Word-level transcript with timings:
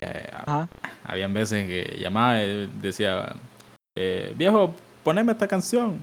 Eh, 0.00 0.30
Ajá. 0.32 0.68
habían 1.04 1.32
veces 1.34 1.66
que 1.66 1.98
llamaba 2.00 2.42
y 2.42 2.66
decía, 2.80 3.34
eh, 3.96 4.32
viejo, 4.36 4.74
poneme 5.04 5.32
esta 5.32 5.46
canción. 5.48 5.98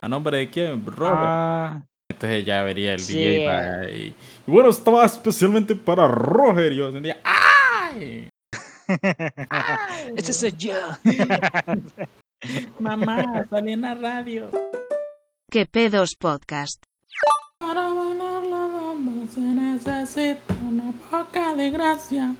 ¿A 0.00 0.08
nombre 0.08 0.38
de 0.38 0.50
quién? 0.50 0.84
Robert. 0.86 1.16
Ah, 1.18 1.82
Entonces 2.10 2.44
ya 2.44 2.62
vería 2.62 2.94
el 2.94 3.00
Sí. 3.00 3.14
DJ 3.18 3.46
para- 3.46 3.90
y, 3.90 4.14
y 4.46 4.50
bueno, 4.50 4.70
estaba 4.70 5.04
especialmente 5.04 5.74
para 5.76 6.08
Roger. 6.08 6.72
Y 6.72 6.76
yo 6.76 6.90
sentía, 6.92 7.18
¡ay! 7.24 8.28
ese 10.16 10.32
soy 10.32 10.52
yo. 10.56 10.74
Mamá, 12.78 13.44
salí 13.50 13.72
en 13.72 13.80
la 13.82 13.94
radio. 13.94 14.50
Que 15.50 15.66
pedos 15.66 16.14
podcast. 16.16 16.82
Para 17.58 17.88
bailar 17.88 18.42
la 18.44 18.68
se 19.32 19.40
necesita 19.40 20.54
una 20.66 20.92
poca 21.10 21.54
de 21.54 21.70
gracia. 21.70 22.34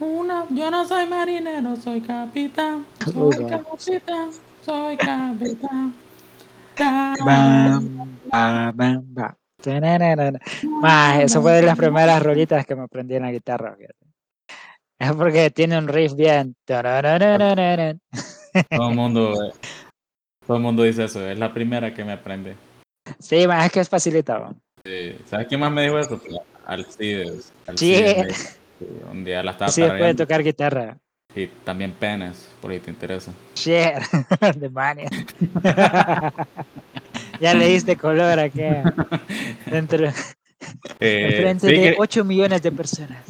Una, 0.00 0.46
yo 0.50 0.70
no 0.70 0.86
soy 0.86 1.06
marinero, 1.06 1.74
soy 1.76 2.00
capitán. 2.00 2.86
Soy 3.04 3.44
va. 3.44 3.48
capitán, 3.48 4.30
soy 4.64 4.96
capitán. 4.96 5.94
Bam, 6.78 8.18
bam, 8.30 8.76
bam, 8.76 9.34
eso 11.20 11.42
fue 11.42 11.54
de 11.54 11.62
las 11.62 11.76
primeras 11.76 12.22
rolitas 12.22 12.64
que 12.64 12.76
me 12.76 12.82
aprendí 12.82 13.16
en 13.16 13.22
la 13.22 13.32
guitarra. 13.32 13.76
Es 15.00 15.12
porque 15.12 15.50
tiene 15.50 15.76
un 15.76 15.88
riff 15.88 16.14
bien. 16.14 16.54
Todo 16.64 16.80
el 18.88 18.94
mundo, 18.94 19.34
todo 20.46 20.56
el 20.56 20.62
mundo 20.62 20.84
dice 20.84 21.04
eso. 21.04 21.28
Es 21.28 21.38
la 21.38 21.52
primera 21.52 21.92
que 21.92 22.04
me 22.04 22.12
aprende. 22.12 22.56
Sí, 23.18 23.48
ma, 23.48 23.66
es 23.66 23.72
que 23.72 23.80
es 23.80 23.88
facilitado. 23.88 24.54
Sí, 24.84 25.18
¿Sabes 25.26 25.48
quién 25.48 25.58
más 25.60 25.72
me 25.72 25.82
dijo 25.82 25.98
eso? 25.98 26.20
Alcides. 26.66 27.52
Alcides 27.66 28.36
sí, 28.36 28.58
Un 29.10 29.24
día 29.24 29.42
la 29.42 29.52
estaba 29.52 29.70
Sí, 29.70 29.80
puede 29.80 29.90
tarareando. 29.92 30.24
tocar 30.24 30.42
guitarra. 30.42 30.96
Y 31.34 31.46
también 31.64 31.92
penes, 31.92 32.48
por 32.60 32.72
si 32.72 32.80
te 32.80 32.90
interesa. 32.90 33.32
Shit, 33.54 33.76
demonios. 34.56 35.10
ya 37.40 37.54
le 37.54 37.66
diste 37.68 37.96
color 37.96 38.38
aquí. 38.38 38.62
Dentro, 39.70 40.08
Eh, 41.00 41.28
enfrente 41.30 41.68
sí 41.68 41.72
de 41.74 41.90
que- 41.92 41.96
8 41.98 42.24
millones 42.24 42.62
de 42.62 42.72
personas. 42.72 43.22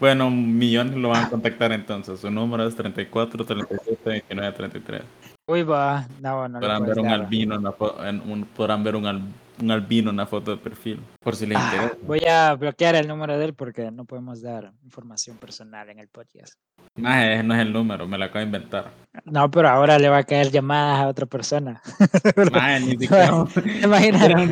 bueno, 0.00 0.30
millones 0.30 0.94
lo 0.96 1.08
van 1.10 1.24
a 1.24 1.30
contactar 1.30 1.72
entonces. 1.72 2.20
Su 2.20 2.30
número 2.30 2.66
es 2.66 2.76
34 2.76 3.44
37 3.44 4.00
29 4.04 4.52
33. 4.52 5.02
Uy, 5.48 5.62
va. 5.62 6.06
No, 6.20 6.48
no 6.48 6.60
Podrán 6.60 6.84
ver 6.86 6.98
un 6.98 7.08
albino 7.08 7.54
en 7.56 7.62
la 7.64 7.74
en 8.08 8.20
un, 8.30 8.44
podrán 8.44 8.82
ver 8.84 8.96
un 8.96 9.06
albino 9.06 9.32
en 9.58 10.16
la 10.16 10.26
foto 10.26 10.50
de 10.52 10.56
perfil. 10.58 11.00
Por 11.20 11.36
si 11.36 11.46
les 11.46 11.58
Ah, 11.58 11.70
interesa. 11.72 11.96
voy 12.02 12.24
a 12.28 12.54
bloquear 12.54 12.94
el 12.96 13.08
número 13.08 13.38
de 13.38 13.46
él 13.46 13.54
porque 13.54 13.90
no 13.90 14.04
podemos 14.04 14.42
dar 14.42 14.72
información 14.84 15.36
personal 15.38 15.88
en 15.88 15.98
el 15.98 16.08
podcast. 16.08 16.54
Más 16.96 17.44
no 17.44 17.54
es 17.54 17.60
el 17.60 17.72
número, 17.72 18.06
me 18.06 18.18
lo 18.18 18.24
acabo 18.24 18.40
de 18.40 18.44
inventar. 18.46 18.92
No, 19.24 19.50
pero 19.50 19.68
ahora 19.68 19.98
le 19.98 20.08
va 20.08 20.18
a 20.18 20.24
caer 20.24 20.50
llamadas 20.50 21.00
a 21.00 21.08
otra 21.08 21.26
persona. 21.26 21.82
Más 22.52 22.80
ni 22.82 22.90
siquiera. 22.92 23.44
Imagínate, 23.82 24.34
un 24.34 24.42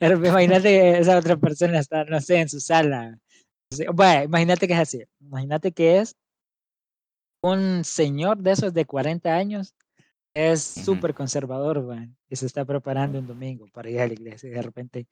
imagínate 0.00 0.98
esa 1.00 1.18
otra 1.18 1.36
persona 1.36 1.78
está, 1.78 2.04
no 2.04 2.20
sé, 2.20 2.40
en 2.40 2.48
su 2.48 2.60
sala. 2.60 3.18
Bueno, 3.94 4.24
imagínate 4.24 4.66
que 4.66 4.74
es 4.74 4.80
así. 4.80 5.02
Imagínate 5.20 5.72
que 5.72 5.98
es 5.98 6.14
un 7.42 7.84
señor 7.84 8.38
de 8.38 8.52
esos 8.52 8.74
de 8.74 8.84
40 8.84 9.34
años. 9.34 9.74
Es 10.34 10.76
Ujú. 10.76 10.84
súper 10.86 11.14
conservador, 11.14 11.84
y 12.28 12.36
se 12.36 12.46
está 12.46 12.64
preparando 12.64 13.18
un 13.18 13.26
domingo 13.26 13.66
para 13.72 13.90
ir 13.90 14.00
a 14.00 14.06
la 14.06 14.14
iglesia. 14.14 14.48
Y 14.48 14.52
de 14.52 14.62
repente 14.62 15.06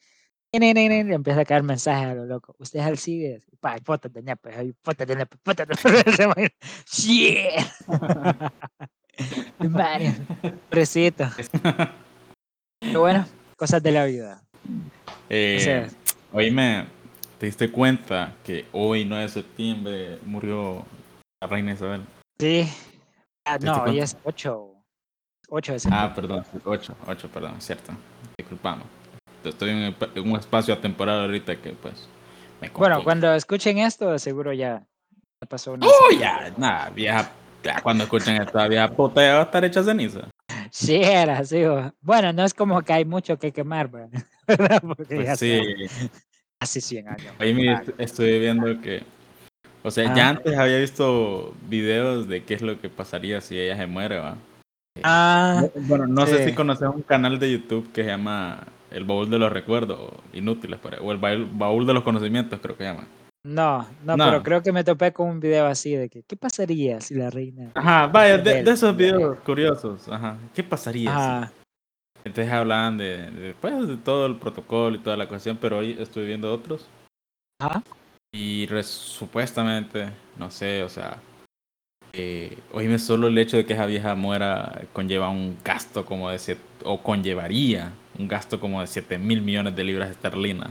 ne, 0.53 0.75
ne, 0.75 0.89
ne, 0.89 1.05
le 1.05 1.15
empieza 1.15 1.41
a 1.41 1.45
caer 1.45 1.63
mensajes 1.63 2.09
a 2.09 2.15
lo 2.15 2.27
loco. 2.27 2.57
Usted 2.59 2.81
es 2.81 2.87
Alcides. 2.87 3.47
Y 3.53 3.57
pa, 3.57 3.77
fotos 3.85 4.13
de 4.13 4.37
ahí, 4.57 4.75
fotos 4.83 5.07
de 5.07 5.17
nepes, 5.17 5.39
fotos 5.45 5.69
de 5.69 6.53
¡Shit! 6.87 7.37
Demonios, 9.61 10.17
pobrecito. 10.69 11.29
Pero 12.81 13.01
bueno, 13.01 13.27
cosas 13.57 13.83
de 13.83 13.93
la 13.93 14.05
vida. 14.07 14.43
Eh, 15.29 15.57
O 15.59 15.61
sea, 15.61 15.89
oíme, 16.33 16.87
¿te 17.39 17.47
diste 17.47 17.71
cuenta 17.71 18.35
que 18.43 18.67
hoy, 18.73 19.05
9 19.05 19.25
de 19.25 19.29
septiembre, 19.29 20.19
murió 20.25 20.85
la 21.41 21.47
reina 21.49 21.75
Isabel? 21.75 22.03
sí. 22.39 22.69
Ah, 23.45 23.59
¿Te 23.59 23.67
no, 23.67 23.83
hoy 23.85 24.01
es 24.01 24.17
8. 24.25 24.80
8 25.51 25.73
de 25.75 25.81
Ah, 25.91 26.13
perdón, 26.15 26.45
8, 26.65 26.97
8, 27.07 27.29
perdón, 27.33 27.61
cierto. 27.61 27.93
Disculpame. 28.39 28.83
Estoy 29.45 29.71
en, 29.71 29.97
un 30.25 30.37
espacio 30.39 30.73
atemporal 30.75 31.21
ahorita 31.23 31.57
que 31.57 31.71
pues 31.71 32.09
me 32.61 32.69
bueno, 32.71 33.03
cuando 33.03 33.33
escuchen 33.35 33.79
esto, 33.79 34.19
seguro 34.19 34.53
ya 34.53 34.83
ya 35.41 35.49
pasó 35.49 35.73
una. 35.73 35.87
¡Oh, 35.87 36.11
ya! 36.19 36.53
Nada, 36.59 36.91
vieja. 36.91 37.31
ya 37.65 37.81
cuando 37.81 38.05
escuchen 38.05 38.41
esta 38.41 38.69
vieja 38.69 38.89
puta 38.89 39.23
ya 39.23 39.35
va 39.35 39.41
a 39.41 39.45
estar 39.45 39.65
hecha 39.65 39.83
ceniza. 39.83 40.29
Sí, 40.71 40.97
era 41.03 41.39
así. 41.39 41.65
o- 41.65 41.93
Bueno, 42.01 42.33
no 42.33 42.45
es 42.45 42.53
como 42.55 42.81
que 42.83 42.93
hay 42.93 43.05
mucho 43.05 43.39
que 43.39 43.51
quemar, 43.51 43.89
¿verdad? 43.91 44.23
Porque 44.97 45.25
ya 45.25 45.35
Pues 45.37 45.39
sí. 45.39 45.59
son 45.89 46.11
Hace 46.63 46.81
100 46.83 47.09
años. 47.09 47.35
Ahí 47.39 47.69
Ah, 47.69 47.81
est- 47.83 47.95
estoy 47.99 48.39
viendo 48.39 48.81
que. 48.83 49.03
O 49.83 49.91
sea, 49.91 50.11
Ah. 50.11 50.15
ya 50.15 50.29
antes 50.29 50.59
había 50.59 50.77
visto 50.79 51.55
videos 51.69 52.29
de 52.29 52.45
qué 52.45 52.53
es 52.55 52.61
lo 52.63 52.79
que 52.79 52.91
pasaría 52.91 53.41
si 53.41 53.59
ella 53.59 53.77
se 53.79 53.87
muere, 53.87 54.19
¿va? 54.19 54.37
Ah, 55.03 55.65
Bueno, 55.75 56.07
no 56.07 56.27
sé 56.27 56.45
si 56.45 56.55
conoces 56.55 56.89
un 56.89 57.03
canal 57.03 57.39
de 57.39 57.53
YouTube 57.53 57.91
que 57.93 58.03
se 58.03 58.09
llama 58.11 58.67
El 58.91 59.05
Baúl 59.05 59.31
de 59.31 59.39
los 59.39 59.53
Recuerdos, 59.53 60.13
Inútiles, 60.33 60.79
o 61.01 61.13
el 61.13 61.19
baúl, 61.19 61.87
de 61.87 61.95
los 61.95 62.03
Conocimientos, 62.03 62.59
creo 62.61 62.77
que 62.77 62.85
se 62.85 62.91
llama. 62.91 63.07
no, 63.45 63.87
no, 64.05 64.17
No. 64.17 64.25
pero 64.27 64.43
creo 64.43 64.63
que 64.63 64.73
me 64.73 64.85
topé 64.85 65.13
con 65.13 65.29
un 65.29 65.41
video 65.41 65.67
así 65.67 65.95
de 65.95 66.09
que, 66.09 66.23
¿qué 66.23 66.37
pasaría 66.37 67.01
si 67.01 67.15
la 67.15 67.31
reina... 67.31 67.71
Ajá, 67.75 68.07
vaya, 68.09 68.39
de, 68.39 68.61
esos 68.61 68.97
videos 68.97 69.39
curiosos, 69.41 70.09
ajá. 70.09 70.37
¿Qué 70.55 70.63
pasaría? 70.63 71.11
si- 71.11 71.17
Ah, 71.19 71.51
Entonces 72.25 72.53
hablaban 72.53 72.99
de, 72.99 73.31
de, 73.31 73.55
pues, 73.59 73.89
de 73.89 73.97
todo 73.97 74.27
el 74.27 74.37
protocolo 74.37 74.97
y 74.97 74.99
toda 74.99 75.17
la 75.17 75.27
cuestión, 75.29 75.57
pero 75.59 75.79
hoy 75.79 75.97
estoy 75.99 76.27
viendo 76.27 76.53
otros. 76.53 76.87
Ajá. 77.61 77.83
Y 78.33 78.69
supuestamente, 78.83 80.11
no 80.37 80.51
sé, 80.51 80.83
o 80.85 80.89
sea, 80.89 81.17
eh, 82.13 82.59
oíme 82.73 82.99
solo 82.99 83.29
el 83.29 83.39
hecho 83.39 83.57
de 83.57 83.65
que 83.65 83.75
esa 83.75 83.87
vieja 83.87 84.15
muera 84.15 84.83
conlleva 84.93 85.29
un 85.31 85.57
gasto 85.65 86.05
como 86.05 86.31
de 86.31 86.39
siete, 86.39 86.61
o 86.85 87.03
conllevaría 87.03 87.93
un 88.19 88.29
gasto 88.29 88.59
como 88.61 88.81
de 88.81 88.87
7 88.87 89.19
mil 89.19 89.41
millones 89.43 89.75
de 89.77 89.85
libras 89.85 90.11
esterlinas 90.11 90.71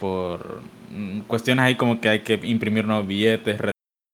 por 0.00 0.60
mm, 0.90 1.20
cuestiones 1.20 1.64
ahí 1.64 1.76
como 1.76 2.00
que 2.00 2.08
hay 2.08 2.20
que 2.20 2.34
imprimir 2.42 2.84
nuevos 2.84 3.06
billetes, 3.06 3.60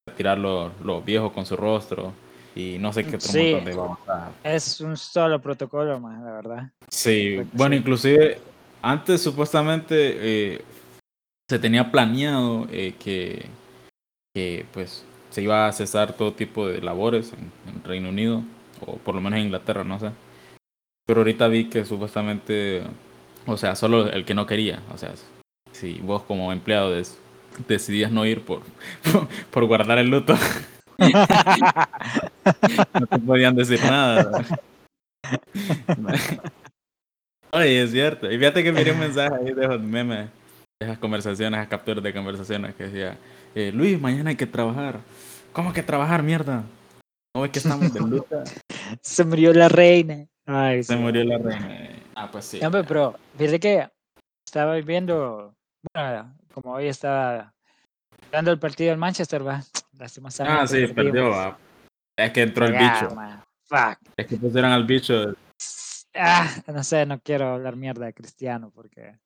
retirar 0.06 0.38
los, 0.38 0.72
los 0.84 1.04
viejos 1.04 1.32
con 1.32 1.46
su 1.46 1.56
rostro 1.56 2.12
y 2.54 2.76
no 2.78 2.92
sé 2.92 3.04
qué 3.04 3.16
otro 3.16 3.28
Sí. 3.28 3.54
de 3.54 3.74
babosadas. 3.74 4.32
es 4.44 4.80
un 4.80 4.96
solo 4.96 5.40
protocolo 5.40 5.98
más, 6.00 6.22
la 6.22 6.32
verdad. 6.32 6.70
Sí, 6.88 7.40
bueno, 7.52 7.74
sí. 7.74 7.80
inclusive 7.80 8.38
antes 8.82 9.22
supuestamente 9.22 9.94
eh, 9.94 10.62
se 11.48 11.58
tenía 11.58 11.90
planeado 11.90 12.66
eh, 12.70 12.94
que, 12.98 13.46
que 14.34 14.66
pues 14.72 15.04
se 15.38 15.42
iba 15.44 15.68
a 15.68 15.72
cesar 15.72 16.14
todo 16.14 16.32
tipo 16.32 16.66
de 16.66 16.80
labores 16.82 17.32
en, 17.32 17.52
en 17.72 17.84
Reino 17.84 18.08
Unido 18.08 18.42
o 18.80 18.96
por 18.96 19.14
lo 19.14 19.20
menos 19.20 19.38
en 19.38 19.44
Inglaterra, 19.44 19.84
no 19.84 20.00
sé. 20.00 20.10
Pero 21.06 21.20
ahorita 21.20 21.46
vi 21.46 21.66
que 21.66 21.84
supuestamente, 21.84 22.82
o 23.46 23.56
sea, 23.56 23.76
solo 23.76 24.10
el 24.10 24.24
que 24.24 24.34
no 24.34 24.46
quería, 24.46 24.82
o 24.92 24.98
sea, 24.98 25.12
si 25.70 26.00
vos 26.00 26.24
como 26.24 26.52
empleado 26.52 26.90
des- 26.90 27.20
decidías 27.68 28.10
no 28.10 28.26
ir 28.26 28.44
por, 28.44 28.62
por 29.52 29.64
guardar 29.66 29.98
el 29.98 30.10
luto, 30.10 30.34
no 30.98 31.06
te 33.06 33.18
podían 33.20 33.54
decir 33.54 33.78
nada. 33.84 34.44
Oye, 37.52 37.82
es 37.84 37.92
cierto. 37.92 38.28
Y 38.28 38.36
fíjate 38.38 38.64
que 38.64 38.72
miré 38.72 38.90
un 38.90 38.98
mensaje 38.98 39.36
ahí 39.36 39.54
de 39.54 39.64
esos 39.66 39.80
memes, 39.80 40.30
esas 40.82 40.98
conversaciones, 40.98 41.58
esas 41.60 41.70
capturas 41.70 42.02
de 42.02 42.12
conversaciones 42.12 42.74
que 42.74 42.88
decía, 42.88 43.16
eh, 43.54 43.70
Luis, 43.72 44.00
mañana 44.00 44.30
hay 44.30 44.36
que 44.36 44.46
trabajar. 44.46 44.98
¿Cómo 45.58 45.72
que 45.72 45.82
trabajar, 45.82 46.22
mierda? 46.22 46.62
¿No 47.34 47.42
ves 47.42 47.50
que 47.50 47.58
estamos 47.58 47.92
de 47.92 47.98
luta? 47.98 48.44
Se 49.02 49.24
murió 49.24 49.52
la 49.52 49.68
reina. 49.68 50.24
Ay, 50.46 50.84
Se 50.84 50.92
sí. 50.94 50.98
murió 51.00 51.24
la 51.24 51.36
reina. 51.38 51.88
Ah, 52.14 52.30
pues 52.30 52.44
sí. 52.44 52.60
No, 52.62 52.70
pero 52.70 53.16
fíjate 53.36 53.58
que 53.58 53.88
estaba 54.46 54.76
viendo, 54.76 55.56
bueno, 55.92 56.32
como 56.54 56.74
hoy 56.74 56.86
estaba 56.86 57.52
dando 58.30 58.52
el 58.52 58.60
partido 58.60 58.90
del 58.90 59.00
Manchester, 59.00 59.44
va. 59.44 59.60
Lastimosamente. 59.98 60.60
Ah, 60.62 60.64
sí, 60.68 60.86
perdió. 60.94 61.34
ah. 61.34 61.58
Es 62.16 62.30
que 62.30 62.42
entró 62.42 62.64
el 62.66 62.74
Ya, 62.74 63.00
bicho. 63.02 63.14
man, 63.16 63.42
Fuck. 63.64 63.98
Es 64.16 64.26
que 64.28 64.36
pusieron 64.36 64.70
al 64.70 64.84
bicho. 64.86 65.34
Ah, 66.14 66.48
no 66.68 66.84
sé, 66.84 67.04
no 67.04 67.18
quiero 67.18 67.54
hablar 67.54 67.74
mierda 67.74 68.06
de 68.06 68.14
Cristiano 68.14 68.70
porque 68.72 69.18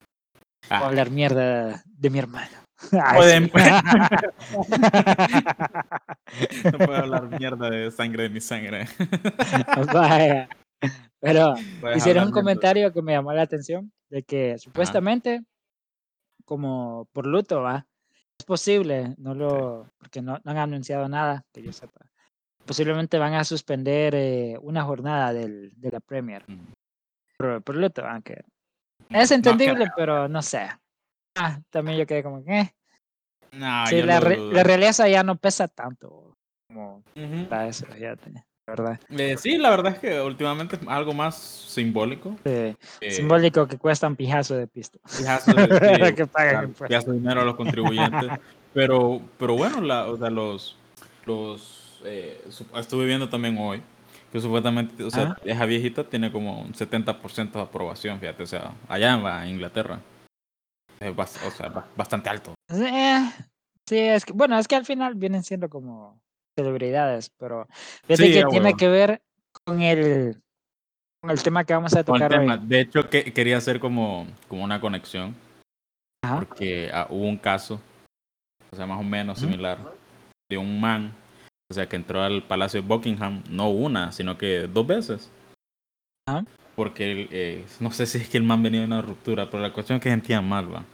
puedo 0.66 0.82
Ah, 0.82 0.86
hablar 0.86 1.10
mierda 1.10 1.82
de 1.84 2.08
mi 2.08 2.18
hermano. 2.18 2.56
Pueden- 3.16 3.50
no 6.72 6.78
puedo 6.78 6.96
hablar 6.96 7.38
mierda 7.38 7.70
de 7.70 7.90
sangre 7.90 8.24
de 8.24 8.28
mi 8.30 8.40
sangre. 8.40 8.86
Vaya. 9.92 10.48
Pero 11.20 11.54
Puedes 11.80 11.98
hicieron 11.98 12.26
un 12.26 12.32
comentario 12.32 12.92
que 12.92 13.02
me 13.02 13.12
llamó 13.12 13.32
la 13.32 13.42
atención 13.42 13.92
de 14.10 14.22
que 14.24 14.58
supuestamente 14.58 15.42
como 16.44 17.06
por 17.12 17.26
luto, 17.26 17.62
¿va? 17.62 17.86
Es 18.38 18.44
posible, 18.44 19.14
no 19.18 19.34
lo, 19.34 19.88
porque 19.98 20.20
no, 20.20 20.40
no 20.42 20.50
han 20.50 20.58
anunciado 20.58 21.08
nada, 21.08 21.44
que 21.52 21.62
yo 21.62 21.72
sepa. 21.72 22.00
Posiblemente 22.66 23.18
van 23.18 23.34
a 23.34 23.44
suspender 23.44 24.14
eh, 24.16 24.56
una 24.60 24.82
jornada 24.82 25.32
del, 25.32 25.70
de 25.76 25.90
la 25.90 26.00
Premier 26.00 26.44
Mm. 26.48 26.58
por, 27.38 27.62
por 27.62 27.76
luto, 27.76 28.04
aunque 28.04 28.42
es 29.10 29.30
No 29.30 29.36
entendible, 29.36 29.84
creo. 29.84 29.92
pero 29.96 30.28
no 30.28 30.42
sé. 30.42 30.68
Ah, 31.36 31.60
también 31.70 31.98
yo 31.98 32.06
quedé 32.06 32.22
como 32.22 32.44
que, 32.44 32.60
eh. 32.60 32.74
No, 33.52 33.86
Sí, 33.86 34.00
la, 34.02 34.20
re- 34.20 34.38
la 34.52 34.62
realeza 34.62 35.08
ya 35.08 35.22
no 35.22 35.36
pesa 35.36 35.68
tanto 35.68 36.36
como 36.68 37.02
Ujú. 37.16 37.48
para 37.48 37.68
eso, 37.68 37.84
fíjate, 37.86 38.30
la 38.30 38.44
verdad. 38.66 39.00
Eh, 39.10 39.36
sí, 39.36 39.58
la 39.58 39.70
verdad 39.70 39.92
es 39.92 39.98
que 39.98 40.20
últimamente 40.20 40.76
es 40.76 40.82
algo 40.88 41.12
más 41.12 41.36
simbólico. 41.36 42.36
Sí, 42.44 42.50
eh, 42.50 42.76
simbólico 43.08 43.66
que 43.66 43.76
cuesta 43.78 44.06
un 44.06 44.16
pijazo 44.16 44.54
de 44.56 44.66
pisto. 44.66 44.98
pijazo 45.16 45.54
de- 45.54 45.66
sí, 46.10 46.14
que 46.16 46.26
pagan 46.26 46.72
claro, 46.72 46.88
pijazo 46.88 47.10
de 47.12 47.18
dinero 47.18 47.40
a 47.42 47.44
los 47.44 47.56
contribuyentes. 47.56 48.30
pero, 48.72 49.20
pero 49.38 49.54
bueno, 49.54 49.80
la, 49.82 50.06
o 50.06 50.16
sea, 50.16 50.30
los, 50.30 50.78
los 51.26 52.00
eh, 52.04 52.42
estuve 52.76 53.04
viendo 53.06 53.28
también 53.28 53.56
hoy 53.58 53.82
que 54.32 54.40
supuestamente, 54.40 55.04
o 55.04 55.10
sea, 55.10 55.24
Ajá. 55.24 55.36
esa 55.44 55.66
viejita 55.66 56.04
tiene 56.04 56.32
como 56.32 56.62
un 56.62 56.74
70% 56.74 57.58
de 57.58 57.64
aprobación, 57.64 58.18
fíjate, 58.18 58.42
o 58.42 58.46
sea, 58.46 58.72
allá 58.88 59.12
en 59.12 59.22
la- 59.22 59.46
Inglaterra. 59.46 60.00
Bas- 61.10 61.44
o 61.46 61.50
sea, 61.50 61.68
ba- 61.68 61.88
bastante 61.96 62.28
alto. 62.30 62.54
Eh, 62.70 63.30
sí, 63.88 63.98
es 63.98 64.24
que, 64.24 64.32
bueno, 64.32 64.58
es 64.58 64.68
que 64.68 64.76
al 64.76 64.84
final 64.86 65.14
vienen 65.14 65.42
siendo 65.42 65.68
como 65.68 66.20
celebridades, 66.56 67.30
pero 67.38 67.66
fíjate 68.06 68.16
Sí, 68.16 68.32
que 68.34 68.44
tiene 68.44 68.66
huevo. 68.66 68.76
que 68.76 68.88
ver 68.88 69.22
con 69.64 69.80
el, 69.82 70.40
con 71.20 71.30
el 71.30 71.42
tema 71.42 71.64
que 71.64 71.72
vamos 71.74 71.94
a 71.94 72.04
Con 72.04 72.16
el 72.16 72.22
tocar 72.28 72.40
tema. 72.40 72.54
hoy. 72.54 72.60
De 72.66 72.80
hecho, 72.80 73.08
que, 73.08 73.32
quería 73.32 73.56
hacer 73.56 73.80
como, 73.80 74.26
como 74.48 74.62
una 74.64 74.80
conexión, 74.80 75.34
Ajá. 76.22 76.38
porque 76.40 76.90
ah, 76.92 77.06
hubo 77.10 77.24
un 77.26 77.38
caso, 77.38 77.80
o 78.70 78.76
sea, 78.76 78.86
más 78.86 79.00
o 79.00 79.02
menos 79.02 79.38
similar, 79.38 79.78
de 80.50 80.58
un 80.58 80.78
man, 80.80 81.14
o 81.70 81.74
sea, 81.74 81.88
que 81.88 81.96
entró 81.96 82.22
al 82.22 82.42
Palacio 82.42 82.82
de 82.82 82.86
Buckingham, 82.86 83.42
no 83.48 83.70
una, 83.70 84.12
sino 84.12 84.36
que 84.36 84.68
dos 84.68 84.86
veces. 84.86 85.30
Ajá. 86.28 86.44
Porque 86.76 87.28
eh, 87.30 87.64
no 87.80 87.90
sé 87.90 88.06
si 88.06 88.18
es 88.18 88.28
que 88.28 88.38
el 88.38 88.44
man 88.44 88.62
venía 88.62 88.80
de 88.80 88.86
una 88.86 89.02
ruptura, 89.02 89.50
pero 89.50 89.62
la 89.62 89.72
cuestión 89.72 89.96
es 89.98 90.02
que 90.02 90.10
sentía 90.10 90.40
mal, 90.40 90.72
va. 90.72 90.84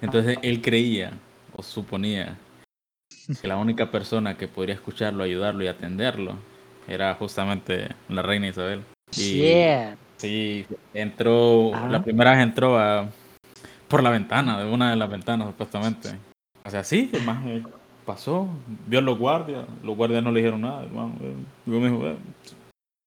Entonces 0.00 0.38
él 0.42 0.62
creía 0.62 1.12
o 1.54 1.62
suponía 1.62 2.38
que 3.40 3.48
la 3.48 3.56
única 3.56 3.90
persona 3.90 4.36
que 4.36 4.48
podría 4.48 4.74
escucharlo, 4.74 5.24
ayudarlo 5.24 5.64
y 5.64 5.68
atenderlo 5.68 6.36
era 6.86 7.14
justamente 7.14 7.88
la 8.08 8.22
reina 8.22 8.48
Isabel. 8.48 8.82
Y-. 9.16 9.96
Sí, 10.16 10.66
entró, 10.94 11.72
Ajá. 11.72 11.88
la 11.88 12.02
primera 12.02 12.32
vez 12.32 12.40
entró 12.40 12.76
a, 12.76 13.08
por 13.86 14.02
la 14.02 14.10
ventana, 14.10 14.58
de 14.58 14.68
una 14.68 14.90
de 14.90 14.96
las 14.96 15.08
ventanas 15.08 15.46
supuestamente. 15.46 16.10
O 16.64 16.70
sea, 16.70 16.82
sí, 16.82 17.10
man, 17.24 17.42
eh, 17.46 17.62
pasó, 18.04 18.48
vio 18.86 18.98
a 18.98 19.02
los 19.02 19.16
guardias, 19.16 19.64
los 19.84 19.96
guardias 19.96 20.24
no 20.24 20.32
le 20.32 20.40
dijeron 20.40 20.62
nada, 20.62 20.82
el 20.82 20.90
man, 20.90 21.16
eh, 21.20 21.34
luego 21.66 21.84
me 21.84 21.90
dijo, 21.90 22.06
eh, 22.08 22.16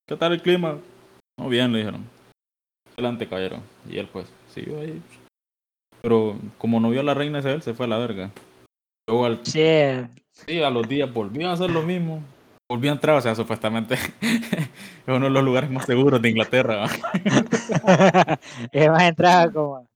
¿qué 0.08 0.16
tal 0.16 0.32
el 0.32 0.42
clima? 0.42 0.78
No, 1.38 1.50
bien, 1.50 1.74
le 1.74 1.80
dijeron. 1.80 2.06
Adelante, 2.94 3.28
caballero. 3.28 3.58
Y 3.90 3.98
él 3.98 4.08
pues, 4.12 4.28
siguió 4.54 4.80
ahí. 4.80 5.02
Pero 6.02 6.36
como 6.58 6.80
no 6.80 6.90
vio 6.90 7.02
a 7.02 7.04
la 7.04 7.14
reina 7.14 7.40
Isabel, 7.40 7.62
se 7.62 7.74
fue 7.74 7.86
a 7.86 7.90
la 7.90 7.98
verga. 7.98 8.32
Luego 9.08 9.26
al, 9.26 9.40
sí, 9.46 10.62
a 10.62 10.70
los 10.70 10.88
días 10.88 11.12
volvió 11.14 11.50
a 11.50 11.54
hacer 11.54 11.70
lo 11.70 11.82
mismo. 11.84 12.24
Volvió 12.70 12.90
a 12.92 12.94
entrar, 12.94 13.18
o 13.18 13.22
sea, 13.22 13.36
supuestamente 13.36 13.96
es 14.22 14.68
uno 15.08 15.26
de 15.26 15.30
los 15.32 15.44
lugares 15.44 15.70
más 15.70 15.86
seguros 15.86 16.22
de 16.22 16.30
Inglaterra. 16.30 16.78
¿va? 16.86 16.90
y 18.72 18.78
además 18.80 19.04
entraba 19.04 19.52
como, 19.52 19.88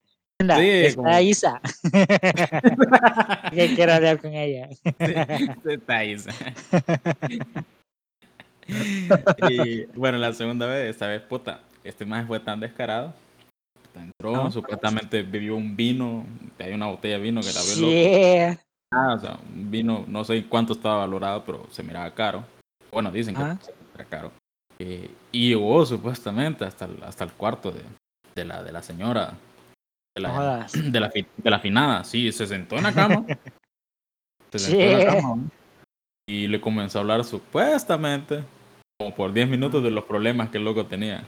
"Anda, 0.42 0.58
Sí, 0.58 0.70
está 0.70 0.96
como- 0.98 1.20
Isa. 1.20 1.62
que 3.54 3.76
quiero 3.76 3.94
hablar 3.94 4.20
con 4.20 4.34
ella. 4.34 4.68
Está 5.66 5.98
ahí. 5.98 6.18
y 9.50 9.86
bueno, 9.98 10.18
la 10.18 10.34
segunda 10.34 10.66
vez, 10.66 10.90
esta 10.90 11.08
vez, 11.08 11.22
puta, 11.22 11.62
este 11.84 12.06
más 12.06 12.28
fue 12.28 12.40
tan 12.42 12.60
descarado. 12.60 13.14
Entró, 13.96 14.36
Ajá. 14.36 14.52
supuestamente 14.52 15.24
bebió 15.24 15.56
un 15.56 15.76
vino, 15.76 16.26
hay 16.60 16.74
una 16.74 16.88
botella 16.88 17.18
de 17.18 17.24
vino 17.24 17.42
que 17.42 17.54
la 17.54 17.62
vio. 17.62 18.58
Ah, 18.92 19.14
o 19.16 19.20
sea, 19.20 19.40
un 19.54 19.72
vino, 19.72 20.06
no 20.08 20.24
sé 20.24 20.46
cuánto 20.46 20.74
estaba 20.74 20.98
valorado, 20.98 21.44
pero 21.44 21.66
se 21.72 21.84
miraba 21.84 22.14
caro. 22.14 22.44
Bueno, 22.92 23.12
dicen 23.12 23.36
que 23.36 23.42
Ajá. 23.42 23.60
era 23.96 24.06
caro. 24.06 24.32
Eh, 24.80 25.10
y 25.32 25.50
llegó 25.50 25.86
supuestamente 25.86 26.66
hasta 26.66 26.86
el, 26.86 27.02
hasta 27.04 27.24
el 27.24 27.32
cuarto 27.32 27.72
de, 27.72 27.82
de 28.36 28.46
la, 28.46 28.64
de 28.64 28.72
la 28.72 28.82
señora. 28.82 29.34
De 30.16 30.22
la, 30.22 30.68
de 30.74 31.00
la, 31.00 31.10
de 31.10 31.50
la 31.50 31.60
finada, 31.60 32.04
sí, 32.04 32.32
se 32.32 32.48
sentó 32.48 32.78
en 32.78 32.84
la 32.84 32.94
cama. 32.94 33.26
se 34.52 34.60
sentó 34.60 34.84
en 34.84 34.94
la 34.94 35.06
cama 35.06 35.50
y 36.28 36.48
le 36.48 36.60
comenzó 36.60 36.98
a 36.98 37.02
hablar 37.02 37.24
supuestamente, 37.24 38.44
como 39.00 39.16
por 39.16 39.32
10 39.34 39.48
minutos, 39.48 39.84
de 39.84 39.92
los 39.92 40.06
problemas 40.06 40.50
que 40.50 40.58
el 40.58 40.66
loco 40.66 40.86
tenía. 40.86 41.24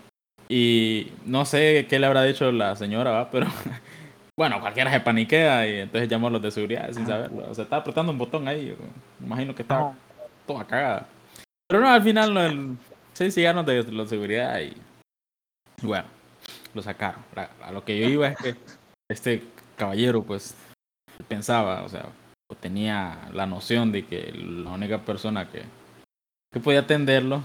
Y 0.50 1.12
no 1.26 1.46
sé 1.46 1.88
qué 1.90 2.00
le 2.00 2.06
habrá 2.06 2.24
dicho 2.24 2.52
la 2.52 2.76
señora, 2.76 3.12
¿va? 3.12 3.30
pero 3.30 3.48
bueno, 4.38 4.60
cualquiera 4.62 4.92
se 4.92 5.02
paniquea 5.02 5.68
y 5.68 5.80
entonces 5.82 6.10
llamó 6.10 6.28
a 6.28 6.32
los 6.32 6.42
de 6.42 6.52
seguridad 6.52 6.92
sin 6.92 7.04
Ajá. 7.04 7.12
saberlo. 7.12 7.50
O 7.50 7.54
sea, 7.54 7.66
estaba 7.66 7.82
apretando 7.82 8.12
un 8.12 8.18
botón 8.18 8.48
ahí, 8.48 8.76
me 9.20 9.26
imagino 9.26 9.54
que 9.54 9.64
estaba 9.64 9.90
Ajá. 9.90 9.98
toda 10.46 10.66
cagada. 10.66 11.08
Pero 11.68 11.82
no, 11.82 11.90
al 11.90 12.02
final 12.02 12.38
el, 12.38 12.78
sí, 13.14 13.30
sí, 13.30 13.42
llegaron 13.42 13.66
de 13.66 13.84
la 13.92 14.06
seguridad 14.06 14.60
y 14.62 14.78
bueno, 15.82 16.08
lo 16.74 16.82
sacaron. 16.82 17.24
A, 17.36 17.72
lo 17.72 17.84
que 17.84 18.00
yo 18.00 18.08
iba 18.08 18.30
es 18.30 18.38
que 18.38 18.56
este 19.10 19.44
caballero, 19.76 20.24
pues, 20.24 20.56
pensaba, 21.28 21.84
o 21.84 21.90
sea, 21.90 22.06
tenía 22.60 23.30
la 23.34 23.46
noción 23.46 23.92
de 23.92 24.06
que 24.06 24.32
la 24.32 24.72
única 24.72 25.00
persona 25.00 25.50
que, 25.50 25.64
que 26.52 26.60
podía 26.60 26.80
atenderlo, 26.82 27.44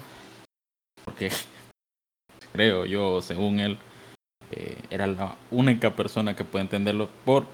porque 1.04 1.30
creo 2.52 2.84
yo, 2.86 3.20
según 3.22 3.60
él, 3.60 3.78
eh, 4.50 4.78
era 4.90 5.06
la 5.06 5.36
única 5.50 5.94
persona 5.94 6.36
que 6.36 6.44
podía 6.44 6.62
entenderlo 6.62 7.08
por 7.24 7.46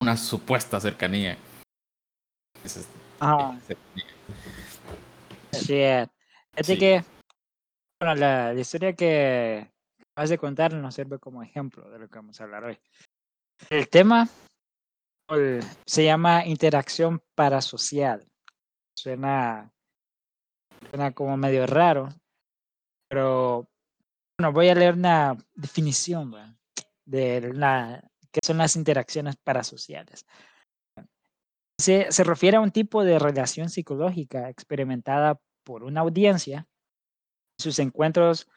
una 0.00 0.16
supuesta 0.16 0.80
cercanía. 0.80 1.36
Ajá. 3.20 3.58
cercanía. 3.60 4.06
Shit. 5.52 6.10
Fíjate 6.54 6.64
Sí. 6.64 6.78
que, 6.78 7.04
bueno, 8.00 8.14
la, 8.14 8.52
la 8.52 8.60
historia 8.60 8.94
que 8.94 9.70
vas 10.16 10.30
de 10.30 10.38
contar 10.38 10.72
nos 10.74 10.94
sirve 10.94 11.18
como 11.18 11.42
ejemplo 11.42 11.88
de 11.90 11.98
lo 11.98 12.08
que 12.08 12.16
vamos 12.16 12.40
a 12.40 12.44
hablar 12.44 12.64
hoy. 12.64 12.78
El 13.70 13.88
tema 13.88 14.28
se 15.86 16.04
llama 16.04 16.44
interacción 16.44 17.22
parasocial. 17.34 18.26
Suena, 18.94 19.72
suena 20.90 21.12
como 21.12 21.36
medio 21.36 21.66
raro, 21.66 22.08
pero 23.08 23.66
bueno, 24.38 24.52
voy 24.52 24.68
a 24.68 24.74
leer 24.74 24.94
una 24.94 25.36
definición 25.54 26.34
de 27.04 27.52
la, 27.52 28.02
qué 28.30 28.40
son 28.44 28.58
las 28.58 28.76
interacciones 28.76 29.36
parasociales. 29.36 30.26
Se, 31.78 32.08
refiere 32.24 32.56
a 32.56 32.60
un 32.60 32.70
tipo 32.70 33.04
de 33.04 33.18
relación 33.18 33.68
psicológica 33.68 34.48
experimentada 34.48 35.40
por 35.64 35.84
una 35.84 36.00
audiencia 36.02 36.58
en 37.58 37.62
sus 37.62 37.78
encuentros 37.78 38.48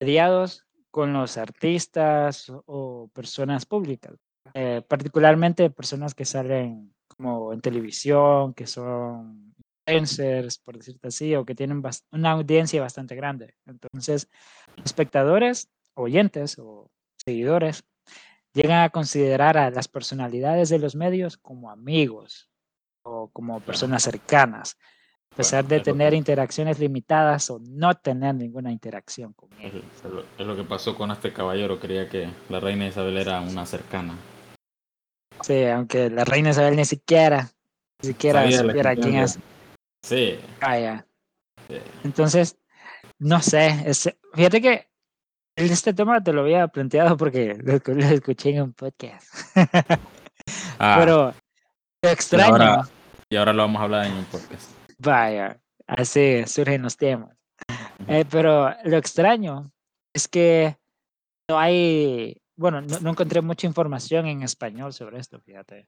mediados 0.00 0.66
con 0.90 1.12
los 1.12 1.38
artistas 1.38 2.50
o- 2.50 2.62
o 2.66 3.08
personas 3.08 3.66
públicas, 3.66 4.14
eh, 4.54 4.82
particularmente 4.86 5.70
personas 5.70 6.14
que 6.14 6.24
salen 6.24 6.94
como 7.16 7.52
en 7.52 7.60
televisión, 7.60 8.52
que 8.52 8.66
son 8.66 9.51
influencers, 9.86 10.58
por 10.58 10.76
decirte 10.76 11.08
así, 11.08 11.34
o 11.34 11.44
que 11.44 11.54
tienen 11.54 11.82
una 12.12 12.30
audiencia 12.32 12.80
bastante 12.80 13.14
grande. 13.14 13.54
Entonces, 13.66 14.28
espectadores, 14.84 15.68
oyentes 15.94 16.58
o 16.58 16.90
seguidores 17.16 17.84
llegan 18.54 18.82
a 18.82 18.90
considerar 18.90 19.56
a 19.56 19.70
las 19.70 19.88
personalidades 19.88 20.68
de 20.68 20.78
los 20.78 20.94
medios 20.94 21.36
como 21.36 21.70
amigos 21.70 22.50
o 23.02 23.28
como 23.32 23.60
personas 23.60 24.02
cercanas, 24.02 24.76
a 25.32 25.36
pesar 25.36 25.64
de 25.64 25.80
tener 25.80 26.14
interacciones 26.14 26.78
limitadas 26.78 27.50
o 27.50 27.58
no 27.58 27.94
tener 27.94 28.34
ninguna 28.34 28.70
interacción 28.70 29.32
con 29.32 29.48
ellos. 29.60 29.84
es 30.38 30.46
lo, 30.46 30.56
que 30.56 30.64
pasó 30.64 30.94
con 30.94 31.10
este 31.10 31.32
caballero, 31.32 31.80
creía 31.80 32.08
que 32.08 32.28
la 32.48 32.60
reina 32.60 32.86
Isabel 32.86 33.16
era 33.16 33.40
una 33.40 33.64
cercana. 33.66 34.14
Sí, 35.40 35.64
aunque 35.64 36.10
la 36.10 36.24
reina 36.24 36.50
Isabel 36.50 36.76
ni 36.76 36.84
siquiera, 36.84 37.48
ni 38.02 38.10
siquiera 38.10 38.42
Sabía 38.42 38.58
supiera 38.58 38.94
quién 38.94 39.16
es. 39.16 39.38
Sí, 40.02 40.38
Vaya. 40.60 41.06
Sí. 41.68 41.76
Entonces, 42.04 42.56
no 43.18 43.40
sé, 43.40 43.82
es- 43.86 44.14
fíjate 44.34 44.60
que 44.60 44.88
este 45.56 45.92
tema 45.94 46.22
te 46.22 46.32
lo 46.32 46.40
había 46.42 46.66
planteado 46.68 47.16
porque 47.16 47.54
lo, 47.62 47.74
escu- 47.74 47.94
lo 47.94 48.04
escuché 48.06 48.50
en 48.50 48.62
un 48.62 48.72
podcast. 48.72 49.28
Ah, 50.78 50.96
Pero 50.98 51.34
lo 52.02 52.10
extraño, 52.10 52.52
ahora- 52.52 52.88
y 53.30 53.36
ahora 53.36 53.52
lo 53.52 53.62
vamos 53.62 53.80
a 53.80 53.84
hablar 53.84 54.06
en 54.06 54.12
un 54.14 54.24
podcast. 54.24 54.70
vaya, 54.98 55.60
así 55.86 56.44
surgen 56.46 56.82
los 56.82 56.96
temas. 56.96 57.36
Eh, 58.08 58.24
pero 58.28 58.74
lo 58.84 58.96
extraño 58.96 59.70
es 60.12 60.26
que 60.26 60.76
no 61.48 61.58
hay, 61.60 62.36
bueno, 62.56 62.80
no, 62.80 62.98
no 62.98 63.10
encontré 63.10 63.40
mucha 63.40 63.66
información 63.68 64.26
en 64.26 64.42
español 64.42 64.92
sobre 64.92 65.18
esto, 65.20 65.40
fíjate. 65.40 65.86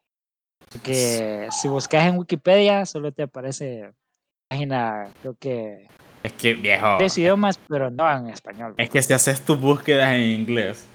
Porque 0.70 1.48
si 1.50 1.66
buscas 1.68 2.06
en 2.06 2.16
Wikipedia, 2.18 2.86
solo 2.86 3.12
te 3.12 3.24
aparece 3.24 3.92
página, 4.54 5.08
creo 5.20 5.36
que 5.38 5.86
Es 6.22 6.32
que, 6.32 6.54
viejo. 6.54 6.96
tres 6.98 7.18
idiomas, 7.18 7.58
pero 7.68 7.90
no 7.90 8.10
en 8.16 8.28
español. 8.28 8.74
Es 8.78 8.88
que 8.88 9.02
si 9.02 9.12
haces 9.12 9.44
tus 9.44 9.60
búsquedas 9.60 10.14
en 10.14 10.22
inglés. 10.22 10.86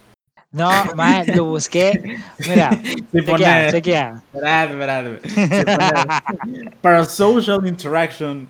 No, 0.52 0.72
más 0.96 1.28
lo 1.28 1.46
busqué. 1.46 2.18
Mira, 2.48 2.72
Si 3.12 3.24
chequea, 3.72 4.24
Para 6.82 7.06
social 7.06 7.68
interaction. 7.68 8.48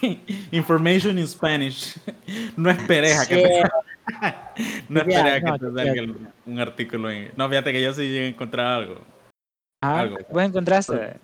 Information 0.50 1.16
in 1.18 1.28
Spanish. 1.28 1.96
No 2.56 2.70
esperes 2.70 3.20
a 3.20 3.26
que 3.28 3.36
Sí, 3.36 3.42
te, 3.42 3.62
no 4.88 5.00
esperes 5.00 5.34
a 5.34 5.40
que 5.40 5.52
te 5.58 5.72
salga 5.72 6.02
un 6.46 6.58
artículo 6.58 7.08
en. 7.10 7.30
No, 7.36 7.48
fíjate 7.48 7.72
que 7.72 7.82
yo 7.82 7.94
sí 7.94 8.02
llegué 8.02 8.24
a 8.24 8.28
encontrar 8.28 8.66
algo. 8.66 9.00
ajá, 9.80 10.00
algo. 10.00 10.16
¿Vos 10.28 10.42
encontraste? 10.42 11.14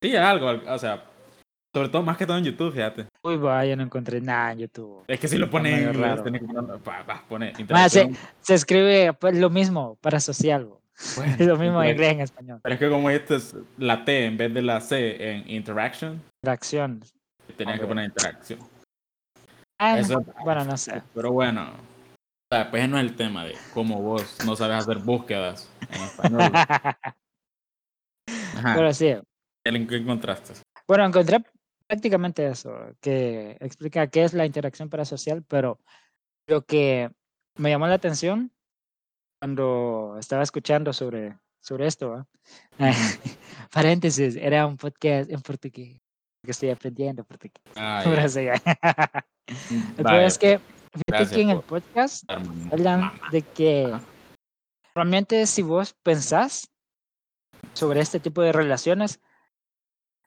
Sí, 0.00 0.16
algo, 0.16 0.48
algo, 0.48 0.72
o 0.72 0.78
sea, 0.78 1.04
sobre 1.74 1.88
todo 1.88 2.02
más 2.02 2.16
que 2.16 2.26
todo 2.26 2.36
en 2.38 2.44
YouTube, 2.44 2.72
fíjate. 2.72 3.06
Uy, 3.22 3.36
va, 3.36 3.64
yo 3.64 3.76
no 3.76 3.82
encontré 3.82 4.20
nada 4.20 4.52
en 4.52 4.58
YouTube. 4.60 5.04
Es 5.08 5.18
que 5.18 5.28
si 5.28 5.38
lo 5.38 5.48
pones 5.50 5.78
en 5.80 5.94
inglés, 5.94 6.22
tenés 6.22 6.42
que 6.42 6.46
poner, 7.28 7.90
se, 7.90 8.10
se 8.40 8.54
escribe 8.54 9.12
pues, 9.14 9.36
lo 9.38 9.48
mismo 9.50 9.96
para 10.00 10.20
social. 10.20 10.66
bo. 10.66 10.80
Bueno, 11.16 11.34
Es 11.38 11.46
lo 11.46 11.56
mismo 11.56 11.82
en 11.82 11.90
inglés 11.90 12.12
en 12.12 12.20
español. 12.20 12.60
Pero 12.62 12.74
es 12.74 12.78
que 12.78 12.88
como 12.90 13.08
este 13.10 13.36
es 13.36 13.56
la 13.78 14.04
T 14.04 14.26
en 14.26 14.36
vez 14.36 14.52
de 14.52 14.62
la 14.62 14.80
C 14.80 15.30
en 15.32 15.48
interaction, 15.50 16.22
Interacción. 16.42 17.00
tenías 17.56 17.80
que 17.80 17.86
poner 17.86 18.04
interacción. 18.06 18.58
Ah, 19.80 19.98
Eso- 19.98 20.24
bueno, 20.44 20.64
no 20.64 20.76
sé. 20.76 21.02
Pero 21.14 21.32
bueno, 21.32 21.70
o 21.70 22.54
sea, 22.54 22.70
pues 22.70 22.86
no 22.88 22.98
es 22.98 23.04
el 23.04 23.16
tema 23.16 23.44
de 23.44 23.54
cómo 23.72 24.00
vos 24.02 24.38
no 24.44 24.54
sabes 24.56 24.76
hacer 24.76 24.98
búsquedas 24.98 25.70
en 25.90 26.02
español. 26.02 26.42
Ajá, 28.56 28.74
Pero 28.76 28.92
sí. 28.92 29.14
¿en 29.64 29.86
qué 29.86 29.96
encontraste? 29.96 30.52
Bueno, 30.86 31.04
encontré 31.06 31.42
prácticamente 31.92 32.46
eso, 32.46 32.74
que 33.02 33.58
explica 33.60 34.06
qué 34.06 34.24
es 34.24 34.32
la 34.32 34.46
interacción 34.46 34.88
parasocial, 34.88 35.42
pero 35.42 35.78
lo 36.46 36.64
que 36.64 37.10
me 37.58 37.68
llamó 37.68 37.86
la 37.86 37.96
atención 37.96 38.50
cuando 39.38 40.16
estaba 40.18 40.42
escuchando 40.42 40.94
sobre, 40.94 41.36
sobre 41.60 41.86
esto, 41.86 42.08
¿va? 42.08 42.26
paréntesis, 43.70 44.36
era 44.36 44.66
un 44.66 44.78
podcast 44.78 45.30
en 45.30 45.42
portugués, 45.42 46.00
que 46.42 46.50
estoy 46.50 46.70
aprendiendo 46.70 47.24
portugués. 47.24 47.60
Ah. 47.76 48.02
El 48.06 48.16
Vaya, 48.16 49.94
problema 49.96 50.24
es 50.24 50.38
que, 50.38 50.60
fíjate 50.94 51.34
que 51.34 51.42
en 51.42 51.50
el 51.50 51.60
podcast 51.60 52.24
hablan 52.70 53.00
Mamá. 53.00 53.20
de 53.32 53.42
que 53.42 53.92
realmente 54.94 55.44
si 55.46 55.60
vos 55.60 55.94
pensás 56.02 56.70
sobre 57.74 58.00
este 58.00 58.18
tipo 58.18 58.40
de 58.40 58.52
relaciones, 58.52 59.20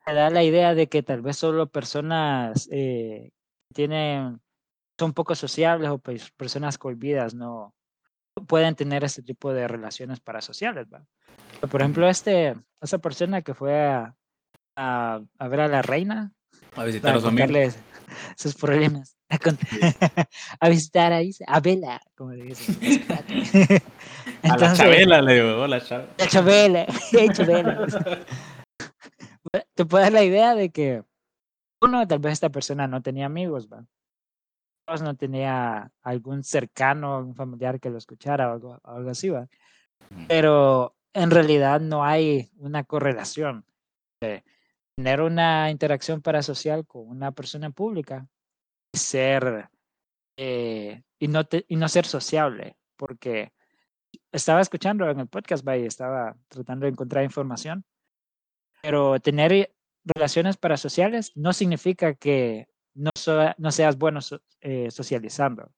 te 0.05 0.13
da 0.13 0.29
la 0.29 0.43
idea 0.43 0.75
de 0.75 0.87
que 0.87 1.01
tal 1.03 1.21
vez 1.21 1.37
solo 1.37 1.67
personas 1.67 2.67
eh, 2.71 3.31
tienen, 3.73 4.39
son 4.99 5.13
poco 5.13 5.33
sociables 5.35 5.89
o 5.89 5.97
pues, 5.97 6.31
personas 6.31 6.77
cohibidas 6.77 7.33
no 7.33 7.73
pueden 8.47 8.75
tener 8.75 9.03
este 9.03 9.23
tipo 9.23 9.51
de 9.53 9.67
relaciones 9.67 10.19
parasociales. 10.19 10.87
¿va? 10.93 11.03
Por 11.69 11.81
ejemplo, 11.81 12.07
este, 12.07 12.55
esa 12.81 12.97
persona 12.99 13.41
que 13.41 13.53
fue 13.53 13.79
a, 13.83 14.15
a, 14.75 15.21
a 15.39 15.47
ver 15.47 15.61
a 15.61 15.67
la 15.67 15.81
reina 15.81 16.31
A 16.75 16.83
visitar 16.83 17.09
a 17.09 17.13
para 17.13 17.15
los 17.15 17.25
amigos. 17.25 17.47
contarles 17.47 17.79
sus 18.37 18.55
problemas. 18.55 19.15
A, 20.59 20.69
visitar 20.69 21.11
a, 21.11 21.23
Isa- 21.23 21.45
a 21.47 21.59
Bella, 21.59 21.99
como 22.15 22.31
le 22.33 22.43
dicen. 22.43 22.77
A 24.43 24.55
la 24.57 24.73
Chabela 24.75 25.19
le 25.21 25.33
digo, 25.33 25.61
hola 25.63 25.81
Chabela. 25.81 26.07
la 26.19 26.27
Chabela, 26.27 26.85
Chabela. 27.33 27.87
Te 29.75 29.85
puedes 29.85 30.05
dar 30.05 30.13
la 30.13 30.23
idea 30.23 30.55
de 30.55 30.69
que 30.71 31.03
uno, 31.81 32.07
tal 32.07 32.19
vez 32.19 32.33
esta 32.33 32.49
persona 32.49 32.87
no 32.87 33.01
tenía 33.01 33.25
amigos, 33.25 33.67
¿va? 33.71 33.85
Dos, 34.87 35.01
no 35.01 35.15
tenía 35.15 35.91
algún 36.01 36.43
cercano, 36.43 37.17
algún 37.17 37.35
familiar 37.35 37.79
que 37.79 37.89
lo 37.89 37.97
escuchara 37.97 38.49
o 38.49 38.53
algo, 38.53 38.79
algo 38.83 39.09
así. 39.09 39.31
Pero 40.27 40.95
en 41.13 41.31
realidad 41.31 41.81
no 41.81 42.03
hay 42.03 42.51
una 42.57 42.83
correlación 42.83 43.65
de 44.21 44.43
tener 44.95 45.21
una 45.21 45.71
interacción 45.71 46.21
parasocial 46.21 46.85
con 46.85 47.07
una 47.07 47.31
persona 47.31 47.69
pública 47.71 48.27
y 48.93 48.97
ser 48.97 49.69
eh, 50.37 51.03
y, 51.19 51.27
no 51.27 51.45
te- 51.45 51.65
y 51.67 51.75
no 51.75 51.87
ser 51.89 52.05
sociable, 52.05 52.77
porque 52.95 53.51
estaba 54.31 54.61
escuchando 54.61 55.09
en 55.09 55.19
el 55.19 55.27
podcast, 55.27 55.67
¿va? 55.67 55.77
y 55.77 55.85
estaba 55.85 56.35
tratando 56.47 56.85
de 56.85 56.91
encontrar 56.91 57.23
información, 57.23 57.83
pero 58.85 59.19
tener 59.19 59.71
relaciones 60.15 60.57
parasociales 60.57 61.31
no 61.35 61.53
significa 61.53 62.13
que 62.13 62.67
no, 62.95 63.09
so- 63.17 63.51
no 63.57 63.71
seas 63.71 63.97
bueno 63.97 64.21
so- 64.21 64.39
eh, 64.61 64.91
socializando, 64.91 65.71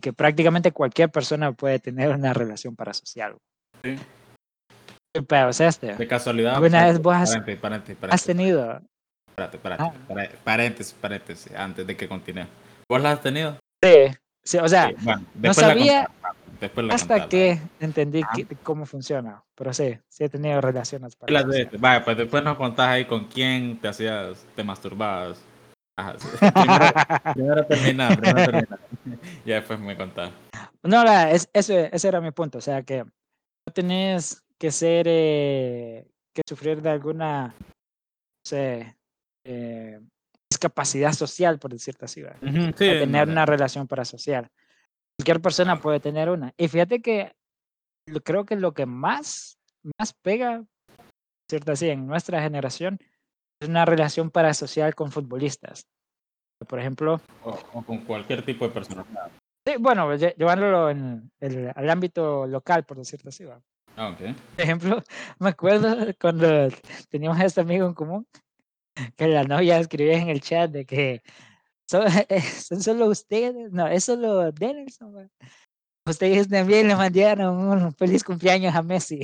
que 0.00 0.14
prácticamente 0.14 0.72
cualquier 0.72 1.10
persona 1.10 1.52
puede 1.52 1.78
tener 1.80 2.08
una 2.08 2.32
relación 2.32 2.74
parasocial. 2.74 3.36
Sí. 3.84 3.96
¿Qué 5.14 5.22
pedo 5.22 5.50
es 5.50 5.60
este? 5.60 5.94
De 5.96 6.08
casualidad. 6.08 6.54
¿Alguna 6.54 6.86
vez 6.86 6.98
vos 7.02 7.14
has- 7.14 7.30
Paréntesis, 7.30 7.60
paréntesis, 7.60 7.96
¿Has 7.96 8.00
paréntesis, 8.00 8.26
tenido? 8.26 8.80
espérate, 9.28 9.56
espérate, 9.58 9.82
Ah. 9.82 9.92
paré- 10.08 10.30
paréntesis, 10.42 10.94
paréntesis, 10.94 11.52
antes 11.54 11.86
de 11.86 11.96
que 11.96 12.08
continúe. 12.08 12.46
¿Vos 12.88 13.02
la 13.02 13.12
has 13.12 13.20
tenido? 13.20 13.58
Sí, 13.84 14.16
sí, 14.42 14.56
o 14.58 14.68
sea, 14.68 14.88
Sí, 14.88 14.94
bueno, 15.00 15.26
no 15.34 15.52
sabía 15.52 16.08
después 16.60 16.86
la 16.86 16.94
hasta 16.94 17.28
que 17.28 17.58
entendí 17.78 18.22
Ajá. 18.22 18.32
que- 18.36 18.46
cómo 18.62 18.86
funciona, 18.86 19.42
pero 19.54 19.72
sí, 19.72 19.98
sí 20.08 20.24
he 20.24 20.28
tenido 20.28 20.60
relaciones 20.60 21.16
¿Qué 21.16 21.32
las 21.32 21.42
de- 21.44 21.48
parasociales. 21.48 21.80
Vaya, 21.80 22.04
pues 22.04 22.16
después 22.16 22.44
nos 22.44 22.56
contás 22.56 22.88
ahí 22.88 23.04
con 23.06 23.24
quién 23.26 23.78
te 23.80 23.88
hacías, 23.88 24.46
te 24.54 24.62
masturbabas. 24.64 25.42
Ajá, 25.98 26.16
sí. 26.18 26.28
Primero, 26.54 26.92
primero 27.34 27.66
termina, 27.66 28.16
primero 28.16 28.44
termina. 28.44 28.78
Ya 29.44 29.54
después 29.56 29.78
me 29.80 29.96
contás. 29.96 30.30
No, 30.82 31.04
la- 31.04 31.30
es, 31.30 31.48
ese, 31.52 31.90
ese 31.92 32.08
era 32.08 32.20
mi 32.20 32.30
punto. 32.30 32.58
O 32.58 32.60
sea, 32.60 32.82
que 32.82 33.04
no 33.04 33.72
tenés 33.74 34.42
que 34.58 34.70
ser, 34.70 35.06
eh, 35.08 36.06
que 36.34 36.42
sufrir 36.48 36.80
de 36.82 36.90
alguna, 36.90 37.48
no 37.58 38.44
sé, 38.46 38.96
eh, 39.44 40.00
discapacidad 40.50 41.12
social, 41.12 41.58
por 41.58 41.72
decirte 41.72 42.04
así. 42.06 42.22
Ujú, 42.22 42.72
sí, 42.76 42.86
para 42.86 42.98
tener 43.00 43.26
no, 43.26 43.32
una 43.32 43.46
relación 43.46 43.86
parasocial. 43.86 44.50
Cualquier 45.20 45.42
persona 45.42 45.78
puede 45.78 46.00
tener 46.00 46.30
una. 46.30 46.54
Y 46.56 46.68
fíjate 46.68 47.02
que 47.02 47.34
creo 48.24 48.46
que 48.46 48.56
lo 48.56 48.72
que 48.72 48.86
más, 48.86 49.58
más 49.98 50.14
pega, 50.14 50.64
cierto 51.50 51.72
así, 51.72 51.90
en 51.90 52.06
nuestra 52.06 52.40
generación, 52.40 52.98
es 53.60 53.68
una 53.68 53.84
relación 53.84 54.30
parasocial 54.30 54.94
con 54.94 55.12
futbolistas. 55.12 55.86
Por 56.66 56.80
ejemplo, 56.80 57.20
O, 57.44 57.50
o 57.74 57.82
con 57.84 57.98
cualquier 57.98 58.42
tipo 58.46 58.66
de 58.66 58.72
persona. 58.72 59.04
sí, 59.66 59.74
bueno, 59.78 60.10
lle- 60.14 60.34
llevándolo 60.38 60.88
en 60.88 61.30
el, 61.40 61.70
al 61.74 61.90
ámbito 61.90 62.46
local, 62.46 62.84
por 62.86 62.96
decirte 62.96 63.28
así. 63.28 63.44
¿va? 63.44 63.60
Ah, 63.96 64.08
ok. 64.08 64.20
Por 64.56 64.60
ejemplo, 64.64 65.02
me 65.38 65.50
acuerdo 65.50 66.14
cuando 66.18 66.48
teníamos 67.10 67.38
a 67.38 67.44
este 67.44 67.60
amigo 67.60 67.86
en 67.86 67.92
común, 67.92 68.26
que 69.18 69.28
la 69.28 69.44
novia 69.44 69.78
escribía 69.80 70.16
en 70.16 70.30
el 70.30 70.40
chat 70.40 70.70
de 70.70 70.86
que 70.86 71.22
son, 71.90 72.04
son 72.62 72.82
solo 72.82 73.06
ustedes, 73.06 73.72
no, 73.72 73.88
es 73.88 74.04
solo 74.04 74.52
Denelson. 74.52 75.16
va. 75.16 75.26
Ustedes 76.08 76.48
también 76.48 76.88
le 76.88 76.96
mandaron 76.96 77.56
un 77.56 77.92
feliz 77.94 78.24
cumpleaños 78.24 78.74
a 78.74 78.82
Messi. 78.82 79.20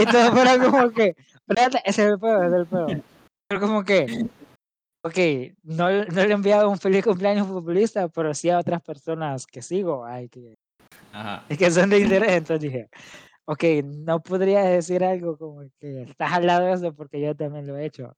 y 0.00 0.06
todo 0.06 0.32
fuera 0.32 0.58
como 0.58 0.90
que, 0.92 1.16
es 1.48 1.66
el 1.66 1.76
ese 1.84 1.84
es 1.84 1.98
el 1.98 2.18
pedo. 2.18 2.86
Pero 3.48 3.60
como 3.60 3.82
que, 3.84 4.26
ok, 5.02 5.18
no, 5.64 5.90
no 5.90 6.24
le 6.24 6.28
he 6.28 6.32
enviado 6.32 6.70
un 6.70 6.78
feliz 6.78 7.04
cumpleaños 7.04 7.48
futbolista, 7.48 8.08
pero 8.08 8.32
sí 8.34 8.48
a 8.50 8.58
otras 8.58 8.82
personas 8.82 9.46
que 9.46 9.62
sigo, 9.62 10.04
ay, 10.04 10.28
que, 10.28 10.54
Ajá. 11.12 11.44
que 11.58 11.70
son 11.70 11.90
de 11.90 12.00
interés. 12.00 12.32
Entonces 12.32 12.60
dije, 12.60 12.88
ok, 13.46 13.64
no 13.84 14.22
podría 14.22 14.62
decir 14.62 15.02
algo 15.02 15.36
como 15.36 15.62
que 15.80 16.02
estás 16.02 16.32
al 16.32 16.46
lado 16.46 16.66
de 16.66 16.74
eso 16.74 16.94
porque 16.94 17.20
yo 17.20 17.34
también 17.34 17.66
lo 17.66 17.76
he 17.76 17.86
hecho. 17.86 18.16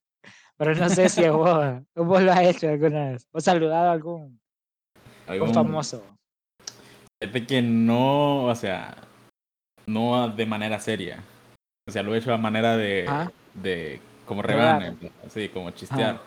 Pero 0.58 0.74
no 0.74 0.88
sé 0.88 1.08
si 1.08 1.28
vos, 1.28 1.82
vos 1.94 2.22
lo 2.22 2.32
has 2.32 2.40
hecho 2.42 2.68
alguna 2.68 3.10
vez. 3.10 3.26
O 3.32 3.40
saludado 3.40 3.88
a 3.88 3.92
algún, 3.92 4.40
Algún- 5.26 5.54
famoso. 5.54 6.02
Fíjate 7.20 7.46
que 7.46 7.62
no, 7.62 8.44
o 8.44 8.54
sea, 8.54 8.96
no 9.86 10.28
de 10.28 10.46
manera 10.46 10.78
seria. 10.78 11.22
O 11.88 11.90
sea, 11.90 12.02
lo 12.02 12.14
he 12.14 12.18
hecho 12.18 12.32
a 12.32 12.38
manera 12.38 12.76
de, 12.76 13.08
de 13.54 14.00
como 14.26 14.42
rebane, 14.42 14.96
así, 15.26 15.48
como 15.48 15.70
chistear. 15.70 16.20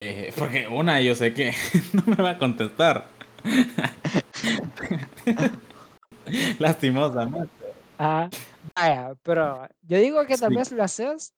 Eh, 0.00 0.32
porque 0.36 0.66
una, 0.68 1.00
yo 1.00 1.14
sé 1.14 1.32
que 1.34 1.52
no 1.92 2.02
me 2.06 2.16
va 2.22 2.30
a 2.30 2.38
contestar. 2.38 3.06
Lastimosamente. 6.58 7.50
Ajá. 7.98 8.30
Vaya, 8.74 9.14
pero 9.22 9.68
yo 9.82 9.98
digo 9.98 10.24
que 10.26 10.36
tal 10.36 10.54
vez 10.54 10.72
lo 10.72 10.82
haces 10.82 11.32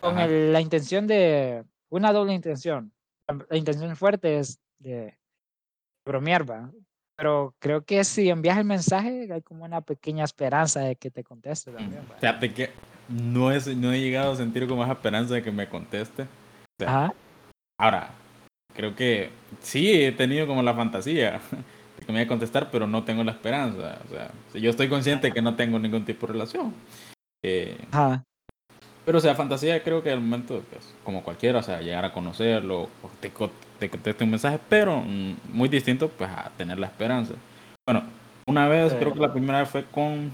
con 0.00 0.18
el- 0.18 0.52
la 0.52 0.60
intención 0.60 1.06
de, 1.06 1.64
una 1.88 2.12
doble 2.12 2.34
intención. 2.34 2.92
La, 3.28 3.44
la 3.48 3.56
intención 3.56 3.96
fuerte 3.96 4.38
es 4.38 4.58
de 4.78 5.16
bromear, 6.04 6.48
¿va? 6.48 6.70
Pero 7.16 7.54
creo 7.58 7.84
que 7.84 8.04
si 8.04 8.28
envías 8.28 8.58
el 8.58 8.64
mensaje, 8.64 9.28
hay 9.32 9.42
como 9.42 9.64
una 9.64 9.80
pequeña 9.80 10.24
esperanza 10.24 10.80
de 10.80 10.96
que 10.96 11.10
te 11.10 11.24
conteste 11.24 11.72
también. 11.72 12.02
¿va? 12.10 12.16
Fíjate 12.18 12.52
que 12.52 12.70
no, 13.08 13.50
es, 13.50 13.66
no 13.74 13.92
he 13.92 14.00
llegado 14.00 14.32
a 14.32 14.36
sentir 14.36 14.68
como 14.68 14.84
esa 14.84 14.92
esperanza 14.92 15.34
de 15.34 15.42
que 15.42 15.50
me 15.50 15.68
conteste. 15.68 16.22
O 16.22 16.26
sea, 16.78 16.88
Ajá. 16.88 17.14
Ahora, 17.78 18.10
creo 18.74 18.94
que 18.94 19.30
sí 19.60 19.92
he 20.02 20.12
tenido 20.12 20.46
como 20.46 20.62
la 20.62 20.74
fantasía 20.74 21.40
de 21.98 22.06
que 22.06 22.12
me 22.12 22.18
voy 22.18 22.26
a 22.26 22.28
contestar, 22.28 22.70
pero 22.70 22.86
no 22.86 23.04
tengo 23.04 23.24
la 23.24 23.32
esperanza. 23.32 23.98
O 24.06 24.08
sea, 24.10 24.30
yo 24.60 24.70
estoy 24.70 24.88
consciente 24.88 25.28
de 25.28 25.32
que 25.32 25.42
no 25.42 25.56
tengo 25.56 25.78
ningún 25.78 26.04
tipo 26.04 26.26
de 26.26 26.34
relación. 26.34 26.74
Eh, 27.42 27.78
Ajá. 27.90 28.24
Pero, 29.06 29.16
o 29.18 29.20
sea, 29.22 29.34
fantasía 29.34 29.82
creo 29.82 30.02
que 30.02 30.10
al 30.10 30.20
momento, 30.20 30.62
pues, 30.70 30.92
como 31.04 31.22
cualquiera, 31.22 31.60
o 31.60 31.62
sea, 31.62 31.80
llegar 31.80 32.04
a 32.04 32.12
conocerlo, 32.12 32.82
o 32.82 33.10
te, 33.20 33.32
te 33.78 33.88
conteste 33.88 34.24
un 34.24 34.30
mensaje, 34.30 34.58
pero 34.68 35.00
mm, 35.00 35.36
muy 35.52 35.68
distinto, 35.70 36.08
pues, 36.08 36.28
a 36.28 36.50
tener 36.58 36.78
la 36.78 36.88
esperanza. 36.88 37.32
Bueno, 37.88 38.02
una 38.46 38.68
vez, 38.68 38.92
Sí. 38.92 38.98
creo 38.98 39.14
que 39.14 39.20
la 39.20 39.32
primera 39.32 39.60
vez 39.60 39.70
fue 39.70 39.84
con 39.84 40.32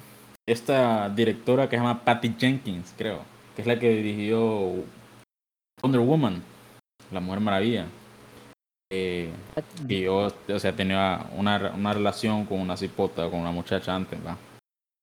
esta 0.49 1.09
directora 1.11 1.69
que 1.69 1.77
se 1.77 1.83
llama 1.83 2.03
Patty 2.05 2.35
Jenkins, 2.37 2.93
creo, 2.99 3.21
que 3.55 3.63
es 3.63 3.69
la 3.69 3.79
que 3.79 3.91
dirigió 3.91 4.73
Wonder 5.83 6.01
Woman, 6.01 6.43
la 7.13 7.21
Mujer 7.21 7.41
Maravilla. 7.41 7.87
Eh, 8.91 9.31
y 9.89 10.01
yo, 10.03 10.31
o 10.49 10.59
sea, 10.59 10.73
tenía 10.75 11.25
una, 11.37 11.73
una 11.75 11.93
relación 11.95 12.45
con 12.45 12.61
una 12.61 12.77
cipota, 12.77 13.29
con 13.31 13.41
una 13.41 13.51
muchacha 13.51 13.95
antes, 13.95 14.19
¿va? 14.27 14.37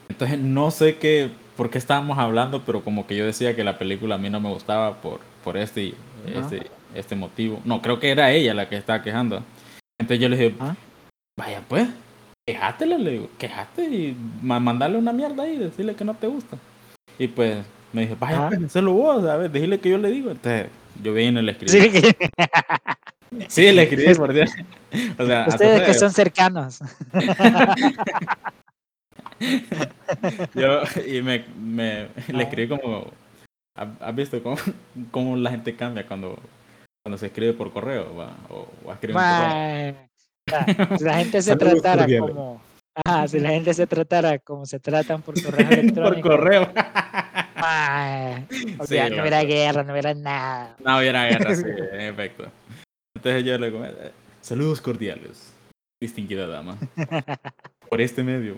Entonces 0.10 0.40
no 0.40 0.72
sé 0.72 0.98
qué, 0.98 1.30
por 1.56 1.70
qué 1.70 1.78
estábamos 1.78 2.18
hablando, 2.18 2.64
pero 2.66 2.84
como 2.84 3.08
que 3.08 3.16
yo 3.16 3.26
decía 3.26 3.56
que 3.56 3.64
la 3.64 3.78
película 3.78 4.16
a 4.16 4.18
mí 4.18 4.30
no 4.30 4.40
me 4.40 4.50
gustaba 4.50 4.96
por, 5.02 5.20
por 5.44 5.56
este, 5.58 5.94
Ajá. 6.28 6.40
este, 6.42 6.68
este 6.96 7.16
motivo. 7.16 7.62
No, 7.64 7.82
creo 7.82 8.00
que 8.00 8.10
era 8.12 8.32
ella 8.32 8.54
la 8.54 8.68
que 8.68 8.76
estaba 8.78 9.02
quejando. 9.02 9.42
Entonces 10.00 10.20
yo 10.22 10.30
le 10.30 10.38
dije, 10.38 10.56
Ajá. 10.60 10.76
vaya 11.38 11.62
pues, 11.68 11.88
quejátela, 12.48 12.98
le 12.98 13.12
digo, 13.12 13.30
quejate 13.38 13.84
y 13.84 14.18
ma- 14.42 14.60
mandarle 14.60 14.98
una 14.98 15.14
mierda 15.14 15.44
ahí, 15.44 15.58
decirle 15.58 15.96
que 15.96 16.04
no 16.06 16.14
te 16.16 16.28
gusta. 16.28 16.58
Y 17.18 17.28
pues 17.28 17.58
me 17.94 18.02
dije, 18.02 18.16
vaya 18.20 18.48
Ajá. 18.48 18.50
pues, 18.58 18.76
hazlo 18.76 18.94
vos, 18.94 19.24
¿sabes? 19.24 19.52
Decirle 19.52 19.80
que 19.80 19.90
yo 19.90 19.98
le 19.98 20.10
digo. 20.10 20.32
Entonces 20.32 20.68
yo 21.04 21.14
vine 21.14 21.40
y 21.42 21.44
le 21.44 21.52
escribí. 21.52 21.92
Sí, 21.92 22.02
Sí, 23.48 23.72
le 23.72 23.84
escribí, 23.84 24.16
por 24.16 24.34
Dios. 24.34 24.50
O 25.20 25.26
sea, 25.28 25.46
ustedes 25.48 25.82
que 25.84 25.94
son 25.94 26.12
cercanos. 26.12 26.80
Yo, 30.56 30.82
y 31.08 31.22
me, 31.22 31.46
me 31.60 32.08
le 32.28 32.40
Ah. 32.40 32.42
escribí 32.44 32.68
como, 32.68 33.08
¿has 33.76 34.16
visto 34.16 34.42
cómo, 34.44 34.58
cómo 35.12 35.38
la 35.38 35.52
gente 35.52 35.76
cambia 35.76 36.06
cuando, 36.06 36.38
cuando 37.04 37.18
se 37.18 37.28
escribe 37.28 37.54
por 37.54 37.72
correo 37.72 38.16
va? 38.16 38.36
o, 38.50 38.68
o 38.86 38.92
escribe 38.94 39.14
por 39.14 39.22
correo? 39.24 40.98
Si 40.98 41.04
la 41.04 41.14
gente 41.20 41.42
se 41.42 41.56
tratara 41.58 42.06
como. 42.20 42.62
Ajá, 43.06 43.28
si 43.28 43.40
la 43.40 43.50
gente 43.50 43.74
se 43.74 43.88
tratara 43.88 44.40
como 44.40 44.66
se 44.66 44.80
tratan 44.80 45.22
por 45.22 45.42
correo 45.42 45.66
por 45.70 45.74
electrónico. 45.80 46.30
correo. 46.30 46.70
mae, 47.56 48.46
o 48.78 48.86
Sí, 48.86 48.96
sea, 48.96 49.10
no 49.10 49.22
hubiera 49.22 49.44
guerra, 49.44 49.84
no 49.84 49.94
hubiera 49.94 50.14
nada. 50.14 50.76
No 50.84 50.98
hubiera 50.98 51.26
guerra, 51.28 51.56
sí, 51.56 51.64
en 51.94 52.02
efecto. 52.02 52.46
Entonces 53.16 53.44
yo 53.46 53.58
le 53.58 53.72
comenté, 53.72 54.12
saludos 54.42 54.82
cordiales, 54.82 55.54
distinguida 56.02 56.48
dama. 56.48 56.78
Por 57.90 58.02
este 58.02 58.24
medio, 58.24 58.56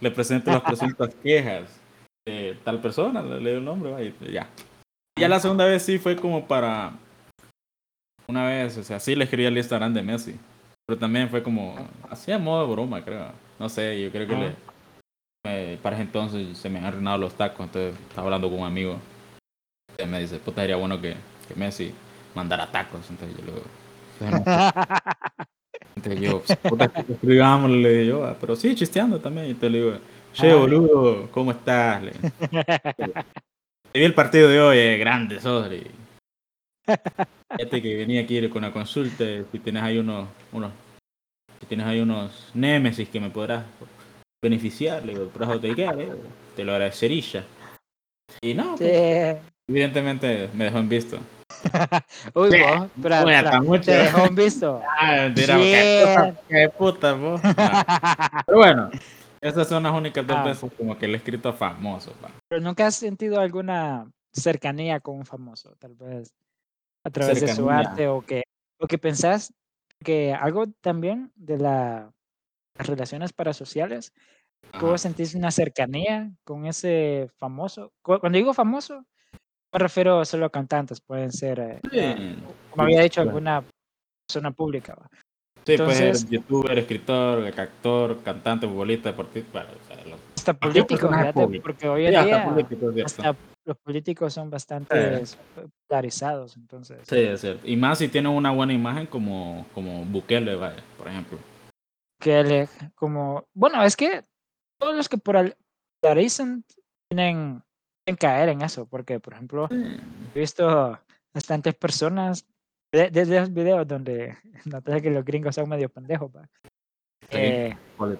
le 0.00 0.10
presento 0.10 0.50
las 0.50 0.62
presuntas 0.62 1.14
quejas 1.22 1.80
de 2.26 2.58
tal 2.64 2.80
persona, 2.80 3.22
le 3.22 3.40
leo 3.40 3.58
el 3.58 3.64
nombre, 3.64 3.90
va, 3.90 4.02
y 4.02 4.14
ya. 4.32 4.48
Ya 5.18 5.28
la 5.28 5.40
segunda 5.40 5.64
vez 5.66 5.82
sí 5.82 5.98
fue 5.98 6.16
como 6.16 6.46
para, 6.46 6.92
una 8.26 8.46
vez, 8.46 8.76
o 8.78 8.82
sea, 8.82 8.98
sí 9.00 9.14
le 9.14 9.24
escribí 9.24 9.46
al 9.46 9.56
Instagram 9.56 9.92
de 9.92 10.02
Messi, 10.02 10.36
pero 10.86 10.98
también 10.98 11.28
fue 11.28 11.42
como, 11.42 11.76
así 12.08 12.32
a 12.32 12.38
modo 12.38 12.66
de 12.66 12.72
broma, 12.72 13.04
creo. 13.04 13.32
No 13.58 13.68
sé, 13.68 14.00
yo 14.00 14.10
creo 14.10 14.26
que 14.26 14.34
Ah. 14.34 14.38
le, 14.38 14.54
eh, 15.74 15.78
para 15.82 15.96
ese 15.96 16.02
entonces 16.04 16.56
se 16.56 16.68
me 16.70 16.78
han 16.78 16.86
arruinado 16.86 17.18
los 17.18 17.34
tacos, 17.34 17.66
entonces 17.66 17.94
estaba 18.08 18.26
hablando 18.26 18.48
con 18.48 18.60
un 18.60 18.66
amigo. 18.66 18.98
Y 19.98 20.06
me 20.06 20.20
dice, 20.20 20.38
puta, 20.38 20.62
sería 20.62 20.76
bueno 20.76 21.00
que, 21.00 21.14
que 21.48 21.54
Messi 21.54 21.92
mandara 22.34 22.70
tacos. 22.70 23.08
Entonces 23.10 23.36
yo 23.36 23.44
le 23.44 23.52
digo, 23.52 23.64
entonces, 26.02 26.20
entonces 26.20 26.20
yo, 26.20 26.40
pues, 26.40 26.58
puta, 26.58 26.92
le 27.68 27.88
digo 28.02 28.18
yo, 28.20 28.24
"Ah, 28.24 28.36
pero 28.40 28.56
sí, 28.56 28.74
chisteando 28.74 29.18
también. 29.20 29.50
Y 29.50 29.54
te 29.54 29.68
le 29.70 29.78
digo, 29.78 29.92
che, 30.32 30.52
Ah. 30.52 30.56
boludo, 30.56 31.28
¿cómo 31.30 31.50
estás? 31.52 32.02
Le, 32.02 32.12
"Te 32.12 32.20
vi 33.94 34.04
el 34.04 34.14
partido 34.14 34.48
de 34.48 34.60
hoy, 34.60 34.78
eh, 34.78 34.98
grande, 34.98 35.40
Sodri. 35.40 35.86
Fíjate 37.56 37.82
que 37.82 37.96
venía 37.96 38.22
aquí 38.22 38.48
con 38.48 38.64
una 38.64 38.72
consulta, 38.72 39.24
si 39.52 39.58
tienes 39.58 39.82
ahí 39.82 39.98
unos, 39.98 40.28
unos, 40.52 40.72
si 41.60 41.66
tienes 41.66 41.86
ahí 41.86 42.00
unos 42.00 42.50
némesis 42.54 43.08
que 43.08 43.20
me 43.20 43.28
podrás 43.30 43.64
beneficiar, 44.42 45.04
le 45.04 45.12
digo, 45.12 45.26
te 45.60 45.74
queda, 45.74 45.92
digo, 45.94 46.14
te 46.56 46.64
lo 46.64 46.72
agradecería. 46.72 47.44
Y 48.40 48.54
no, 48.54 48.76
pues, 48.76 48.90
Sí. 48.90 49.50
evidentemente 49.68 50.48
me 50.54 50.64
dejó 50.64 50.78
en 50.78 50.88
visto. 50.88 51.18
Uy, 52.34 52.50
vos, 52.60 52.88
mucho. 53.62 53.84
te 53.84 53.92
dejó 53.92 54.22
un 54.28 54.34
visto. 54.34 54.82
Ah, 54.98 55.12
mentira, 55.22 55.56
qué, 56.48 56.68
puta, 56.76 57.12
vos. 57.14 57.40
Ah, 57.44 58.42
Pero 58.46 58.58
bueno, 58.58 58.90
esas 59.40 59.68
son 59.68 59.82
las 59.82 59.92
únicas 59.92 60.26
dos 60.26 60.36
Ah. 60.38 60.44
veces 60.44 60.70
como 60.76 60.96
que 60.98 61.06
le 61.06 61.14
he 61.14 61.16
escrito 61.16 61.52
famoso. 61.52 62.12
pa. 62.20 62.30
Pero 62.48 62.62
nunca 62.62 62.86
has 62.86 62.94
sentido 62.94 63.40
alguna 63.40 64.10
cercanía 64.32 65.00
con 65.00 65.16
un 65.16 65.26
famoso, 65.26 65.74
tal 65.78 65.94
vez 65.94 66.32
a 67.04 67.10
través 67.10 67.40
de 67.40 67.48
su 67.48 67.54
Cercanía. 67.66 67.78
arte 67.90 68.08
o 68.08 68.22
que, 68.22 68.42
o 68.78 68.86
que 68.86 68.98
pensás 68.98 69.52
que 70.04 70.32
algo 70.32 70.66
también 70.80 71.32
de 71.34 71.58
la- 71.58 72.10
las 72.78 72.86
relaciones 72.86 73.32
parasociales, 73.32 74.12
que 74.78 74.84
vos 74.84 75.00
sentís 75.00 75.34
una 75.34 75.50
cercanía 75.50 76.30
con 76.44 76.66
ese 76.66 77.28
famoso. 77.38 77.92
Cu- 78.02 78.18
Cuando 78.20 78.38
digo 78.38 78.54
famoso, 78.54 79.04
me 79.72 79.78
refiero 79.78 80.24
solo 80.24 80.46
a 80.46 80.50
cantantes, 80.50 81.00
pueden 81.00 81.32
ser, 81.32 81.60
eh, 81.60 81.80
eh, 81.92 82.14
Sí, 82.16 82.42
como 82.70 82.82
había 82.84 83.02
dicho, 83.02 83.20
alguna 83.20 83.62
persona 84.26 84.50
pública. 84.50 84.94
¿va? 84.94 85.08
Sí, 85.66 85.76
puede 85.76 85.94
ser 85.94 86.06
Entonces- 86.08 86.30
youtuber, 86.30 86.78
escritor, 86.78 87.46
actor, 87.46 88.22
cantante, 88.22 88.66
futbolista, 88.66 89.10
deportista. 89.10 89.50
bueno, 89.64 89.68
o 89.82 89.86
sea, 89.86 90.04
lo- 90.06 90.16
Hasta 90.36 90.54
fíjate, 90.54 91.32
público. 91.32 91.62
porque 91.62 91.88
hoy 91.88 92.02
Sí, 92.02 92.08
en 92.08 92.16
hasta 92.16 92.26
día 92.26 92.44
político, 92.48 92.88
es 92.88 92.94
cierto. 92.94 93.06
hasta 93.06 93.36
los 93.66 93.76
políticos 93.78 94.32
son 94.32 94.48
bastante 94.50 95.22
polarizados, 95.86 96.56
entonces. 96.56 96.98
Sí, 97.06 97.18
es 97.18 97.40
cierto. 97.42 97.66
Y 97.68 97.76
más 97.76 97.98
si 97.98 98.08
tienen 98.08 98.32
una 98.32 98.50
buena 98.50 98.72
imagen 98.72 99.06
como, 99.06 99.66
como 99.74 100.04
Bukele, 100.06 100.54
vaya, 100.56 100.82
por 100.96 101.08
ejemplo. 101.08 101.38
que 102.22 102.42
le 102.42 102.68
como 102.96 103.44
bueno 103.54 103.82
es 103.82 103.96
que 103.96 104.22
todos 104.78 104.94
los 104.94 105.08
que 105.08 105.16
polarizan 106.02 106.64
tienen 107.08 107.62
que 108.16 108.26
caer 108.26 108.48
en 108.50 108.62
eso 108.62 108.86
porque 108.86 109.20
por 109.20 109.34
ejemplo 109.34 109.68
he 110.34 110.38
visto 110.38 110.98
bastantes 111.34 111.74
personas 111.74 112.46
de- 112.92 113.10
desde 113.10 113.36
esos 113.38 113.52
videos 113.52 113.86
donde 113.86 114.36
notas 114.66 115.02
que 115.02 115.10
los 115.10 115.24
gringos 115.24 115.54
son 115.54 115.68
medio 115.68 115.88
pendejos 115.88 116.30
¿va? 116.34 116.48
Eh, 117.30 117.76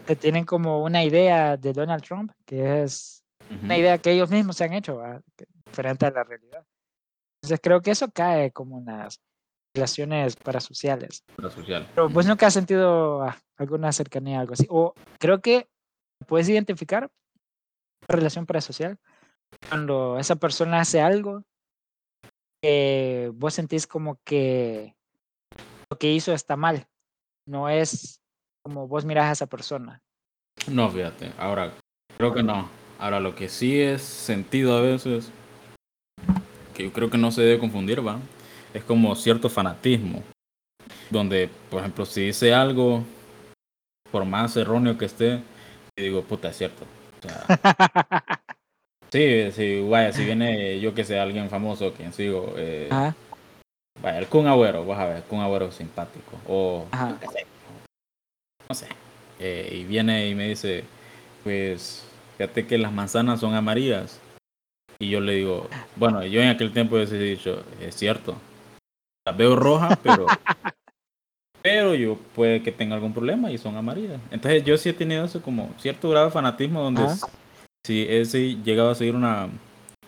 que 0.07 0.17
tienen 0.17 0.45
como 0.45 0.83
una 0.83 1.03
idea 1.05 1.57
de 1.57 1.73
Donald 1.73 2.03
Trump 2.03 2.33
que 2.47 2.83
es 2.83 3.25
Ujú. 3.51 3.65
una 3.65 3.77
idea 3.77 3.99
que 3.99 4.13
ellos 4.13 4.31
mismos 4.31 4.57
se 4.57 4.65
han 4.65 4.73
hecho 4.75 4.97
¿va? 4.97 5.21
diferente 5.67 6.07
a 6.07 6.11
la 6.11 6.23
realidad 6.25 6.65
entonces 7.43 7.61
creo 7.63 7.81
que 7.81 7.91
eso 7.91 8.11
cae 8.13 8.53
como 8.53 8.79
en 8.79 8.85
las 8.87 9.21
relaciones 9.75 10.37
parasociales 10.37 11.25
Para 11.37 11.51
social. 11.51 11.87
pero 11.95 12.09
vos 12.09 12.27
nunca 12.27 12.47
has 12.47 12.55
sentido 12.55 13.23
ah, 13.23 13.37
alguna 13.57 13.93
cercanía, 13.93 14.41
algo 14.41 14.53
así. 14.55 14.67
O 14.69 14.95
creo 15.19 15.41
que 15.41 15.69
puedes 16.27 16.49
identificar 16.49 17.05
una 18.09 18.17
relación 18.17 18.47
parasocial 18.47 18.99
cuando 19.69 20.19
esa 20.19 20.37
persona 20.37 20.81
hace 20.81 21.01
algo 21.01 21.45
que 22.63 23.31
vos 23.35 23.55
sentís 23.55 23.87
como 23.87 24.21
que 24.25 24.95
lo 25.91 25.99
que 25.99 26.13
hizo 26.13 26.33
está 26.33 26.57
mal. 26.57 26.87
No 27.47 27.69
es 27.69 28.21
como 28.63 28.87
vos 28.87 29.05
mirás 29.05 29.27
a 29.27 29.33
esa 29.33 29.47
persona. 29.47 30.03
No, 30.69 30.91
fíjate. 30.91 31.33
Ahora, 31.39 31.73
creo 32.17 32.35
que 32.35 32.43
no. 32.43 32.69
Ahora, 32.99 33.19
lo 33.19 33.35
que 33.35 33.49
sí 33.49 33.81
es 33.81 34.03
sentido 34.03 34.77
a 34.77 34.83
veces, 34.83 35.31
que 36.75 36.85
yo 36.85 36.93
creo 36.93 37.09
que 37.09 37.17
no 37.17 37.33
se 37.33 37.43
debe 37.43 37.59
confundir, 37.59 38.07
¿va? 38.07 38.19
Es 38.75 38.85
como 38.85 39.15
cierto 39.17 39.49
fanatismo. 39.49 40.23
Donde, 41.09 41.49
por 41.71 41.81
ejemplo, 41.81 42.05
si 42.05 42.27
dice 42.27 42.53
algo, 42.53 43.03
por 44.13 44.25
más 44.25 44.57
erróneo 44.57 44.99
que 44.99 45.07
esté, 45.07 45.43
digo, 45.97 46.23
puta, 46.23 46.51
es 46.51 46.59
cierto. 46.59 46.85
O 47.19 47.23
sea, 47.23 47.47
sí, 49.11 49.53
sí, 49.53 49.87
vaya, 49.89 50.13
si 50.13 50.25
viene, 50.25 50.81
yo 50.81 50.95
que 50.95 51.05
sé, 51.05 51.19
alguien 51.19 51.51
famoso, 51.51 51.93
quien 51.93 52.13
sigo, 52.13 52.55
eh, 52.57 52.89
Ajá, 52.91 53.15
vaya, 54.03 54.19
el 54.19 54.27
Kun 54.27 54.47
Agüero, 54.47 54.85
vas 54.85 54.99
a 55.01 55.07
ver, 55.07 55.23
Kun 55.25 55.41
Agüero 55.41 55.71
simpático. 55.73 56.39
O, 56.49 56.87
Ajá. 56.91 57.11
yo 57.11 57.21
qué 57.21 57.29
sé, 57.29 57.47
no 58.69 58.75
sé. 58.75 58.87
eh, 59.39 59.71
y 59.81 59.85
viene 59.85 60.29
y 60.29 60.35
me 60.35 60.49
dice, 60.49 60.85
pues, 61.45 62.05
fíjate 62.37 62.67
que 62.67 62.79
las 62.79 62.93
manzanas 62.93 63.41
son 63.41 63.55
amarillas. 63.55 64.21
Y 64.99 65.09
yo 65.09 65.21
le 65.21 65.33
digo, 65.33 65.69
bueno, 65.97 66.23
yo 66.27 66.43
en 66.43 66.49
aquel 66.49 66.73
tiempo 66.73 66.97
hubiese 66.97 67.19
dicho, 67.19 67.65
es 67.81 67.95
cierto. 67.97 68.37
Las 69.27 69.37
veo 69.37 69.57
rojas, 69.57 69.99
pero 70.03 70.27
pero 71.63 71.95
yo 71.95 72.17
puede 72.35 72.63
que 72.63 72.73
tenga 72.73 72.95
algún 72.95 73.13
problema 73.13 73.51
y 73.51 73.59
son 73.59 73.77
amarillas. 73.77 74.21
Entonces 74.31 74.63
yo 74.65 74.77
sí 74.77 74.91
he 74.91 74.93
tenido 74.93 75.25
eso 75.25 75.41
como 75.43 75.75
cierto 75.79 76.11
grado 76.11 76.27
de 76.27 76.33
fanatismo 76.33 76.83
donde 76.83 77.05
Ajá. 77.05 77.29
Si 77.85 78.07
he 78.09 78.25
si- 78.25 78.61
llegado 78.63 78.91
a 78.91 78.95
seguir 78.95 79.15
una, 79.15 79.49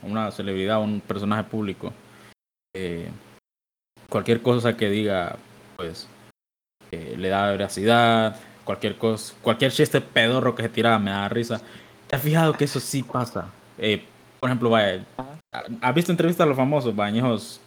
una 0.03 0.31
celebridad, 0.31 0.81
un 0.83 1.01
personaje 1.01 1.45
público, 1.45 1.93
eh, 2.75 3.11
cualquier 4.09 4.43
cosa 4.43 4.77
que 4.77 4.91
diga, 4.91 5.37
pues, 5.77 6.07
eh, 6.91 7.15
le 7.19 7.29
da 7.29 7.51
veracidad, 7.51 8.37
cualquier 8.65 8.97
cosa, 8.97 9.35
cualquier 9.43 9.73
chiste 9.73 10.01
pedorro 10.01 10.55
que 10.55 10.63
se 10.63 10.69
tiraba 10.69 10.99
me 10.99 11.11
da 11.11 11.29
risa. 11.29 11.61
¿Te 12.07 12.17
has 12.17 12.23
fijado 12.23 12.53
que 12.53 12.65
eso 12.65 12.81
sí 12.81 13.03
pasa? 13.03 13.51
Eh, 13.79 14.05
por 14.39 14.51
ejemplo, 14.51 14.71
vaya, 14.71 15.05
¿has 15.81 15.95
visto 15.95 16.13
entrevistas 16.13 16.45
a 16.45 16.49
los 16.49 16.57
famosos, 16.57 16.95
bañejos 16.95 17.61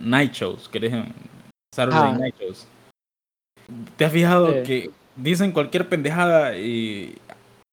night 0.00 0.32
shows, 0.32 0.68
que 0.68 0.80
dicen 0.80 1.12
Saturday 1.74 2.10
Ajá. 2.10 2.18
night 2.18 2.34
shows? 2.38 2.66
¿Te 3.96 4.04
has 4.04 4.12
fijado 4.12 4.52
Sí. 4.52 4.62
que 4.64 4.90
dicen 5.16 5.50
cualquier 5.52 5.88
pendejada 5.88 6.56
y 6.58 7.16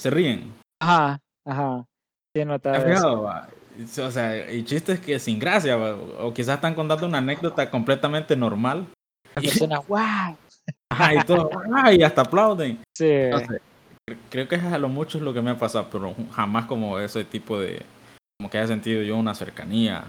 se 0.01 0.09
ríen? 0.09 0.53
Ajá, 0.81 1.19
ajá. 1.45 1.85
Sí, 2.35 2.41
he 2.41 2.59
¿Te 2.59 2.81
fijado? 2.81 3.31
O 4.05 4.11
sea, 4.11 4.51
y 4.51 4.63
chistes 4.63 4.99
que 4.99 5.19
sin 5.19 5.39
gracia, 5.39 5.75
va, 5.75 5.95
o 5.95 6.33
quizás 6.33 6.55
están 6.55 6.75
contando 6.75 7.07
una 7.07 7.19
anécdota 7.19 7.69
completamente 7.69 8.35
normal. 8.35 8.87
La 9.35 9.43
Y, 9.43 9.47
persona, 9.47 9.79
wow. 9.79 10.37
ajá, 10.89 11.15
y 11.15 11.23
todo, 11.25 11.49
ay, 11.73 12.03
hasta 12.03 12.21
aplauden. 12.21 12.79
Sí. 12.95 13.11
No 13.31 13.41
creo 14.29 14.47
que 14.47 14.55
es 14.55 14.63
a 14.63 14.77
lo 14.77 14.89
mucho 14.89 15.17
es 15.17 15.23
lo 15.23 15.33
que 15.33 15.41
me 15.41 15.51
ha 15.51 15.57
pasado, 15.57 15.87
pero 15.91 16.13
jamás 16.31 16.65
como 16.65 16.99
ese 16.99 17.23
tipo 17.23 17.59
de, 17.59 17.83
como 18.37 18.49
que 18.49 18.57
haya 18.57 18.67
sentido 18.67 19.01
yo 19.01 19.17
una 19.17 19.33
cercanía 19.33 20.03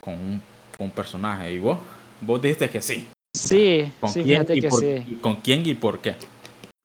con 0.00 0.14
un, 0.14 0.42
con 0.76 0.86
un 0.86 0.90
personaje. 0.92 1.52
¿Y 1.52 1.58
vos? 1.58 1.78
Vos 2.20 2.42
dijiste 2.42 2.68
que 2.68 2.82
sí. 2.82 3.08
Sí, 3.36 3.92
¿Con 4.00 4.10
sí, 4.10 4.22
quién 4.22 4.40
fíjate 4.40 4.56
y 4.56 4.60
que 4.60 4.68
por, 4.68 4.80
sí. 4.80 5.04
y 5.06 5.14
¿Con 5.16 5.36
quién 5.36 5.64
y 5.64 5.74
por 5.74 6.00
qué? 6.00 6.16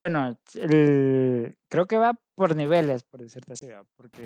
Bueno, 0.06 0.38
el- 0.54 1.58
creo 1.68 1.88
que 1.88 1.98
va 1.98 2.14
por 2.36 2.56
niveles, 2.56 3.04
por 3.04 3.22
decirte 3.22 3.54
así, 3.54 3.68
porque 3.98 4.24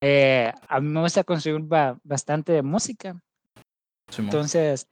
eh, 0.00 0.50
a 0.68 0.80
mí 0.80 0.88
me 0.88 1.00
gusta 1.02 1.22
consumir 1.22 1.60
ba- 1.60 2.00
bastante 2.02 2.62
música, 2.62 3.22
Simón? 4.10 4.30
entonces, 4.30 4.88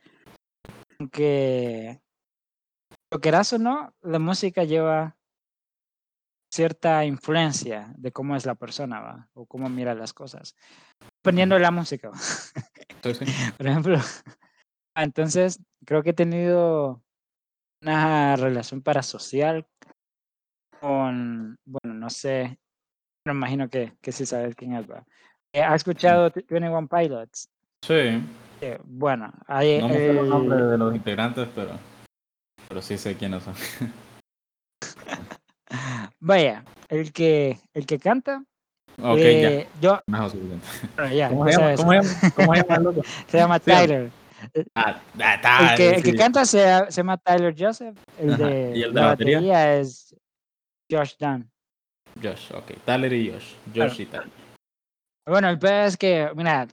aunque 0.98 2.03
lo 3.11 3.18
quieras 3.18 3.51
o 3.55 3.59
no, 3.59 3.94
la 4.03 4.18
música 4.18 4.64
lleva 4.64 5.16
cierta 6.53 7.07
influencia 7.07 7.90
de 7.96 8.12
cómo 8.12 8.37
es 8.37 8.44
la 8.44 8.57
persona, 8.57 9.01
¿va? 9.01 9.29
o 9.33 9.46
cómo 9.46 9.70
mira 9.70 9.94
las 9.94 10.12
cosas, 10.12 10.55
dependiendo 11.22 11.55
de 11.55 11.62
la 11.62 11.70
música. 11.70 12.11
Sí, 12.14 13.14
sí. 13.14 13.24
Por 13.57 13.66
ejemplo, 13.66 13.98
ah, 14.94 15.03
entonces 15.05 15.61
creo 15.87 16.03
que 16.03 16.11
he 16.11 16.14
tenido 16.14 17.03
una 17.83 18.37
relación 18.37 18.83
parasocial 18.83 19.67
con, 20.81 21.57
bueno, 21.64 21.95
no 21.95 22.11
sé, 22.11 22.59
me 23.25 23.33
imagino 23.33 23.69
que, 23.69 23.95
que 24.01 24.12
sí 24.12 24.27
sabes 24.27 24.55
quién 24.55 24.75
es, 24.75 24.88
¿va? 24.88 25.05
Eh, 25.53 25.62
¿Has 25.62 25.77
escuchado 25.77 26.31
21 26.31 26.88
Pilots? 26.88 27.49
Sí. 27.85 28.23
Eh, 28.61 28.79
bueno, 28.85 29.33
hay 29.47 29.81
No 29.81 29.88
me 29.88 29.95
sé 29.95 30.12
los 30.12 30.29
nombres 30.29 30.71
de 30.71 30.79
los 30.79 30.95
integrantes, 30.95 31.49
pero, 31.55 31.71
pero 32.69 32.83
sí 32.83 32.99
sé 32.99 33.17
quiénes 33.17 33.43
son. 33.43 33.55
vaya, 36.21 36.64
el 36.88 37.12
que, 37.12 37.59
el 37.75 37.87
que 37.87 37.99
canta, 37.99 38.43
Ok, 39.01 39.19
eh, 39.19 39.69
yo, 39.81 40.01
ya. 40.09 40.29
Suficiente. 40.29 40.67
bueno, 40.97 41.14
ya, 41.14 41.29
¿Cómo 41.29 41.47
ya 41.47 41.53
se 41.53 41.61
llama? 41.61 41.77
sabes, 41.77 41.81
¿Cómo 41.81 41.93
se 41.93 41.97
llama? 41.97 42.33
¿Cómo 42.35 42.55
se 42.55 42.61
llama 42.62 42.77
el 42.77 42.83
loco? 42.83 43.03
se 43.29 43.38
llama 43.38 43.59
Sí, 43.59 43.64
Tyler. 43.64 44.11
Ah, 44.74 45.01
ah, 45.20 45.70
El 45.72 45.77
que, 45.77 45.88
el 45.96 46.03
que 46.03 46.11
sí. 46.12 46.16
canta 46.16 46.44
se, 46.44 46.61
se 46.90 46.96
llama 47.01 47.16
Tyler 47.18 47.55
Joseph, 47.59 47.96
el 48.18 48.35
Ajá, 48.35 48.46
de, 48.46 48.72
¿y 48.77 48.83
el 48.83 48.94
de 48.94 49.01
la 49.01 49.07
batería? 49.09 49.37
batería 49.38 49.74
es 49.79 50.14
Josh 50.90 51.14
Dunn. 51.18 51.51
Josh, 52.22 52.53
ok. 52.53 52.72
Tyler 52.85 53.12
y 53.12 53.31
Josh. 53.33 53.55
Josh 53.74 54.01
y 54.01 54.07
Tyler. 54.07 54.29
Bueno, 55.27 55.48
el 55.51 55.59
peor 55.59 55.85
es 55.87 55.96
que, 55.96 56.31
mira, 56.35 56.66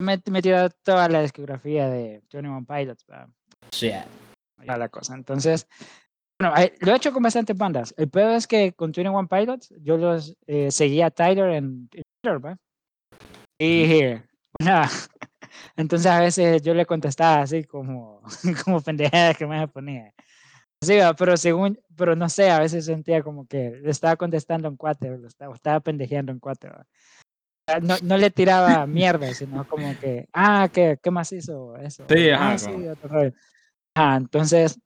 me, 0.00 0.14
he 0.14 0.42
tirado 0.42 0.70
toda 0.82 1.08
la 1.08 1.22
discografía 1.22 1.88
de 1.88 2.22
21 2.30 2.64
Pilots, 2.66 3.04
¿va? 3.10 3.28
Shit. 3.72 3.94
a 4.66 4.76
la 4.78 4.88
cosa. 4.88 5.14
Entonces, 5.14 5.66
bueno, 6.40 6.54
lo 6.80 6.92
he 6.92 6.96
hecho 6.96 7.12
con 7.12 7.22
bastantes 7.22 7.56
bandas. 7.56 7.92
El 7.96 8.08
peor 8.08 8.32
es 8.32 8.46
que 8.46 8.72
con 8.72 8.92
21 8.92 9.26
Pilots 9.28 9.74
yo 9.80 9.96
los 9.96 10.36
eh, 10.46 10.70
seguía 10.70 11.06
a 11.06 11.10
Tyler 11.10 11.50
en, 11.50 11.88
en 11.92 12.02
Twitter, 12.22 12.44
¿va? 12.44 12.56
Y 13.58 14.14
nada, 14.60 14.88
entonces 15.76 16.06
a 16.10 16.20
veces 16.20 16.62
yo 16.62 16.74
le 16.74 16.86
contestaba 16.86 17.42
así 17.42 17.64
como, 17.64 18.22
como 18.64 18.80
pendejadas 18.80 19.36
que 19.36 19.46
me 19.46 19.66
ponía. 19.68 20.12
Sí, 20.80 20.98
pero 21.18 21.36
según, 21.36 21.80
pero 21.96 22.14
no 22.14 22.28
sé, 22.28 22.50
a 22.50 22.60
veces 22.60 22.84
sentía 22.84 23.22
como 23.22 23.46
que 23.46 23.70
le 23.82 23.90
estaba 23.90 24.16
contestando 24.16 24.68
en 24.68 24.76
cuatro, 24.76 25.16
lo 25.16 25.26
estaba, 25.26 25.54
estaba 25.54 25.80
pendejeando 25.80 26.30
en 26.30 26.38
cuatro. 26.38 26.70
¿va? 26.70 26.86
Ah, 27.68 27.80
No, 27.80 27.96
no 28.02 28.16
le 28.16 28.30
tiraba 28.30 28.86
mierda, 28.86 29.32
sino 29.34 29.64
como 29.66 29.96
que, 29.98 30.28
ah, 30.32 30.68
¿qué, 30.72 30.98
qué 31.02 31.10
más 31.10 31.32
hizo 31.32 31.76
eso? 31.76 32.04
Sí, 32.08 32.30
O, 32.30 32.34
ajá, 32.34 32.52
ah, 32.54 32.58
sí, 32.58 32.66
como- 32.72 32.92
otro 32.92 33.08
rollo". 33.08 33.32
Ah, 33.96 34.16
entonces, 34.16 34.78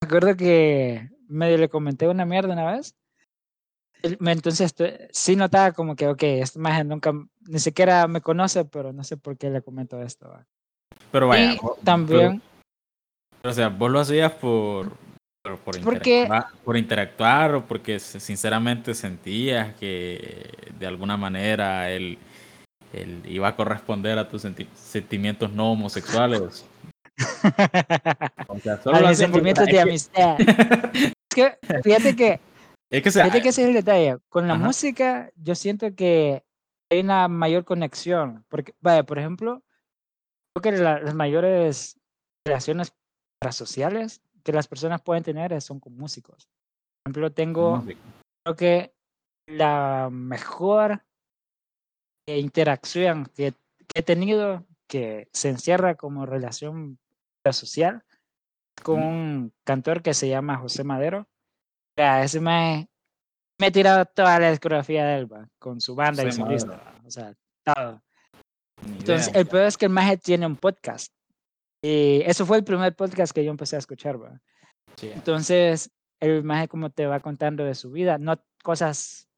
me 0.00 0.06
acuerdo 0.06 0.36
que 0.36 1.10
medio 1.28 1.58
le 1.58 1.68
comenté 1.68 2.08
una 2.08 2.24
mierda 2.24 2.54
una 2.54 2.72
vez. 2.72 2.94
Entonces, 4.24 4.74
sí 5.12 5.36
notaba 5.36 5.72
como 5.72 5.96
que, 5.96 6.08
ok, 6.08 6.22
esta 6.22 6.58
imagen 6.58 6.88
nunca, 6.88 7.12
ni 7.48 7.58
siquiera 7.58 8.06
me 8.08 8.20
conoce, 8.20 8.64
pero 8.64 8.92
no 8.92 9.04
sé 9.04 9.16
por 9.16 9.36
qué 9.36 9.50
le 9.50 9.62
comento 9.62 10.00
esto. 10.02 10.28
¿va? 10.28 10.46
Pero 11.10 11.28
vaya. 11.28 11.52
y 11.54 11.58
vos- 11.58 11.78
también, 11.84 12.42
pero, 13.42 13.52
o 13.52 13.54
sea, 13.54 13.68
vos 13.68 13.90
lo 13.90 14.00
hacías 14.00 14.32
por. 14.32 14.92
Por, 15.42 15.58
por 15.58 15.80
Porque- 15.82 16.22
interactuar, 16.22 16.60
por 16.64 16.76
interactuar 16.76 17.54
o 17.54 17.64
porque 17.66 18.00
sinceramente 18.00 18.94
sentías 18.94 19.72
que 19.76 20.50
de 20.76 20.86
alguna 20.88 21.16
manera 21.16 21.88
él, 21.90 22.18
él 22.92 23.22
iba 23.26 23.46
a 23.46 23.54
corresponder 23.54 24.18
a 24.18 24.28
tus 24.28 24.42
senti- 24.42 24.66
sentimientos 24.74 25.52
no 25.52 25.70
homosexuales. 25.72 26.66
O 28.48 28.58
sea, 28.60 28.82
solo 28.82 28.96
a 28.98 29.08
mis 29.08 29.18
sentimientos 29.18 29.66
de 29.66 29.80
amistad. 29.80 30.36
es 30.40 31.12
que, 31.34 31.56
fíjate 31.82 32.16
que 32.16 32.40
Es 32.90 33.02
que, 33.02 33.08
o 33.08 33.12
sea, 33.12 33.30
que 33.30 33.38
ese 33.48 33.62
es 33.62 33.68
el 33.68 33.74
detalle. 33.74 34.18
Con 34.28 34.46
la 34.46 34.54
Ajá. 34.54 34.64
música, 34.64 35.30
yo 35.36 35.54
siento 35.54 35.94
que 35.94 36.44
hay 36.90 37.00
una 37.00 37.28
mayor 37.28 37.64
conexión. 37.64 38.44
Porque, 38.48 38.74
vaya, 38.80 39.02
por 39.04 39.18
ejemplo, 39.18 39.62
creo 40.54 40.62
que 40.74 40.80
la- 40.82 41.00
las 41.00 41.14
mayores 41.14 41.98
relaciones 42.46 42.94
parasociales 43.40 44.22
que 44.44 44.52
las 44.52 44.68
personas 44.68 45.02
pueden 45.02 45.24
tener 45.24 45.60
son 45.60 45.80
con 45.80 45.96
músicos. 45.96 46.48
Por 47.02 47.10
ejemplo, 47.10 47.32
tengo, 47.32 47.76
música. 47.78 48.00
creo 48.44 48.56
que 48.56 48.94
la 49.48 50.08
mejor 50.12 51.02
interacción 52.28 53.26
que, 53.34 53.52
que 53.52 54.00
he 54.00 54.02
tenido, 54.02 54.64
que 54.88 55.28
se 55.32 55.48
encierra 55.48 55.96
como 55.96 56.26
relación 56.26 56.98
social, 57.52 58.04
con 58.82 59.02
un 59.02 59.52
cantor 59.64 60.02
que 60.02 60.14
se 60.14 60.28
llama 60.28 60.58
José 60.58 60.84
Madero. 60.84 61.28
Ese 61.96 62.40
me, 62.40 62.88
me 63.58 63.70
tirado 63.70 64.04
toda 64.04 64.38
la 64.38 64.50
discografía 64.50 65.04
de 65.06 65.18
él, 65.18 65.32
va, 65.32 65.48
con 65.58 65.80
su 65.80 65.94
banda 65.94 66.22
y 66.22 66.26
José 66.26 66.38
solista, 66.38 66.94
o 67.06 67.10
sea, 67.10 67.34
todo. 67.64 68.02
Entonces, 68.86 69.28
idea. 69.28 69.40
el 69.40 69.46
peor 69.46 69.64
es 69.64 69.76
que 69.78 69.86
el 69.86 69.92
maje 69.92 70.18
tiene 70.18 70.46
un 70.46 70.56
podcast. 70.56 71.12
Y 71.82 72.20
eso 72.26 72.44
fue 72.44 72.58
el 72.58 72.64
primer 72.64 72.94
podcast 72.94 73.32
que 73.34 73.44
yo 73.44 73.50
empecé 73.50 73.76
a 73.76 73.78
escuchar, 73.78 74.22
va. 74.22 74.40
Sí. 74.96 75.10
Entonces, 75.12 75.90
el 76.20 76.42
maje 76.44 76.68
como 76.68 76.90
te 76.90 77.06
va 77.06 77.20
contando 77.20 77.64
de 77.64 77.74
su 77.74 77.90
vida, 77.90 78.18
no 78.18 78.38
cosas 78.62 79.28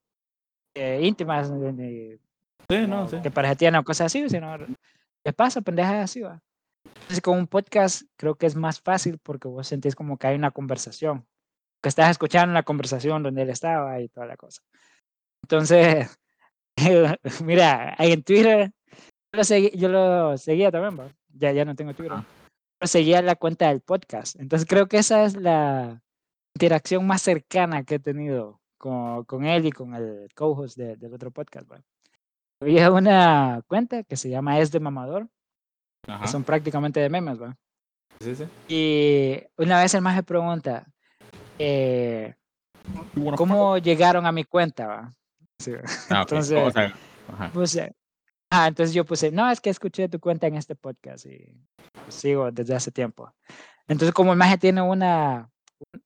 eh, 0.74 1.00
íntimas, 1.02 1.50
ni- 1.50 2.16
Sí, 2.70 2.86
no, 2.86 3.08
sí. 3.08 3.20
que 3.22 3.30
parecían 3.30 3.76
o 3.76 3.84
cosas 3.84 4.06
así, 4.06 4.28
sino 4.28 4.56
les 4.58 5.34
pasa, 5.34 5.60
pendejas 5.62 6.04
así, 6.04 6.20
va. 6.20 6.42
Entonces, 6.84 7.20
con 7.20 7.38
un 7.38 7.46
podcast 7.46 8.02
creo 8.16 8.34
que 8.34 8.46
es 8.46 8.56
más 8.56 8.80
fácil 8.80 9.18
porque 9.18 9.48
vos 9.48 9.66
sentís 9.66 9.94
como 9.94 10.18
que 10.18 10.26
hay 10.26 10.36
una 10.36 10.50
conversación, 10.50 11.26
que 11.82 11.88
estás 11.88 12.10
escuchando 12.10 12.52
la 12.54 12.62
conversación 12.62 13.22
donde 13.22 13.42
él 13.42 13.50
estaba 13.50 14.00
y 14.00 14.08
toda 14.08 14.26
la 14.26 14.36
cosa. 14.36 14.62
Entonces, 15.44 16.18
mira, 17.44 17.94
ahí 17.98 18.12
en 18.12 18.22
Twitter, 18.22 18.72
yo 19.32 19.36
lo, 19.36 19.42
segui- 19.42 19.74
yo 19.76 19.88
lo 19.88 20.36
seguía 20.38 20.70
también. 20.70 21.14
Ya, 21.34 21.52
ya 21.52 21.64
no 21.64 21.74
tengo 21.74 21.94
Twitter. 21.94 22.18
Pero 22.80 22.88
seguía 22.88 23.22
la 23.22 23.36
cuenta 23.36 23.68
del 23.68 23.80
podcast. 23.80 24.38
Entonces, 24.40 24.66
creo 24.68 24.86
que 24.88 24.98
esa 24.98 25.24
es 25.24 25.36
la 25.36 26.02
interacción 26.54 27.06
más 27.06 27.22
cercana 27.22 27.84
que 27.84 27.96
he 27.96 27.98
tenido 27.98 28.60
con, 28.78 29.24
con 29.24 29.44
él 29.44 29.66
y 29.66 29.72
con 29.72 29.94
el 29.94 30.28
co-host 30.34 30.76
de- 30.76 30.96
del 30.96 31.14
otro 31.14 31.30
podcast. 31.30 31.68
Había 32.60 32.90
una 32.90 33.62
cuenta 33.68 34.02
que 34.02 34.16
se 34.16 34.30
llama 34.30 34.58
Es 34.58 34.72
de 34.72 34.80
Mamador, 34.80 35.28
Ajá. 36.08 36.22
que 36.22 36.28
son 36.28 36.42
prácticamente 36.42 36.98
de 36.98 37.08
memes, 37.08 37.40
¿va? 37.40 37.56
Sí, 38.20 38.34
sí. 38.34 38.44
Y 38.68 39.40
una 39.62 39.80
vez 39.80 39.94
el 39.94 40.02
más 40.02 40.16
me 40.16 40.24
pregunta, 40.24 40.86
eh, 41.58 42.34
¿cómo 43.36 43.78
llegaron 43.78 44.26
a 44.26 44.32
mi 44.32 44.44
cuenta, 44.44 44.86
va? 44.86 45.12
Sí, 45.58 45.72
Ah, 46.10 46.20
entonces- 46.28 46.58
O 46.58 46.70
sea, 46.70 46.94
ajá. 47.32 47.50
puse, 47.52 47.94
ah, 48.50 48.68
entonces 48.68 48.94
yo 48.94 49.04
puse, 49.04 49.30
no, 49.30 49.50
es 49.50 49.60
que 49.60 49.70
escuché 49.70 50.08
tu 50.08 50.20
cuenta 50.20 50.46
en 50.46 50.56
este 50.56 50.74
podcast 50.74 51.26
y 51.26 51.52
pues, 51.92 52.14
sigo 52.14 52.50
desde 52.50 52.74
hace 52.74 52.90
tiempo. 52.90 53.32
Entonces, 53.88 54.12
como 54.14 54.32
el 54.32 54.38
maje 54.38 54.58
tiene 54.58 54.82
una 54.82 55.48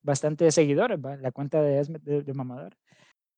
bastante 0.02 0.50
seguidores, 0.52 0.98
¿va? 0.98 1.16
la 1.16 1.32
cuenta 1.32 1.60
de, 1.62 1.82
de, 2.00 2.22
de 2.22 2.34
Mamador, 2.34 2.76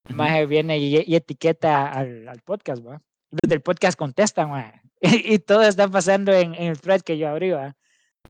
el 0.07 0.15
Ujú. 0.15 0.17
maje 0.23 0.47
viene 0.47 0.79
y, 0.79 1.03
y 1.07 1.15
etiqueta 1.17 1.91
al, 1.91 2.29
al 2.29 2.41
podcast, 2.43 2.85
¿va? 2.87 3.01
Los 3.31 3.49
del 3.49 3.61
podcast 3.63 3.99
contestan, 3.99 4.51
maje. 4.51 4.81
Y, 5.01 5.39
todo 5.39 5.63
está 5.63 5.89
pasando 5.89 6.33
en, 6.33 6.55
en 6.55 6.69
el 6.69 6.81
thread 6.81 7.03
que 7.03 7.19
yo 7.19 7.29
abrí, 7.29 7.51
¿va? 7.51 7.77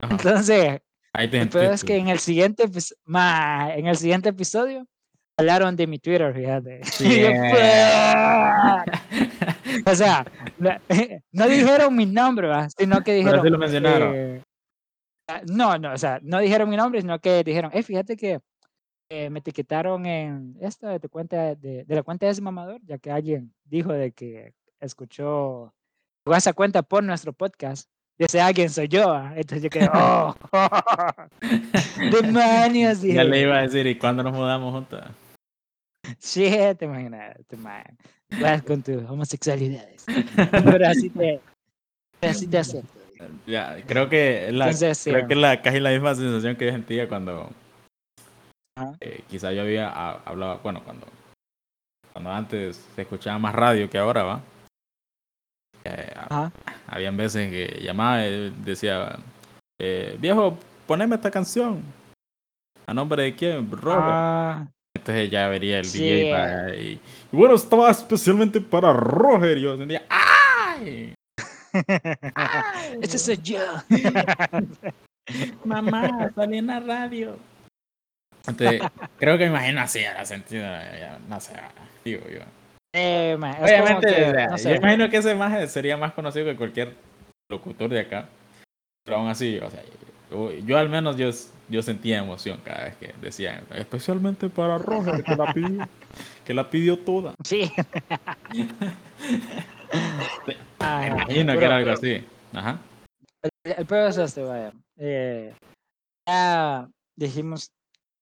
Entonces, 0.01 0.81
Ahí 1.17 1.27
te 1.29 1.45
peor 1.45 1.73
es 1.73 1.83
que 1.83 1.97
en 1.97 2.09
el 2.09 2.19
siguiente, 2.19 2.65
ma, 3.05 3.73
en 3.75 3.87
el 3.87 3.97
siguiente 3.97 4.29
episodio 4.29 4.85
hablaron 5.37 5.75
de 5.75 5.87
mi 5.87 5.99
Twitter, 5.99 6.33
fíjate. 6.33 6.83
Sí, 6.83 7.05
Y 7.17 7.21
yo. 7.21 7.29
"Fuck". 8.81 9.87
o 9.87 9.95
sea, 9.95 10.25
no, 11.31 11.47
dijeron 11.47 11.95
mi 11.95 12.05
nombre, 12.05 12.47
¿va? 12.47 12.67
sino 12.69 12.97
que 12.97 13.11
Pero 13.11 13.17
dijeron. 13.17 13.43
sí 13.43 13.49
lo 13.49 13.57
mencionaron. 13.57 14.13
eh, 14.15 14.41
ah, 15.29 15.41
no, 15.49 15.77
no, 15.77 15.93
o 15.93 15.97
sea, 15.97 16.19
no 16.21 16.39
dijeron 16.39 16.69
mi 16.69 16.77
nombre, 16.77 17.01
sino 17.01 17.19
que 17.19 17.43
dijeron, 17.43 17.71
eh, 17.73 17.83
fíjate 17.83 18.15
que 18.15 18.39
eh, 19.09 19.29
me 19.29 19.39
etiquetaron 19.39 20.05
en 20.05 20.55
esta 20.61 20.89
de 20.89 20.99
tu 20.99 21.09
cuenta 21.09 21.55
de, 21.55 21.83
de 21.85 21.95
la 21.95 22.03
cuenta 22.03 22.25
de 22.25 22.31
ese 22.31 22.41
mamador, 22.41 22.81
ya 22.83 22.97
que 22.97 23.11
alguien 23.11 23.53
dijo 23.63 23.93
de 23.93 24.11
que 24.11 24.53
escuchó 24.79 25.73
llegó 26.25 26.33
a 26.35 26.37
esa 26.39 26.53
cuenta 26.53 26.81
por 26.81 27.03
nuestro 27.03 27.33
podcast. 27.33 27.87
Y 28.17 28.23
ese 28.23 28.39
alguien 28.39 28.69
soy 28.69 28.87
yo. 28.87 29.15
Entonces 29.35 29.63
yo 29.63 29.69
quedé, 29.69 29.89
oh, 29.93 30.33
demonios. 32.11 33.01
Ya 33.01 33.23
le 33.23 33.41
iba 33.41 33.57
a 33.57 33.61
decir, 33.63 33.85
¿y 33.87 33.95
cuándo 33.97 34.23
nos 34.23 34.33
mudamos 34.33 34.73
juntos? 34.73 35.01
Shit, 36.21 36.77
te 36.77 36.85
imaginas, 36.85 37.35
te 37.47 37.57
man. 37.57 37.83
Vas 38.39 38.63
con 38.63 38.81
tus 38.81 39.03
homosexualidades. 39.09 40.05
Pero 40.51 40.87
así 40.87 41.09
te, 41.09 41.41
así 42.21 42.47
te 42.47 42.57
acepto. 42.57 42.99
Ya, 43.45 43.77
creo 43.87 44.09
que 44.09 44.51
la, 44.51 44.65
Entonces, 44.65 44.97
sí, 44.97 45.09
creo 45.11 45.27
que 45.27 45.33
es 45.33 45.39
la, 45.39 45.61
casi 45.61 45.79
la 45.79 45.91
misma 45.91 46.15
sensación 46.15 46.55
que 46.55 46.65
yo 46.65 46.71
sentía 46.71 47.07
cuando 47.07 47.49
eh, 48.99 49.23
quizá 49.29 49.53
yo 49.53 49.61
había 49.61 49.89
ha- 49.89 50.21
hablado, 50.25 50.59
bueno, 50.61 50.83
cuando, 50.83 51.07
cuando 52.11 52.31
antes 52.31 52.85
se 52.95 53.01
escuchaba 53.01 53.39
más 53.39 53.55
radio 53.55 53.89
que 53.89 53.97
ahora, 53.97 54.23
¿va? 54.23 54.41
Eh, 55.85 56.13
Ajá. 56.15 56.51
habían 56.87 57.15
veces 57.15 57.49
que 57.51 57.79
llamaba 57.81 58.25
y 58.25 58.49
decía, 58.63 59.17
eh, 59.79 60.17
viejo, 60.19 60.57
poneme 60.87 61.15
esta 61.15 61.29
canción. 61.31 61.83
¿A 62.87 62.93
nombre 62.93 63.23
de 63.23 63.35
quién? 63.35 63.69
Robert. 63.71 64.01
Ah, 64.03 64.67
Entonces 64.95 65.29
ya 65.29 65.47
vería 65.47 65.79
el 65.79 65.85
Sí. 65.85 65.99
DJ 65.99 66.31
para- 66.31 66.75
y, 66.75 66.99
y 67.31 67.35
bueno, 67.35 67.55
estaba 67.55 67.91
especialmente 67.91 68.59
para 68.61 68.93
Roger. 68.93 69.57
Y 69.57 69.61
yo 69.61 69.77
sentía, 69.77 70.03
¡ay! 70.09 71.13
ese 73.01 73.17
soy 73.19 73.37
yo. 73.43 73.59
Mamá, 75.65 76.31
salí 76.35 76.57
en 76.59 76.67
la 76.67 76.79
radio. 76.79 77.37
Entonces, 78.47 78.81
creo 79.17 79.37
que 79.37 79.45
me 79.45 79.49
imagino 79.51 79.81
así 79.81 79.99
era 79.99 80.23
sentido, 80.25 80.65
no 81.27 81.39
sé, 81.39 81.53
digo 82.03 82.21
yo. 82.29 82.41
Eh, 82.97 83.35
man, 83.37 83.55
Obviamente, 83.61 84.07
que, 84.07 84.31
no 84.33 84.51
yo 84.51 84.57
sé. 84.57 84.75
imagino 84.75 85.09
que 85.09 85.17
ese 85.17 85.35
maje 85.35 85.67
sería 85.67 85.97
más 85.97 86.13
conocido 86.13 86.45
que 86.45 86.55
cualquier 86.55 86.95
locutor 87.49 87.89
de 87.89 87.99
acá. 87.99 88.29
Pero 89.03 89.17
aún 89.17 89.27
así, 89.27 89.57
o 89.59 89.69
sea, 89.69 89.83
yo, 90.31 90.51
yo 90.53 90.77
al 90.77 90.87
menos 90.89 91.17
yo, 91.17 91.29
yo 91.67 91.81
sentía 91.83 92.19
emoción 92.19 92.59
cada 92.63 92.85
vez 92.85 92.95
que 92.95 93.13
decían, 93.21 93.65
especialmente 93.75 94.47
para 94.49 94.77
Roger, 94.77 95.23
que 95.23 95.35
la 95.35 95.53
pidió, 95.53 95.87
que 96.45 96.53
la 96.53 96.69
pidió 96.69 96.99
toda. 96.99 97.33
Sí. 97.43 97.69
Me 100.47 100.55
Ajá. 100.79 101.07
imagino 101.07 101.53
que 101.53 101.59
Pero- 101.59 101.65
era 101.65 101.77
algo 101.77 101.91
así. 101.91 102.25
Ajá. 102.53 102.79
El, 103.63 103.71
el 103.77 103.85
peor 103.85 104.09
es 104.09 104.17
este, 104.17 104.41
vaya. 104.43 104.71
Eh, 104.97 105.53
ya 106.27 106.87
dijimos, 107.15 107.69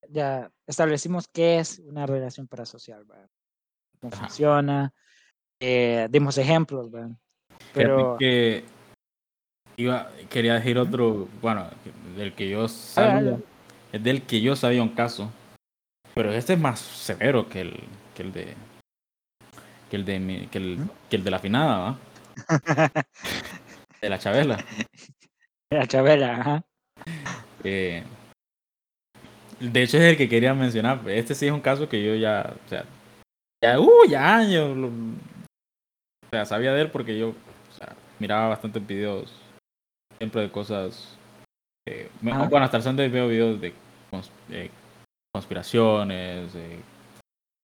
ya 0.09 0.49
establecimos 0.67 1.25
qué 1.33 1.59
es 1.59 1.79
una 1.79 2.05
relación 2.05 2.47
parasocial, 2.47 3.03
vaya. 3.05 3.27
Ajá. 4.12 4.28
funciona. 4.28 4.94
Eh, 5.60 6.08
dimos 6.10 6.38
ejemplos, 6.38 6.89
Pero, 7.74 8.18
que 8.20 8.63
iba, 9.78 10.10
quería 10.30 10.56
decir 10.56 10.78
otro, 10.78 11.28
bueno, 11.42 11.68
del 12.16 12.34
que 12.34 12.50
yo 12.50 12.63
Ah, 12.66 12.68
sabía, 12.68 13.38
es 13.92 14.04
del 14.04 14.22
que 14.24 14.42
yo 14.42 14.56
sabía 14.56 14.84
un 14.84 14.89
caso, 14.89 15.32
pero 16.13 16.32
este 16.34 16.54
es 16.54 16.60
más 16.60 16.80
severo 16.80 17.48
que 17.50 17.62
el, 17.62 17.80
que 18.16 18.24
el 18.24 18.34
de 18.34 18.54
que 19.89 19.96
el 19.96 20.06
de 20.06 20.20
mi- 20.20 20.48
que 20.48 20.58
el, 20.58 20.80
que 21.10 21.16
el 21.18 21.24
de 21.24 21.32
la 21.32 21.39
finada, 21.39 21.78
¿va? 21.80 21.98
De 24.02 24.10
la 24.10 24.20
Chabela. 24.20 24.58
la 25.72 25.88
Chabela, 25.88 26.36
ajá. 26.39 26.63
Eh, 27.63 28.04
de 29.60 29.84
hecho 29.84 29.98
es 29.98 30.04
el 30.04 30.18
que 30.18 30.28
quería 30.28 30.54
mencionar. 30.54 31.00
Este 31.10 31.34
sí 31.36 31.46
es 31.48 31.52
un 31.52 31.62
caso 31.62 31.88
que 31.88 32.04
yo 32.04 32.16
ya, 32.16 32.54
o 32.66 32.70
sea, 32.70 32.84
ya, 33.63 33.80
uh, 33.80 34.06
ya 34.08 34.39
lo- 34.41 34.88
o 34.88 36.30
sea, 36.32 36.45
sabía 36.45 36.73
de 36.73 36.82
él 36.82 36.91
porque 36.91 37.17
yo 37.17 37.30
o 37.30 37.73
sea, 37.78 37.95
miraba 38.19 38.49
bastantes 38.49 38.86
videos, 38.86 39.32
siempre 40.17 40.41
de 40.41 40.52
cosas, 40.52 41.17
eh, 41.88 42.10
Ajá. 42.30 42.45
bueno, 42.47 42.65
hasta 42.65 42.78
el 42.78 42.84
Sunday 42.84 43.10
veo 43.10 43.28
videos 43.28 43.62
de 43.62 43.73
cons- 44.12 44.30
eh, 44.49 44.69
conspiraciones, 45.34 46.54
de 46.54 46.80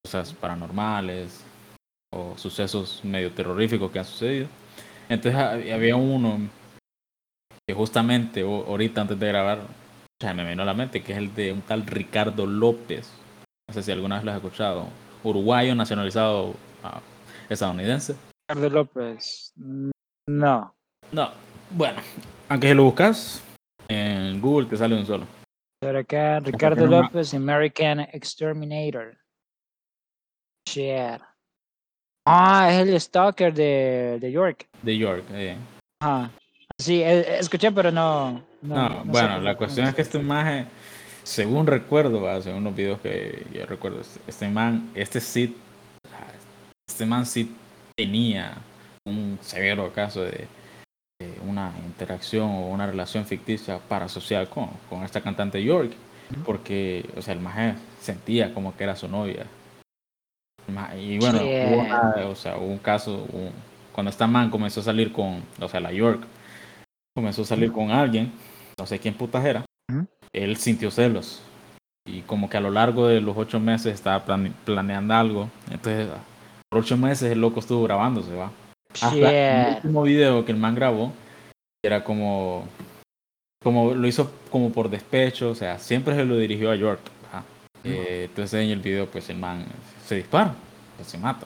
cosas 0.05 0.33
paranormales 0.33 1.43
o 2.13 2.37
sucesos 2.37 3.01
medio 3.03 3.31
terroríficos 3.31 3.91
que 3.91 3.99
han 3.99 4.05
sucedido. 4.05 4.47
Entonces 5.09 5.39
ha- 5.39 5.51
había 5.75 5.95
uno 5.95 6.39
que 7.67 7.73
justamente 7.75 8.41
ahorita 8.41 9.01
antes 9.01 9.19
de 9.19 9.27
grabar 9.27 9.59
o 9.59 10.21
sea, 10.25 10.33
me 10.33 10.47
vino 10.49 10.63
a 10.63 10.65
la 10.65 10.73
mente, 10.73 11.01
que 11.01 11.13
es 11.13 11.17
el 11.17 11.33
de 11.33 11.53
un 11.53 11.61
tal 11.61 11.85
Ricardo 11.85 12.45
López. 12.45 13.09
No 13.67 13.73
sé 13.73 13.81
si 13.83 13.91
alguna 13.91 14.15
vez 14.15 14.25
lo 14.25 14.31
has 14.31 14.37
escuchado. 14.37 14.87
Uruguayo 15.23 15.75
nacionalizado 15.75 16.53
ah, 16.83 17.01
estadounidense. 17.49 18.15
Ricardo 18.47 18.69
López. 18.69 19.53
No. 20.27 20.73
No, 21.11 21.31
bueno, 21.71 21.99
aunque 22.49 22.69
si 22.69 22.73
lo 22.73 22.83
buscas 22.83 23.43
en 23.87 24.39
Google 24.41 24.67
te 24.67 24.77
sale 24.77 24.95
un 24.95 25.05
solo. 25.05 25.25
Pero 25.81 25.99
acá, 25.99 26.39
Ricardo 26.39 26.85
no 26.87 27.01
López, 27.01 27.33
American 27.33 28.01
Exterminator. 28.01 29.17
Shit. 30.67 31.21
Ah, 32.27 32.69
es 32.71 32.87
el 32.87 32.99
stalker 32.99 33.53
de, 33.53 34.17
de 34.19 34.31
York. 34.31 34.67
De 34.83 34.97
York. 34.97 35.23
eh. 35.31 35.57
Ajá. 36.01 36.29
Sí, 36.77 37.01
e- 37.01 37.39
escuché, 37.39 37.71
pero 37.71 37.91
no. 37.91 38.43
No, 38.61 38.75
No, 38.75 38.89
no 38.89 39.03
sé 39.05 39.09
bueno, 39.09 39.39
la 39.39 39.55
cuestión 39.57 39.87
es 39.87 39.95
que 39.95 40.01
este 40.01 40.17
imagen, 40.19 40.67
según 41.29 41.67
recuerdo, 41.67 42.21
¿va? 42.21 42.41
según 42.41 42.63
los 42.63 42.75
videos 42.75 42.99
que 43.01 43.45
yo 43.53 43.63
recuerdo, 43.67 44.01
este- 44.27 44.49
man, 44.49 44.89
este 44.95 45.21
sí, 45.21 45.55
este 46.89 47.05
man 47.05 47.25
sí 47.27 47.55
tenía 47.95 48.57
un 49.05 49.37
severo 49.41 49.91
caso 49.93 50.23
de, 50.23 50.47
de 51.21 51.39
una 51.47 51.71
interacción 51.85 52.49
o 52.49 52.67
una 52.69 52.87
relación 52.87 53.25
ficticia 53.25 53.77
parasocial 53.77 54.49
con, 54.49 54.69
con 54.89 55.03
esta 55.03 55.21
cantante 55.21 55.63
York, 55.63 55.91
porque, 56.45 57.07
o 57.15 57.21
sea, 57.21 57.35
el 57.35 57.41
maje 57.41 57.75
sentía 58.01 58.51
como 58.53 58.75
que 58.75 58.83
era 58.85 58.95
su 58.95 59.07
novia. 59.07 59.45
Y 60.97 61.17
bueno, 61.19 61.39
hubo, 61.43 61.81
una- 61.81 62.27
o 62.27 62.35
sea, 62.35 62.57
hubo 62.57 62.65
un 62.65 62.77
caso, 62.79 63.27
un- 63.31 63.51
cuando 63.93 64.09
esta 64.09 64.25
man 64.25 64.49
comenzó 64.49 64.79
a 64.79 64.83
salir 64.83 65.11
con, 65.11 65.43
o 65.61 65.67
sea, 65.67 65.79
la 65.79 65.91
York, 65.91 66.23
comenzó 67.15 67.43
a 67.43 67.45
salir 67.45 67.71
con 67.71 67.91
alguien, 67.91 68.31
no 68.79 68.85
sé 68.87 68.97
quién 68.97 69.13
putas 69.13 69.45
era. 69.45 69.63
Él 70.33 70.57
sintió 70.57 70.91
celos. 70.91 71.41
Y 72.07 72.21
como 72.21 72.49
que 72.49 72.57
a 72.57 72.61
lo 72.61 72.71
largo 72.71 73.07
de 73.07 73.21
los 73.21 73.37
ocho 73.37 73.59
meses 73.59 73.93
estaba 73.93 74.25
plane- 74.25 74.53
planeando 74.65 75.13
algo. 75.13 75.49
Entonces, 75.69 76.07
por 76.69 76.81
ocho 76.81 76.97
meses 76.97 77.31
el 77.31 77.41
loco 77.41 77.59
estuvo 77.59 77.83
grabándose, 77.83 78.33
va. 78.35 78.51
Hasta 78.93 79.69
el 79.69 79.75
último 79.75 80.01
video 80.03 80.45
que 80.45 80.51
el 80.51 80.57
man 80.57 80.73
grabó 80.75 81.13
era 81.83 82.03
como 82.03 82.67
como 83.61 83.93
lo 83.93 84.07
hizo 84.07 84.31
como 84.49 84.71
por 84.71 84.89
despecho, 84.89 85.49
o 85.51 85.55
sea, 85.55 85.77
siempre 85.79 86.15
se 86.15 86.23
lo 86.25 86.37
dirigió 86.37 86.71
a 86.71 86.75
York. 86.75 87.01
Eh, 87.83 88.25
entonces 88.29 88.61
en 88.65 88.71
el 88.71 88.79
video 88.79 89.05
pues 89.05 89.29
el 89.29 89.37
man 89.37 89.65
se 90.05 90.15
dispara, 90.15 90.53
pues, 90.97 91.07
se 91.09 91.17
mata. 91.17 91.45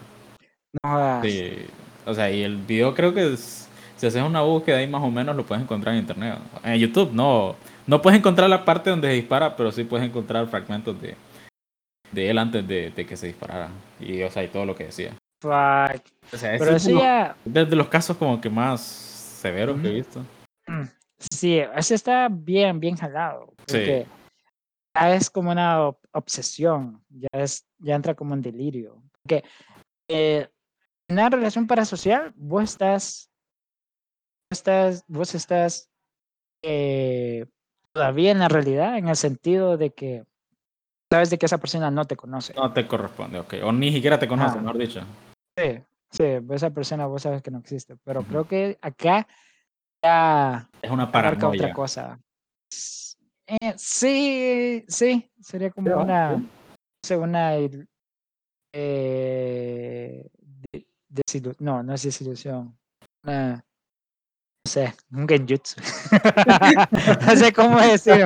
No. 0.83 1.21
Sí, 1.23 1.57
o 2.05 2.13
sea, 2.13 2.31
y 2.31 2.41
el 2.43 2.57
video 2.57 2.93
creo 2.95 3.13
que 3.13 3.33
es- 3.33 3.67
si 3.97 4.07
haces 4.07 4.21
una 4.23 4.41
búsqueda 4.41 4.77
ahí 4.77 4.87
más 4.87 5.03
o 5.03 5.11
menos 5.11 5.35
lo 5.35 5.45
puedes 5.45 5.63
encontrar 5.63 5.93
en 5.95 6.01
internet. 6.01 6.37
En 6.63 6.79
YouTube 6.79 7.11
no, 7.13 7.55
no 7.87 8.01
puedes 8.01 8.19
encontrar 8.19 8.49
la 8.49 8.65
parte 8.65 8.89
donde 8.89 9.07
se 9.09 9.13
dispara, 9.15 9.55
pero 9.55 9.71
sí 9.71 9.83
puedes 9.83 10.07
encontrar 10.07 10.47
fragmentos 10.47 10.99
de, 11.01 11.15
de 12.11 12.29
él 12.29 12.37
antes 12.37 12.67
de, 12.67 12.91
de 12.91 13.05
que 13.05 13.17
se 13.17 13.27
disparara. 13.27 13.69
Y 13.99 14.21
o 14.23 14.29
sea, 14.29 14.43
y 14.43 14.47
todo 14.47 14.65
lo 14.65 14.75
que 14.75 14.85
decía. 14.85 15.13
Fuck. 15.41 16.01
O 16.33 16.37
sea, 16.37 16.57
Pero 16.57 16.75
es 16.75 16.85
ya. 16.85 17.35
desde 17.43 17.75
los 17.75 17.87
casos 17.89 18.15
como 18.17 18.39
que 18.39 18.49
más 18.49 18.81
severos 18.81 19.79
que 19.81 19.87
he 19.87 19.93
visto. 19.93 20.25
mm, 20.67 20.83
Sí, 21.31 21.57
ese 21.57 21.95
está 21.95 22.27
bien, 22.29 22.79
bien 22.79 22.95
jalado. 22.97 23.53
Sí. 23.67 23.77
Porque 23.77 24.05
ya 24.95 25.15
es 25.15 25.29
como 25.29 25.51
una 25.51 25.79
ob- 25.79 25.97
obsesión. 26.11 27.03
Ya, 27.09 27.27
es, 27.33 27.65
ya 27.79 27.95
entra 27.95 28.13
como 28.13 28.33
en 28.33 28.41
delirio. 28.41 29.01
Porque 29.21 29.43
eh, 30.09 30.47
en 31.09 31.15
una 31.17 31.29
relación 31.29 31.65
parasocial, 31.67 32.33
vos 32.35 32.63
estás. 32.63 33.29
Vos 34.49 34.57
estás. 34.59 35.03
Vos 35.07 35.35
estás. 35.35 35.89
eh, 36.61 37.45
todavía 37.93 38.31
en 38.31 38.39
la 38.39 38.47
realidad, 38.49 38.97
en 38.97 39.07
el 39.07 39.15
sentido 39.15 39.77
de 39.77 39.91
que 39.91 40.23
sabes 41.11 41.29
de 41.29 41.37
que 41.37 41.45
esa 41.45 41.59
persona 41.59 41.91
no 41.91 42.05
te 42.05 42.15
conoce. 42.15 42.53
No 42.55 42.73
te 42.73 42.87
corresponde, 42.87 43.39
ok. 43.39 43.55
O 43.63 43.71
ni 43.71 43.91
siquiera 43.93 44.17
te 44.19 44.27
conoce, 44.27 44.57
Ah. 44.57 44.61
mejor 44.61 44.77
dicho. 44.79 45.01
Sí, 45.57 45.79
sí, 46.11 46.23
esa 46.51 46.71
persona 46.71 47.05
vos 47.05 47.21
sabes 47.21 47.41
que 47.43 47.51
no 47.51 47.59
existe, 47.59 47.95
pero 48.03 48.23
creo 48.23 48.47
que 48.47 48.77
acá 48.81 49.27
ya 50.03 50.67
Es 50.81 50.89
una 50.89 51.03
abarca 51.03 51.29
otra 51.29 51.37
paranoia. 51.37 51.73
cosa. 51.73 52.19
Eh, 53.47 53.73
sí, 53.77 54.83
sí, 54.87 55.29
sería 55.39 55.69
como 55.69 55.91
va, 55.91 56.03
una, 56.03 56.37
sí. 56.37 56.43
no 56.43 56.49
sé, 57.03 57.17
una 57.17 57.55
eh, 58.75 60.27
no, 61.59 61.83
no 61.83 61.93
es 61.93 62.03
desilusión, 62.03 62.75
una, 63.23 63.63
sé, 64.65 64.93
un 65.11 65.27
genjutsu. 65.27 65.81
no 67.25 67.35
sé 67.35 67.53
cómo 67.53 67.79
decir. 67.79 68.25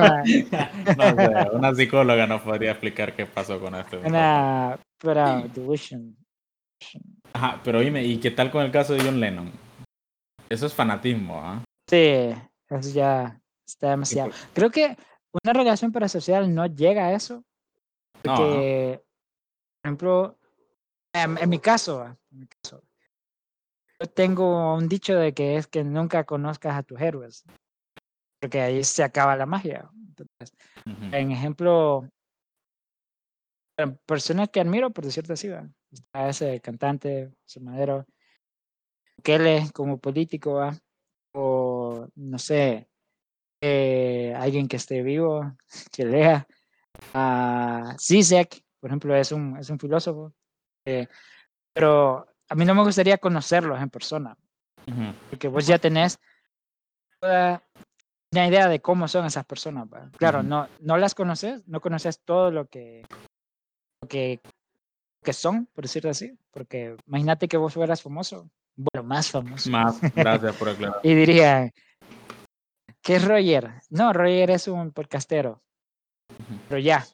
No 0.96 1.16
sé, 1.16 1.50
una 1.52 1.74
psicóloga 1.74 2.26
nos 2.26 2.42
podría 2.42 2.70
explicar 2.72 3.14
qué 3.14 3.26
pasó 3.26 3.60
con 3.60 3.72
muchacho. 3.74 4.00
una, 4.04 4.78
pero 4.98 5.42
delusion. 5.48 6.16
Ajá, 7.32 7.60
pero 7.64 7.80
dime, 7.80 8.04
¿y 8.04 8.18
qué 8.18 8.30
tal 8.30 8.50
con 8.50 8.64
el 8.64 8.70
caso 8.72 8.94
de 8.94 9.02
John 9.02 9.20
Lennon? 9.20 9.52
Eso 10.48 10.66
es 10.66 10.74
fanatismo, 10.74 11.40
¿ah? 11.42 11.62
Sí, 11.88 12.32
eso 12.70 12.90
ya 12.94 13.40
está 13.66 13.90
demasiado. 13.90 14.30
pues 14.30 14.48
Creo 14.54 14.70
que 14.70 14.96
una 15.44 15.52
relación 15.52 15.92
parasocial 15.92 16.54
no 16.54 16.66
llega 16.66 17.06
a 17.06 17.12
eso. 17.12 17.44
No, 18.24 18.34
Porque, 18.34 19.02
por 19.82 19.88
ejemplo, 19.88 20.38
en, 21.12 21.38
en 21.38 21.48
mi 21.48 21.58
caso, 21.58 22.04
en 22.06 22.38
mi 22.38 22.46
caso, 22.46 22.82
tengo 24.06 24.74
un 24.74 24.88
dicho 24.88 25.14
de 25.16 25.34
que 25.34 25.56
es 25.56 25.66
que 25.66 25.82
nunca 25.82 26.24
conozcas 26.24 26.76
a 26.76 26.82
tus 26.82 27.00
héroes, 27.00 27.44
porque 28.40 28.60
ahí 28.60 28.84
se 28.84 29.02
acaba 29.02 29.36
la 29.36 29.46
magia. 29.46 29.90
Entonces, 29.94 30.56
Ujú. 30.86 31.14
en 31.16 31.32
ejemplo, 31.32 32.08
personas 34.06 34.48
que 34.50 34.60
admiro, 34.60 34.90
por 34.90 35.04
decirte 35.04 35.32
así, 35.32 35.48
¿va? 35.48 35.68
está 35.90 36.28
ese 36.28 36.60
cantante, 36.60 37.32
ese 37.46 37.60
madero, 37.60 38.06
Kelly 39.22 39.70
como 39.70 39.98
político, 39.98 40.54
¿va? 40.54 40.76
o 41.34 42.08
no 42.14 42.38
sé, 42.38 42.88
eh, 43.60 44.34
alguien 44.36 44.68
que 44.68 44.76
esté 44.76 45.02
vivo, 45.02 45.56
que 45.92 46.04
lea. 46.04 46.46
a 47.14 47.96
Zizek, 47.98 48.62
por 48.80 48.90
ejemplo, 48.90 49.14
es 49.16 49.32
un, 49.32 49.56
es 49.56 49.70
un 49.70 49.78
filósofo, 49.78 50.32
eh, 50.84 51.08
pero 51.72 52.26
a 52.48 52.54
mí 52.54 52.64
no 52.64 52.74
me 52.74 52.82
gustaría 52.82 53.18
conocerlos 53.18 53.80
en 53.80 53.90
persona, 53.90 54.36
porque 55.30 55.48
vos 55.48 55.66
ya 55.66 55.78
tenés 55.78 56.18
toda 57.20 57.62
una 58.32 58.46
idea 58.46 58.68
de 58.68 58.80
cómo 58.80 59.08
son 59.08 59.26
esas 59.26 59.44
personas. 59.44 59.88
Claro, 60.16 60.42
no, 60.42 60.68
no 60.80 60.96
las 60.96 61.14
conoces, 61.14 61.66
no 61.68 61.80
conoces 61.80 62.20
todo 62.24 62.50
lo 62.50 62.66
que, 62.66 63.04
lo 64.02 64.08
que, 64.08 64.40
que 65.22 65.32
son, 65.32 65.66
por 65.66 65.84
decirlo 65.84 66.10
así, 66.10 66.38
porque 66.50 66.96
imagínate 67.06 67.48
que 67.48 67.56
vos 67.56 67.74
fueras 67.74 68.02
famoso, 68.02 68.50
bueno, 68.76 69.06
más 69.06 69.30
famoso. 69.30 69.70
Más, 69.70 70.00
gracias 70.14 70.54
por 70.56 70.68
aclarar. 70.70 71.00
Y 71.02 71.14
diría, 71.14 71.70
¿qué 73.02 73.16
es 73.16 73.24
Roger? 73.26 73.72
No, 73.90 74.12
Roger 74.12 74.50
es 74.50 74.68
un 74.68 74.92
podcastero. 74.92 75.62
Ujú. 76.30 76.60
Pero 76.68 76.80
ya. 76.80 77.06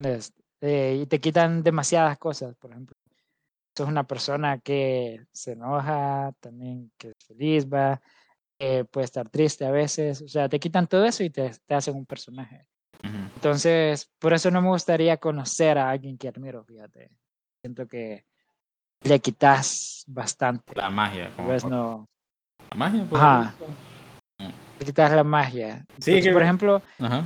es- 0.00 0.32
eh, 0.64 1.00
y 1.02 1.06
te 1.06 1.20
quitan 1.20 1.64
demasiadas 1.64 2.16
cosas, 2.18 2.54
por 2.54 2.70
ejemplo. 2.70 2.94
Sos 3.74 3.88
una 3.88 4.04
persona 4.04 4.58
que 4.58 5.24
se 5.32 5.52
enoja, 5.52 6.32
también 6.40 6.92
que 6.98 7.08
es 7.08 7.14
feliz, 7.26 7.66
va, 7.66 8.00
eh, 8.58 8.84
puede 8.84 9.06
estar 9.06 9.28
triste 9.30 9.64
a 9.64 9.70
veces. 9.70 10.20
O 10.20 10.28
sea, 10.28 10.48
te 10.48 10.60
quitan 10.60 10.86
todo 10.86 11.04
eso 11.06 11.24
y 11.24 11.30
te, 11.30 11.50
te 11.66 11.74
hacen 11.74 11.94
un 11.96 12.04
personaje. 12.04 12.66
Entonces, 13.34 14.10
por 14.18 14.34
eso 14.34 14.50
no 14.50 14.60
me 14.62 14.68
gustaría 14.68 15.16
conocer 15.16 15.78
a 15.78 15.88
alguien 15.90 16.18
que 16.18 16.28
admiro, 16.28 16.62
fíjate. 16.64 17.10
Siento 17.62 17.88
que 17.88 18.26
le 19.04 19.18
quitas 19.20 20.04
bastante. 20.06 20.72
La 20.76 20.90
magia. 20.90 21.30
como 21.34 21.48
Pues 21.48 21.62
por- 21.62 21.70
no, 21.72 22.08
La 22.70 22.76
magia, 22.76 23.06
pues. 23.08 23.22
Ajá. 23.22 23.54
le 24.78 24.84
quitas 24.86 25.12
la 25.12 25.24
magia. 25.24 25.86
Sí, 25.98 26.10
Entonces, 26.10 26.24
que- 26.24 26.32
por 26.32 26.42
ejemplo, 26.42 26.82
Ajá. 27.00 27.22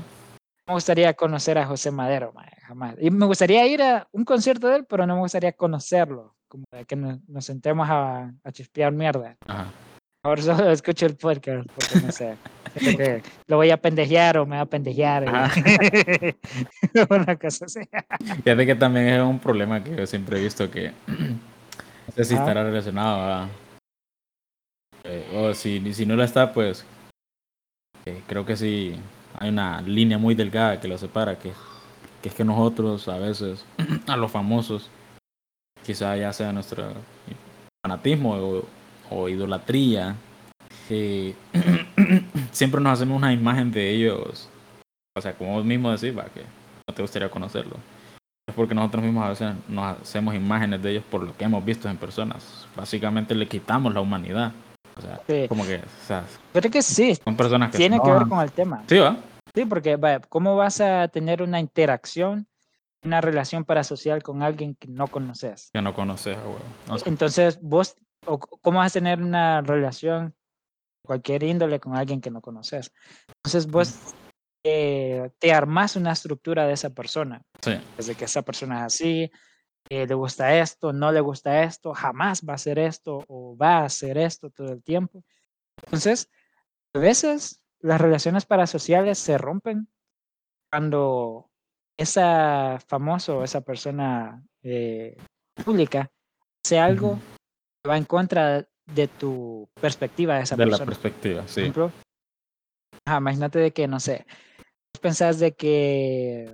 me 0.67 0.75
gustaría 0.75 1.13
conocer 1.15 1.59
a 1.59 1.67
José 1.67 1.91
Madero, 1.91 2.33
jamás. 2.63 2.95
Y 3.01 3.11
me 3.11 3.27
gustaría 3.27 3.67
ir 3.67 3.83
a 3.83 4.09
un 4.13 4.25
concierto 4.25 4.69
de 4.69 4.77
él, 4.77 4.87
pero 4.87 5.07
no 5.07 5.17
me 5.17 5.21
gustaría 5.21 5.53
conocerlo. 5.53 6.35
Como 6.49 6.65
de 6.73 6.85
que 6.85 6.97
nos, 6.97 7.21
nos 7.29 7.45
sentemos 7.45 7.89
a, 7.91 8.33
a 8.45 8.53
chispear 8.53 8.93
mierda. 8.93 9.37
Ajá. 9.47 9.73
Ahora 10.27 10.43
solo 10.43 10.71
escucho 10.73 11.07
el 11.07 11.15
podcast, 11.15 11.69
porque 11.73 12.05
no 12.05 12.11
sé. 12.11 12.37
que 12.75 13.23
lo 13.47 13.57
voy 13.57 13.71
a 13.71 13.77
pendejear 13.77 14.39
o 14.39 14.47
me 14.47 14.57
va 14.57 14.63
a 14.63 14.67
pendejear. 14.67 15.25
Una 17.11 17.37
cosa 17.37 17.67
así. 17.67 17.81
Fíjate 18.43 18.67
que 18.67 18.75
también 18.75 19.07
es 19.07 19.23
un 19.23 19.39
problema 19.39 19.83
que 19.85 19.95
yo 19.95 20.05
siempre 20.05 20.39
he 20.39 20.43
visto 20.43 20.69
que 20.69 20.93
no 21.07 22.13
sé 22.15 22.25
si 22.25 22.35
Ajá. 22.35 22.43
estará 22.43 22.65
relacionado 22.65 23.21
a 23.21 23.49
eh, 25.05 25.31
o 25.33 25.55
si, 25.55 25.95
si 25.95 26.05
no 26.05 26.17
lo 26.17 26.25
está 26.25 26.53
pues 26.53 26.85
eh, 28.05 28.23
creo 28.27 28.45
que 28.45 28.57
sí 28.57 28.97
hay 29.39 29.51
una 29.51 29.81
línea 29.83 30.19
muy 30.19 30.35
delgada 30.35 30.81
que 30.81 30.89
lo 30.89 30.99
separa 30.99 31.39
que, 31.39 31.53
que 32.21 32.31
es 32.31 32.35
que 32.35 32.45
nosotros 32.45 33.07
a 33.07 33.19
veces 33.19 33.65
a 34.09 34.17
los 34.17 34.33
famosos 34.33 34.91
quizá 35.87 36.17
ya 36.17 36.33
sea 36.33 36.53
nuestro 36.53 36.93
fanatismo 37.85 38.35
o, 38.35 38.65
o 39.11 39.29
idolatría 39.29 40.17
siempre 42.53 42.81
nos 42.81 42.93
hacemos 42.95 43.17
una 43.17 43.33
imagen 43.33 43.71
de 43.71 43.91
ellos 43.91 44.49
o 45.17 45.21
sea 45.21 45.33
como 45.35 45.53
vos 45.55 45.65
mismo 45.65 45.91
decís 45.91 46.17
va 46.17 46.25
que 46.25 46.43
no 46.89 46.95
te 46.95 47.03
gustaría 47.03 47.31
conocerlo 47.31 47.77
es 48.49 48.55
porque 48.55 48.75
nosotros 48.75 49.03
mismos 49.03 49.25
a 49.25 49.29
veces 49.31 49.55
nos 49.69 50.01
hacemos 50.01 50.35
imágenes 50.35 50.81
de 50.83 50.91
ellos 50.93 51.05
por 51.11 51.23
lo 51.23 51.37
que 51.37 51.45
hemos 51.45 51.65
visto 51.65 51.89
en 51.91 51.97
personas. 51.97 52.69
Básicamente 52.77 53.35
le 53.35 53.49
quitamos 53.49 53.93
la 53.93 54.01
humanidad. 54.01 54.53
O 54.97 55.01
sea, 55.01 55.21
Sí. 55.27 55.47
como 55.49 55.67
que, 55.67 55.79
o 55.79 56.07
sea, 56.07 56.23
Creo 56.53 56.71
que 56.71 56.81
sí, 56.81 57.17
son 57.25 57.37
personas 57.37 57.73
que 57.73 57.79
tiene 57.79 57.97
se 57.97 58.03
que 58.05 58.11
ver 58.13 58.29
con 58.29 58.39
el 58.41 58.53
tema. 58.53 58.85
Sí, 58.87 58.99
va. 58.99 59.17
Sí, 59.53 59.65
porque 59.65 59.97
vaya, 59.97 60.21
¿cómo 60.29 60.55
vas 60.55 60.81
a 60.81 61.09
tener 61.09 61.43
una 61.43 61.59
interacción, 61.59 62.47
una 63.07 63.21
relación 63.21 63.65
parasocial 63.65 64.23
con 64.23 64.43
alguien 64.43 64.75
que 64.75 64.89
no 64.89 65.07
conoces? 65.07 65.71
Que 65.73 65.81
no 65.81 65.95
conoces, 65.95 66.37
a 66.37 66.41
huevo. 66.41 66.59
No 66.89 66.99
sé. 66.99 67.09
Entonces, 67.09 67.59
vos, 67.63 67.95
¿cómo 68.25 68.79
vas 68.81 68.93
a 68.93 68.99
tener 68.99 69.23
una 69.23 69.63
relación 69.63 70.35
cualquier 71.03 71.45
índole 71.45 71.81
con 71.81 71.97
alguien 71.97 72.21
que 72.21 72.31
no 72.31 72.41
conoces? 72.41 72.93
Entonces, 73.39 73.71
vos 73.71 74.15
eh, 74.65 75.31
te 75.39 75.53
armas 75.53 75.97
una 75.97 76.13
estructura 76.13 76.67
de 76.67 76.73
esa 76.73 76.91
persona, 76.91 77.43
Sí. 77.63 77.75
desde 77.97 78.15
que 78.17 78.25
esa 78.25 78.43
persona 78.43 78.79
es 78.79 78.83
así, 78.95 79.31
eh, 79.89 80.07
le 80.07 80.15
gusta 80.15 80.59
esto, 80.59 80.93
no 80.93 81.13
le 81.13 81.21
gusta 81.21 81.63
esto, 81.63 81.95
jamás 81.95 82.43
va 82.43 82.55
a 82.55 82.57
hacer 82.57 82.81
esto 82.81 83.25
o 83.29 83.57
va 83.57 83.79
a 83.79 83.85
hacer 83.85 84.19
esto 84.19 84.51
todo 84.51 84.73
el 84.73 84.83
tiempo. 84.83 85.23
Entonces, 85.85 86.29
a 86.93 86.99
veces 86.99 87.63
las 87.79 88.01
relaciones 88.01 88.47
parasociales 88.47 89.19
se 89.19 89.39
rompen 89.39 89.89
cuando 90.73 91.49
esa 91.99 92.79
famoso, 92.87 93.43
esa 93.45 93.61
persona 93.63 94.43
eh, 94.63 95.17
pública 95.65 96.11
hace 96.65 96.79
algo 96.79 97.19
que 97.83 97.89
va 97.89 97.97
en 97.97 98.05
contra 98.05 98.67
de 98.87 99.09
tu 99.09 99.69
perspectiva 99.81 100.37
de 100.37 100.43
esa 100.43 100.57
De 100.57 100.65
la 100.67 100.71
persona. 100.71 100.87
perspectiva, 100.91 101.41
Por 101.43 101.49
sí. 101.51 101.61
ejemplo, 101.61 101.93
ajá, 103.07 103.19
imagínate 103.19 103.59
de 103.59 103.73
que, 103.73 103.89
no 103.89 104.01
sé, 104.01 104.27
pensás 105.01 105.39
de 105.39 105.55
que, 105.55 106.45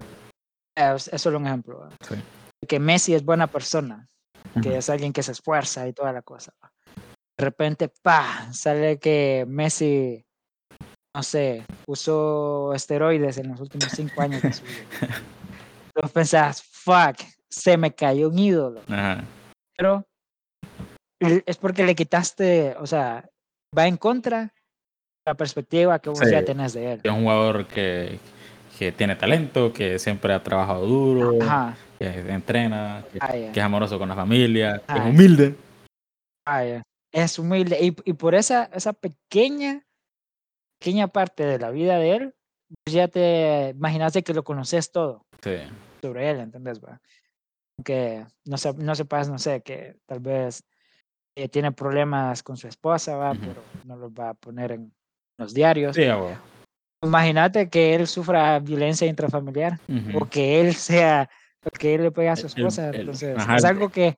eh, 0.77 0.95
es 0.97 1.09
es 1.09 1.21
solo 1.23 1.39
un 1.39 1.47
ejemplo, 1.47 1.81
¿va? 1.81 1.91
Sí. 2.07 2.15
de 2.15 2.69
que 2.69 2.79
Messi 2.79 3.15
es 3.15 3.25
buena 3.25 3.47
persona, 3.47 4.09
que 4.63 4.77
es 4.77 4.89
alguien 4.91 5.13
que 5.13 5.23
se 5.23 5.33
esfuerza 5.33 5.89
y 5.89 5.93
toda 5.93 6.13
la 6.13 6.23
cosa. 6.23 6.53
De 7.39 7.45
repente, 7.45 7.91
pa, 8.03 8.53
sale 8.53 8.99
que 8.99 9.45
Messi, 9.49 10.25
no 11.15 11.23
sé, 11.23 11.65
usó 11.87 12.73
esteroides 12.75 13.39
en 13.39 13.49
los 13.49 13.61
últimos 13.61 13.89
cinco 13.93 14.23
años 14.23 14.43
de 14.43 14.53
su 14.53 14.63
vida. 14.65 14.81
Vos 16.03 16.11
pensás, 16.11 16.63
fuck, 16.63 17.17
se 17.51 17.77
me 17.77 17.95
cayó 17.95 18.29
un 18.31 18.39
ídolo. 18.39 18.81
Ajá. 18.89 19.25
Pero 19.77 20.05
es 21.21 21.57
porque 21.59 21.85
le 21.85 21.95
quitaste, 21.95 22.75
o 22.79 22.87
sea, 22.87 23.29
va 23.77 23.87
en 23.87 23.97
contra 23.97 24.53
la 25.27 25.35
perspectiva 25.35 25.99
que 26.01 26.09
vos 26.11 26.21
ya 26.31 26.41
Sí. 26.41 26.45
tenés 26.47 26.73
de 26.73 26.93
él. 26.95 27.01
Es 27.03 27.13
un 27.13 27.23
jugador 27.23 27.67
que, 27.67 28.19
que 28.79 28.91
tiene 28.91 29.15
talento, 29.17 29.73
que 29.73 29.99
siempre 29.99 30.33
ha 30.33 30.43
trabajado 30.43 30.85
duro, 30.87 31.39
Ajá, 31.43 31.77
que 31.99 32.07
entrena, 32.33 33.05
que, 33.13 33.19
ah, 33.21 33.37
ya, 33.37 33.53
que 33.53 33.61
es 33.61 33.65
amoroso 33.65 33.99
con 33.99 34.09
la 34.09 34.17
familia, 34.17 34.83
que 34.87 34.95
es 34.95 35.01
Ah. 35.01 35.09
humilde. 35.09 35.55
ah, 36.47 36.65
ya. 36.65 36.83
Es 37.13 37.39
humilde. 37.39 37.79
Y, 37.81 37.95
y 38.05 38.13
por 38.15 38.35
esa, 38.35 38.65
esa 38.73 38.93
pequeña, 38.95 39.85
pequeña 40.83 41.07
parte 41.07 41.45
de 41.47 41.59
la 41.61 41.71
vida 41.71 41.97
de 41.99 42.17
él, 42.17 42.35
vos 42.85 42.93
ya 42.93 43.07
te 43.07 43.69
imaginaste 43.77 44.25
que 44.25 44.35
lo 44.35 44.43
conoces 44.43 44.91
todo 44.91 45.25
Sí. 45.41 45.55
sobre 46.01 46.29
él, 46.31 46.41
¿entendés? 46.41 46.81
Va? 46.83 47.01
Que 47.85 48.27
no, 48.47 48.57
se, 48.59 48.73
no 48.75 48.95
sepas, 48.97 49.29
no 49.29 49.39
sé, 49.39 49.63
que 49.63 49.97
tal 50.07 50.19
vez 50.19 50.65
eh, 51.37 51.49
tiene 51.49 51.71
problemas 51.71 52.43
con 52.43 52.57
su 52.57 52.67
esposa, 52.67 53.17
¿va? 53.17 53.31
Ujú. 53.31 53.41
pero 53.41 53.63
no 53.85 53.97
los 53.97 54.11
va 54.11 54.31
a 54.31 54.35
poner 54.35 54.73
en 54.73 54.93
los 55.39 55.55
diarios. 55.55 55.95
Sí. 55.95 56.03
Imagínate 57.05 57.69
que 57.71 57.95
él 57.95 58.07
sufra 58.09 58.59
violencia 58.59 59.07
intrafamiliar 59.07 59.79
Ujú. 59.89 60.19
o 60.25 60.29
que 60.29 60.61
él 60.61 60.75
sea, 60.75 61.31
o 61.65 61.71
que 61.71 61.95
él 61.95 62.03
le 62.03 62.11
pegue 62.11 62.29
a 62.29 62.35
su 62.37 62.47
El- 62.49 62.53
el- 62.55 62.59
esposa. 62.59 62.89
el- 62.89 62.95
Entonces, 62.97 63.39
ajá, 63.39 63.57
es 63.57 63.65
algo 63.65 63.89
que 63.89 64.17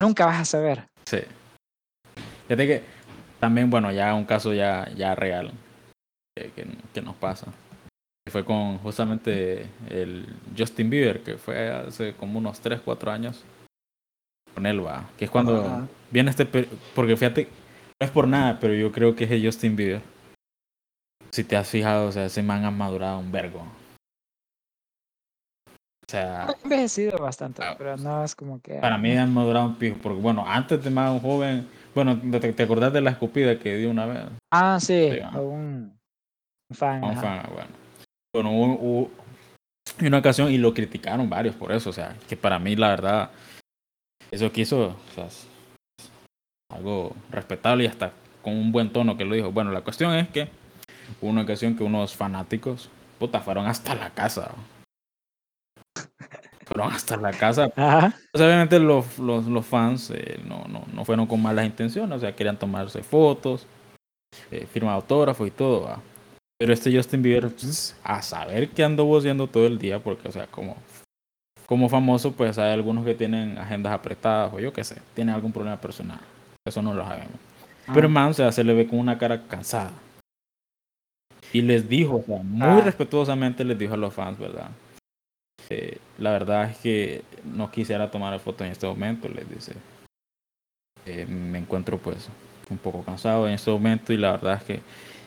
nunca 0.00 0.24
vas 0.24 0.40
a 0.40 0.44
saber. 0.46 0.88
Sí. 1.04 1.18
Fíjate 2.48 2.66
que 2.66 2.82
también, 3.40 3.70
bueno, 3.70 3.90
ya 3.90 4.14
un 4.14 4.24
caso 4.24 4.52
ya, 4.54 4.88
ya 4.94 5.14
real 5.14 5.50
que, 6.36 6.50
que- 6.52 6.66
que 6.94 7.02
nos 7.02 7.16
pasa. 7.16 7.46
Fue 8.30 8.44
con 8.44 8.78
justamente 8.78 9.66
el 9.88 10.26
Justin 10.56 10.88
Bieber, 10.90 11.22
que 11.22 11.36
fue 11.36 11.70
hace 11.70 12.14
como 12.14 12.38
unos 12.38 12.60
3, 12.60 12.80
4 12.84 13.10
años. 13.10 13.42
Con 14.54 14.66
él 14.66 14.84
va. 14.86 15.08
Que 15.16 15.24
es 15.24 15.30
cuando 15.30 15.64
Ajá. 15.64 15.88
viene 16.10 16.30
este... 16.30 16.44
Porque 16.94 17.16
fíjate, 17.16 17.44
no 18.00 18.04
es 18.06 18.10
por 18.10 18.28
nada, 18.28 18.58
pero 18.60 18.74
yo 18.74 18.92
creo 18.92 19.16
que 19.16 19.24
es 19.24 19.30
el 19.32 19.44
Justin 19.44 19.74
Bieber. 19.74 20.02
Si 21.32 21.42
te 21.44 21.56
has 21.56 21.68
fijado, 21.68 22.08
o 22.08 22.12
sea, 22.12 22.26
ese 22.26 22.42
man 22.42 22.64
ha 22.64 22.70
madurado 22.70 23.18
un 23.18 23.32
vergo. 23.32 23.60
O 26.06 26.10
sea, 26.10 26.46
Ha 26.48 26.54
envejecido 26.64 27.18
bastante, 27.18 27.62
Ah, 27.64 27.74
pero 27.78 27.96
no 27.96 28.24
es 28.24 28.34
como 28.34 28.60
que. 28.60 28.74
Para 28.74 28.98
mí 28.98 29.16
han 29.16 29.32
madurado 29.32 29.66
un 29.66 29.76
pijo, 29.76 29.96
porque 30.02 30.20
bueno, 30.20 30.44
antes 30.46 30.82
de 30.82 30.90
más 30.90 31.10
un 31.12 31.20
joven, 31.20 31.68
bueno, 31.94 32.20
¿te, 32.40 32.52
te 32.52 32.62
acordás 32.62 32.92
de 32.92 33.00
la 33.00 33.10
escupida 33.10 33.58
que 33.58 33.76
dio 33.76 33.90
una 33.90 34.06
vez? 34.06 34.24
Ah, 34.52 34.78
sí, 34.80 35.10
Sí, 35.12 35.20
a 35.20 35.28
ajá. 35.28 35.40
un, 35.40 35.98
fan. 36.72 37.04
A 37.04 37.06
un 37.08 37.16
fan, 37.16 37.42
bueno. 37.52 37.70
Bueno, 38.34 38.50
hubo, 38.52 38.74
hubo 38.80 39.10
una 40.00 40.18
ocasión 40.18 40.50
y 40.52 40.58
lo 40.58 40.72
criticaron 40.72 41.28
varios 41.28 41.54
por 41.54 41.72
eso, 41.72 41.90
o 41.90 41.92
sea, 41.92 42.16
que 42.28 42.36
para 42.36 42.58
mí 42.58 42.76
la 42.76 42.88
verdad, 42.88 43.30
eso 44.30 44.52
que 44.52 44.62
hizo, 44.62 44.88
o 44.88 45.14
sea, 45.14 45.26
es 45.26 45.48
algo 46.70 47.14
respetable 47.30 47.84
y 47.84 47.86
hasta 47.88 48.12
con 48.42 48.54
un 48.56 48.72
buen 48.72 48.92
tono 48.92 49.16
que 49.16 49.24
lo 49.24 49.34
dijo. 49.34 49.50
Bueno, 49.52 49.72
la 49.72 49.82
cuestión 49.82 50.14
es 50.14 50.28
que 50.28 50.48
hubo 51.20 51.30
una 51.30 51.42
ocasión 51.42 51.76
que 51.76 51.82
unos 51.82 52.14
fanáticos, 52.14 52.88
puta, 53.18 53.40
fueron 53.40 53.66
hasta 53.66 53.94
la 53.94 54.10
casa. 54.10 54.52
Fueron 56.72 56.92
hasta 56.92 57.16
la 57.16 57.32
casa 57.32 57.70
Ajá. 57.76 58.14
Pues, 58.32 58.44
obviamente 58.44 58.78
los, 58.78 59.18
los, 59.18 59.46
los 59.46 59.66
fans 59.66 60.10
eh, 60.14 60.40
no, 60.46 60.64
no, 60.68 60.84
no 60.92 61.04
fueron 61.04 61.26
con 61.26 61.42
malas 61.42 61.66
intenciones, 61.66 62.16
o 62.16 62.20
sea, 62.20 62.34
querían 62.34 62.56
tomarse 62.58 63.02
fotos, 63.02 63.66
eh, 64.50 64.66
firmar 64.72 64.94
autógrafos 64.94 65.46
y 65.48 65.50
todo. 65.50 65.82
¿va? 65.82 66.00
Pero 66.58 66.72
este 66.72 66.94
Justin 66.94 67.22
Bieber, 67.22 67.48
pues, 67.50 67.96
a 68.04 68.22
saber 68.22 68.68
qué 68.70 68.84
anduvo 68.84 69.18
haciendo 69.18 69.46
todo 69.46 69.66
el 69.66 69.78
día, 69.78 69.98
porque, 69.98 70.28
o 70.28 70.32
sea, 70.32 70.46
como, 70.46 70.76
como 71.66 71.88
famoso, 71.88 72.32
pues 72.32 72.58
hay 72.58 72.72
algunos 72.72 73.04
que 73.04 73.14
tienen 73.14 73.58
agendas 73.58 73.92
apretadas 73.92 74.52
o 74.52 74.60
yo 74.60 74.72
qué 74.72 74.84
sé, 74.84 74.96
tienen 75.14 75.34
algún 75.34 75.52
problema 75.52 75.80
personal. 75.80 76.20
Eso 76.66 76.82
no 76.82 76.94
lo 76.94 77.04
sabemos. 77.04 77.34
Pero 77.92 78.06
el 78.06 78.12
man, 78.12 78.30
o 78.30 78.34
sea, 78.34 78.52
se 78.52 78.62
le 78.62 78.74
ve 78.74 78.86
con 78.86 78.98
una 79.00 79.18
cara 79.18 79.42
cansada. 79.48 79.90
Y 81.52 81.62
les 81.62 81.88
dijo, 81.88 82.16
o 82.16 82.22
sea, 82.22 82.42
muy 82.44 82.80
Ah. 82.80 82.82
respetuosamente 82.84 83.64
les 83.64 83.76
dijo 83.76 83.94
a 83.94 83.96
los 83.96 84.14
fans, 84.14 84.38
¿verdad? 84.38 84.68
Eh, 85.68 85.98
la 86.18 86.32
verdad 86.32 86.70
es 86.70 86.78
que 86.78 87.22
no 87.44 87.70
quisiera 87.70 88.10
tomar 88.10 88.38
fotos 88.40 88.66
en 88.66 88.72
este 88.72 88.86
momento, 88.86 89.28
les 89.28 89.48
dice. 89.48 89.74
Eh, 91.06 91.26
me 91.26 91.58
encuentro 91.58 91.98
pues 91.98 92.28
un 92.70 92.78
poco 92.78 93.02
cansado 93.02 93.46
en 93.48 93.54
este 93.54 93.70
momento 93.70 94.12
y 94.12 94.16
la 94.16 94.32
verdad 94.32 94.58
es 94.58 94.64
que 94.64 94.80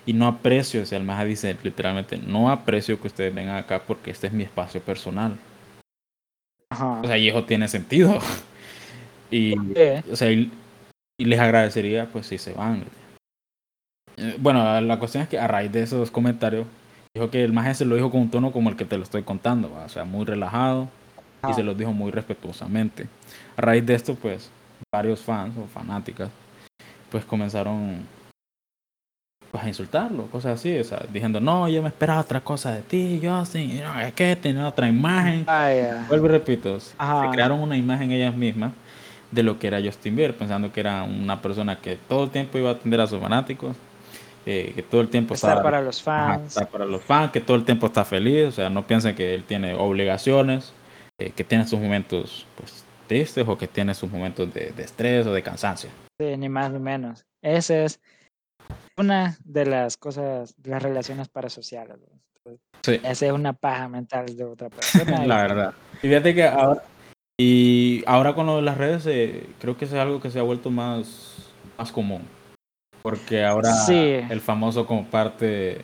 y 0.05 0.13
no 0.13 0.27
aprecio, 0.27 0.81
o 0.81 0.85
sea, 0.85 0.97
el 0.97 1.05
maja 1.05 1.23
dice 1.23 1.55
literalmente, 1.63 2.17
no 2.17 2.49
aprecio 2.51 2.99
que 2.99 3.07
ustedes 3.07 3.33
vengan 3.33 3.55
acá 3.55 3.81
porque 3.81 4.11
este 4.11 4.27
es 4.27 4.33
mi 4.33 4.43
espacio 4.43 4.81
personal. 4.81 5.37
Ajá. 6.69 7.01
O 7.01 7.07
sea, 7.07 7.17
y 7.17 7.29
eso 7.29 7.43
tiene 7.45 7.67
sentido. 7.67 8.19
Y, 9.31 9.57
o 10.11 10.15
sea, 10.15 10.31
y, 10.31 10.51
y 11.17 11.25
les 11.25 11.39
agradecería 11.39 12.05
pues 12.05 12.27
si 12.27 12.37
se 12.37 12.53
van. 12.53 12.83
Eh, 14.17 14.35
Bueno, 14.37 14.79
la 14.79 14.99
cuestión 14.99 15.23
es 15.23 15.29
que 15.29 15.39
a 15.39 15.47
raíz 15.47 15.71
de 15.71 15.81
esos 15.81 16.11
comentarios, 16.11 16.67
dijo 17.15 17.29
que 17.29 17.43
el 17.43 17.53
maje 17.53 17.75
se 17.75 17.85
lo 17.85 17.95
dijo 17.95 18.09
con 18.09 18.21
un 18.21 18.29
tono 18.31 18.51
como 18.51 18.69
el 18.69 18.75
que 18.75 18.85
te 18.85 18.97
lo 18.97 19.03
estoy 19.03 19.21
contando, 19.23 19.71
¿va? 19.71 19.85
o 19.85 19.89
sea, 19.89 20.03
muy 20.03 20.25
relajado 20.25 20.87
y 21.43 21.51
Ah. 21.51 21.53
se 21.53 21.61
lo 21.63 21.75
dijo 21.75 21.91
muy 21.93 22.09
respetuosamente. 22.11 23.07
A 23.55 23.61
raíz 23.61 23.85
de 23.85 23.93
esto, 23.93 24.15
pues, 24.15 24.49
varios 24.91 25.21
fans 25.21 25.55
o 25.57 25.67
fanáticas, 25.67 26.29
pues 27.11 27.23
comenzaron 27.25 28.07
pues, 29.51 29.63
a 29.63 29.67
insultarlo, 29.67 30.25
cosas 30.27 30.53
así, 30.59 30.75
o 30.79 30.83
sea, 30.83 31.05
diciendo, 31.11 31.39
no, 31.39 31.69
yo 31.69 31.83
me 31.83 31.89
esperaba 31.89 32.21
otra 32.21 32.39
cosa 32.41 32.71
de 32.71 32.81
ti, 32.81 33.21
Justin, 33.23 33.69
y 33.69 33.81
no, 33.81 33.99
es 33.99 34.11
que 34.13 34.35
tenía 34.35 34.67
otra 34.67 34.87
imagen. 34.87 35.45
Vaya. 35.45 36.05
Vuelvo 36.07 36.25
y 36.25 36.29
repito, 36.29 36.79
se 36.79 36.95
crearon 37.31 37.59
una 37.59 37.77
imagen 37.77 38.11
ellas 38.11 38.35
mismas 38.35 38.71
de 39.29 39.43
lo 39.43 39.59
que 39.59 39.67
era 39.67 39.79
Justin 39.83 40.15
Bieber, 40.15 40.35
pensando 40.35 40.71
que 40.73 40.79
era 40.79 41.03
una 41.03 41.39
persona 41.41 41.75
que 41.75 41.97
todo 42.09 42.23
el 42.23 42.29
tiempo 42.31 42.57
iba 42.57 42.69
a 42.69 42.73
atender 42.73 42.99
a 43.01 43.05
sus 43.05 43.19
fanáticos, 43.19 43.75
eh, 44.45 44.73
que 44.75 44.83
todo 44.83 45.01
el 45.01 45.09
tiempo 45.09 45.33
Estar 45.33 45.51
estaba 45.51 45.63
para 45.63 45.81
los 45.81 46.01
fans. 46.01 46.57
está 46.57 46.65
para 46.65 46.85
los 46.85 47.01
fans, 47.01 47.31
que 47.31 47.41
todo 47.41 47.57
el 47.57 47.65
tiempo 47.65 47.87
está 47.87 48.03
feliz, 48.03 48.47
o 48.47 48.51
sea, 48.51 48.69
no 48.69 48.85
piensen 48.85 49.15
que 49.15 49.33
él 49.33 49.43
tiene 49.43 49.73
obligaciones, 49.73 50.73
eh, 51.19 51.31
que 51.31 51.43
tiene 51.43 51.67
sus 51.67 51.79
momentos 51.79 52.45
pues, 52.57 52.83
tristes 53.07 53.47
o 53.47 53.57
que 53.57 53.67
tiene 53.67 53.93
sus 53.93 54.11
momentos 54.11 54.53
de, 54.53 54.71
de 54.71 54.83
estrés 54.83 55.25
o 55.27 55.33
de 55.33 55.41
cansancio. 55.43 55.89
Sí, 56.19 56.37
ni 56.37 56.49
más 56.49 56.71
ni 56.71 56.79
menos. 56.79 57.25
Esa 57.41 57.83
es 57.83 57.99
una 58.97 59.37
de 59.43 59.65
las 59.65 59.97
cosas, 59.97 60.55
de 60.57 60.71
las 60.71 60.83
relaciones 60.83 61.29
parasociales. 61.29 61.97
¿no? 61.97 62.57
Sí, 62.83 62.99
Esa 63.03 63.25
es 63.25 63.31
una 63.31 63.53
paja 63.53 63.87
mental 63.87 64.25
de 64.35 64.43
otra 64.43 64.69
persona. 64.69 65.25
la 65.25 65.37
verdad. 65.37 65.73
Y 66.01 66.07
fíjate 66.07 66.35
que 66.35 66.43
ahora, 66.43 66.83
y 67.39 68.03
ahora 68.05 68.35
con 68.35 68.45
lo 68.45 68.57
de 68.57 68.61
las 68.61 68.77
redes, 68.77 69.05
eh, 69.07 69.47
creo 69.59 69.77
que 69.77 69.85
eso 69.85 69.95
es 69.95 70.01
algo 70.01 70.21
que 70.21 70.29
se 70.29 70.39
ha 70.39 70.43
vuelto 70.43 70.69
más, 70.69 71.49
más 71.77 71.91
común. 71.91 72.23
Porque 73.03 73.43
ahora 73.43 73.71
Sí. 73.71 74.15
el 74.29 74.39
famoso 74.41 74.85
comparte 74.87 75.83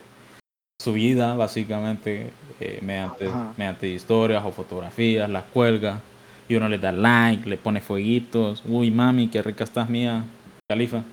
su 0.82 0.94
vida, 0.94 1.34
básicamente, 1.34 2.30
eh, 2.58 2.78
mediante, 2.82 3.28
Ajá. 3.28 3.52
mediante 3.56 3.86
historias 3.88 4.42
o 4.44 4.50
fotografías, 4.50 5.28
las 5.28 5.44
cuelga, 5.44 6.00
y 6.48 6.54
uno 6.56 6.68
le 6.68 6.78
da 6.78 6.90
like, 6.90 7.48
le 7.48 7.58
pone 7.58 7.80
fueguitos. 7.82 8.62
Uy, 8.66 8.90
mami, 8.90 9.28
qué 9.28 9.42
rica 9.42 9.64
estás 9.64 9.88
mía, 9.88 10.24
Califa. 10.68 11.04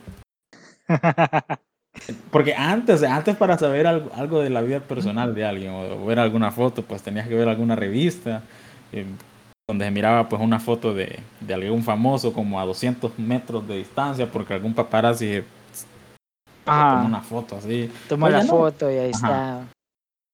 Porque 2.31 2.55
antes, 2.55 3.03
antes 3.03 3.35
para 3.35 3.57
saber 3.57 3.85
algo, 3.85 4.09
algo 4.15 4.41
de 4.41 4.49
la 4.49 4.61
vida 4.61 4.79
personal 4.79 5.35
de 5.35 5.45
alguien 5.45 5.71
o 5.73 6.05
ver 6.05 6.19
alguna 6.19 6.51
foto, 6.51 6.81
pues 6.83 7.01
tenías 7.03 7.27
que 7.27 7.35
ver 7.35 7.49
alguna 7.49 7.75
revista 7.75 8.43
eh, 8.93 9.05
donde 9.67 9.85
se 9.85 9.91
miraba 9.91 10.29
pues 10.29 10.41
una 10.41 10.59
foto 10.59 10.93
de, 10.93 11.19
de 11.41 11.53
algún 11.53 11.83
famoso 11.83 12.31
como 12.31 12.59
a 12.61 12.65
200 12.65 13.19
metros 13.19 13.67
de 13.67 13.77
distancia 13.77 14.31
porque 14.31 14.53
algún 14.53 14.73
paparazzi 14.73 15.43
Ajá. 16.67 16.95
tomó 16.97 17.07
una 17.07 17.21
foto 17.21 17.57
así. 17.57 17.91
Toma 18.09 18.27
Hoy 18.27 18.33
la 18.33 18.43
no. 18.43 18.49
foto 18.49 18.91
y 18.91 18.95
ahí 18.97 19.11
Ajá. 19.13 19.61
está. 19.61 19.67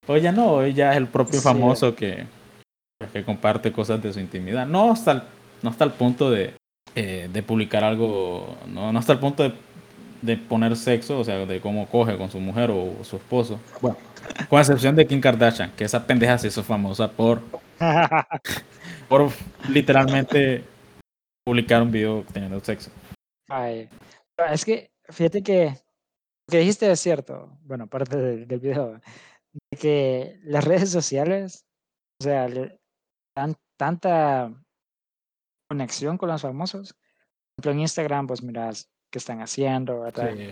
Hoy 0.07 0.21
ya 0.21 0.31
no, 0.31 0.51
hoy 0.53 0.73
ya 0.73 0.91
es 0.91 0.97
el 0.97 1.07
propio 1.07 1.39
Sí. 1.39 1.43
famoso 1.43 1.95
que, 1.95 2.25
pues, 2.99 3.11
que 3.11 3.23
comparte 3.23 3.71
cosas 3.71 4.01
de 4.01 4.11
su 4.13 4.19
intimidad. 4.19 4.65
No 4.67 4.91
hasta 4.91 5.11
el, 5.13 5.23
no 5.61 5.69
hasta 5.69 5.85
el 5.85 5.91
punto 5.91 6.29
de, 6.29 6.53
eh, 6.95 7.29
de 7.31 7.43
publicar 7.43 7.83
algo, 7.83 8.57
no, 8.67 8.91
no 8.91 8.99
hasta 8.99 9.13
el 9.13 9.19
punto 9.19 9.43
de, 9.43 9.53
de 10.21 10.37
poner 10.37 10.75
sexo, 10.75 11.19
o 11.19 11.23
sea, 11.23 11.45
de 11.45 11.59
cómo 11.61 11.87
coge 11.87 12.17
con 12.17 12.29
su 12.29 12.39
mujer 12.39 12.69
o 12.71 13.03
su 13.03 13.15
esposo. 13.17 13.59
Bueno, 13.81 13.97
con 14.49 14.59
excepción 14.59 14.95
de 14.95 15.05
Kim 15.07 15.19
Kardashian, 15.21 15.71
que 15.71 15.83
esa 15.85 16.05
pendeja 16.05 16.37
se 16.37 16.47
hizo 16.47 16.63
famosa 16.63 17.09
por, 17.11 17.41
por 19.09 19.29
literalmente 19.69 20.63
publicar 21.45 21.81
un 21.81 21.91
video 21.91 22.23
teniendo 22.31 22.59
sexo. 22.61 22.89
Ay, 23.49 23.89
Es 24.51 24.63
que, 24.65 24.89
fíjate 25.09 25.43
que 25.43 25.75
que 26.49 26.59
dijiste 26.59 26.91
es 26.91 26.99
cierto. 26.99 27.57
Bueno, 27.61 27.87
parte 27.87 28.17
del, 28.17 28.47
del 28.47 28.59
video. 28.59 29.01
De 29.71 29.77
que 29.79 30.39
las 30.43 30.63
redes 30.63 30.89
sociales, 30.89 31.65
o 32.19 32.23
sea, 32.23 32.47
le 32.47 32.79
dan 33.35 33.55
tanta 33.77 34.51
conexión 35.69 36.17
con 36.17 36.29
los 36.29 36.41
famosos. 36.41 36.93
Por 36.93 37.65
ejemplo, 37.65 37.71
en 37.71 37.79
Instagram, 37.81 38.27
pues 38.27 38.43
miras 38.43 38.89
qué 39.11 39.19
están 39.19 39.41
haciendo, 39.41 40.01
¿verdad? 40.01 40.33
Sí. 40.35 40.49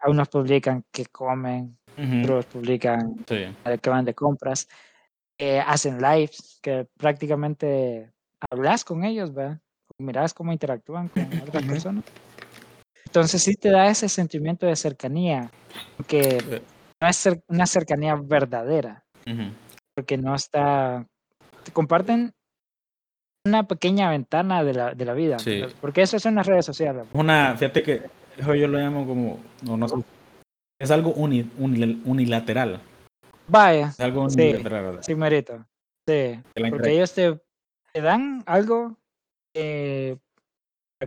Algunos 0.00 0.28
publican 0.28 0.84
qué 0.90 1.06
comen, 1.06 1.78
otros 2.22 2.46
publican 2.46 3.24
sí. 3.28 3.36
eh, 3.64 3.78
que 3.80 3.90
van 3.90 4.04
de 4.04 4.14
compras. 4.14 4.68
eh, 5.38 5.60
hacen 5.60 6.00
lives, 6.00 6.58
que 6.62 6.88
prácticamente 6.96 8.12
hablas 8.50 8.84
con 8.84 9.04
ellos, 9.04 9.32
¿verdad? 9.32 9.60
Miras 9.98 10.34
cómo 10.34 10.52
interactúan 10.52 11.08
con 11.08 11.24
otras 11.40 11.64
personas. 11.64 12.04
Entonces 13.12 13.42
sí 13.42 13.56
te 13.56 13.68
da 13.70 13.88
ese 13.88 14.08
sentimiento 14.08 14.64
de 14.64 14.74
cercanía, 14.74 15.50
que 16.08 16.62
no 16.98 17.06
es 17.08 17.26
cer- 17.26 17.42
una 17.46 17.66
cercanía 17.66 18.14
verdadera, 18.16 19.04
porque 19.94 20.16
no 20.16 20.34
está... 20.34 21.06
Te 21.62 21.72
comparten 21.72 22.32
una 23.44 23.68
pequeña 23.68 24.08
ventana 24.08 24.64
de 24.64 24.72
la, 24.72 24.94
de 24.94 25.04
la 25.04 25.12
vida, 25.12 25.38
Sí. 25.40 25.62
porque 25.82 26.00
eso 26.00 26.18
son 26.18 26.36
las 26.36 26.46
redes 26.46 26.64
sociales. 26.64 27.04
Una, 27.12 27.54
fíjate 27.54 27.82
que 27.82 28.00
eso 28.38 28.54
yo 28.54 28.66
lo 28.66 28.78
llamo 28.78 29.06
como, 29.06 29.40
no, 29.62 29.76
no 29.76 29.88
sé, 29.88 29.96
es 30.80 30.90
algo 30.90 31.12
uni- 31.12 31.50
unil- 31.58 32.00
unilateral. 32.06 32.80
Vaya, 33.46 33.88
Es 33.88 34.00
algo 34.00 34.26
Sí. 34.30 34.40
unilateral, 34.40 34.84
¿verdad? 34.84 35.02
sí, 35.02 35.14
merito. 35.14 35.66
Sí, 36.08 36.40
porque 36.70 36.92
ellos 36.92 37.12
te, 37.12 37.38
te 37.92 38.00
dan 38.00 38.42
algo 38.46 38.96
para 39.52 40.16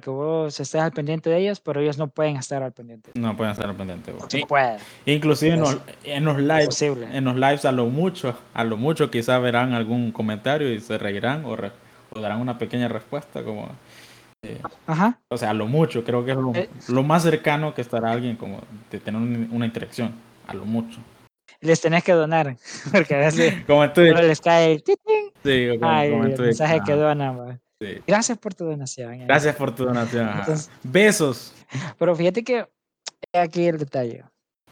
que 0.02 0.10
vos 0.10 0.60
estés 0.60 0.82
al 0.82 0.92
pendiente 0.92 1.30
de 1.30 1.38
ellos, 1.38 1.60
pero 1.60 1.80
ellos 1.82 1.98
no 1.98 2.08
pueden 2.08 2.36
estar 2.38 2.62
al 2.64 2.72
pendiente. 2.74 3.12
No 3.16 3.36
pueden 3.36 3.54
estar 3.54 3.68
al 3.70 3.76
pendiente. 3.76 4.14
Se 4.30 4.40
Sí, 4.40 4.46
puede, 4.46 4.78
Inclusive 5.06 5.54
en 5.54 5.60
los, 5.62 5.78
en 6.04 6.26
los 6.26 6.38
lives, 6.40 6.82
en 6.82 7.24
los 7.26 7.36
lives 7.36 7.66
a 7.66 7.72
lo 7.72 7.86
mucho, 7.88 8.38
a 8.54 8.64
lo 8.64 8.78
mucho 8.78 9.10
quizás 9.10 9.42
verán 9.42 9.74
algún 9.74 10.12
comentario 10.12 10.72
y 10.74 10.80
se 10.80 10.98
reirán 10.98 11.46
o, 11.46 11.56
re- 11.56 11.72
o 12.12 12.20
darán 12.20 12.40
una 12.42 12.58
pequeña 12.58 12.88
respuesta 12.88 13.44
como, 13.44 13.70
eh, 14.44 14.62
Ajá. 14.88 15.20
o 15.30 15.38
sea, 15.38 15.52
a 15.52 15.54
lo 15.54 15.68
mucho, 15.68 16.04
creo 16.04 16.24
que 16.26 16.32
es 16.32 16.38
lo, 16.38 16.54
Eh. 16.54 16.70
lo 16.90 17.04
más 17.04 17.24
cercano 17.24 17.74
que 17.74 17.82
estará 17.82 18.12
alguien 18.12 18.36
como 18.36 18.62
de 18.92 19.00
tener 19.00 19.22
un- 19.22 19.50
una 19.52 19.66
interacción, 19.66 20.14
a 20.48 20.54
lo 20.54 20.66
mucho. 20.66 21.00
Les 21.62 21.80
tenés 21.80 22.04
que 22.04 22.12
donar, 22.12 22.58
porque 22.92 23.16
a 23.16 23.20
veces 23.20 23.64
Como 23.66 23.86
solo 23.94 24.22
les 24.22 24.42
cae 24.42 24.74
el 24.74 24.84
sí, 25.44 25.78
como, 25.80 25.92
Ay, 25.92 26.12
como 26.12 26.26
el 26.26 26.40
mensaje 26.40 26.82
que 26.86 26.94
donan. 26.94 27.40
va. 27.40 27.60
Sí. 27.82 28.02
Gracias 28.08 28.38
por 28.38 28.54
tu 28.54 28.66
donación. 28.66 29.26
Gracias 29.28 29.56
por 29.56 29.74
tu 29.76 29.86
donación. 29.86 30.30
Entonces- 30.40 30.70
Besos. 30.84 31.54
Pero 31.98 32.16
fíjate 32.16 32.44
que 32.44 32.68
aquí 33.34 33.66
el 33.68 33.78
detalle. 33.78 34.24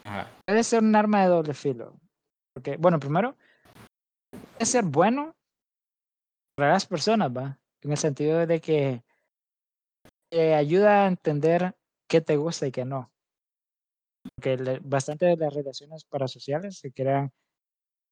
Ajá. 0.03 0.29
Puede 0.45 0.63
ser 0.63 0.81
un 0.83 0.95
arma 0.95 1.21
de 1.21 1.27
doble 1.27 1.53
filo. 1.53 1.97
Porque, 2.55 2.77
bueno, 2.77 2.99
primero, 2.99 3.35
puede 4.31 4.65
ser 4.65 4.83
bueno 4.85 5.33
para 6.55 6.73
las 6.73 6.85
personas, 6.85 7.31
¿va? 7.35 7.57
En 7.83 7.91
el 7.91 7.97
sentido 7.97 8.45
de 8.45 8.61
que 8.61 9.03
te 10.31 10.53
ayuda 10.55 11.03
a 11.05 11.07
entender 11.07 11.75
qué 12.09 12.21
te 12.21 12.37
gusta 12.37 12.67
y 12.67 12.71
qué 12.71 12.85
no. 12.85 13.11
Porque 14.35 14.57
le- 14.57 14.79
bastante 14.79 15.25
de 15.25 15.35
las 15.37 15.53
relaciones 15.53 16.05
parasociales 16.05 16.77
se 16.77 16.91
crean 16.93 17.31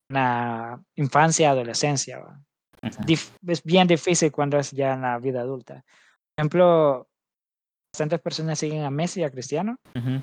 en 0.09 0.13
la 0.15 0.83
infancia, 0.95 1.51
adolescencia, 1.51 2.19
¿va? 2.19 2.41
Dif- 2.81 3.31
es 3.47 3.63
bien 3.63 3.87
difícil 3.87 4.31
cuando 4.31 4.57
es 4.57 4.71
ya 4.71 4.93
en 4.93 5.01
la 5.01 5.17
vida 5.19 5.41
adulta. 5.41 5.83
Por 5.83 6.41
ejemplo, 6.43 7.07
bastantes 7.93 8.19
personas 8.21 8.57
siguen 8.59 8.83
a 8.83 8.89
Messi 8.89 9.21
y 9.21 9.23
a 9.23 9.29
Cristiano, 9.31 9.75
Ujú. 9.95 10.19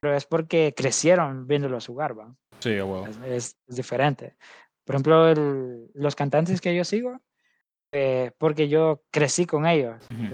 pero 0.00 0.16
es 0.16 0.24
porque 0.24 0.72
crecieron 0.76 1.46
viéndolos 1.46 1.86
jugar, 1.86 2.18
¿va? 2.18 2.34
Sí. 2.60 2.70
Es, 2.70 3.16
es- 3.24 3.56
es 3.68 3.76
diferente. 3.76 4.36
Por 4.84 4.94
ejemplo, 4.96 5.28
el- 5.28 5.90
los 5.94 6.14
cantantes 6.16 6.60
que 6.60 6.74
yo 6.74 6.84
sigo, 6.84 7.20
eh, 7.92 8.30
porque 8.38 8.68
yo 8.68 9.02
crecí 9.10 9.44
con 9.46 9.66
ellos. 9.66 10.06
Ujú. 10.10 10.32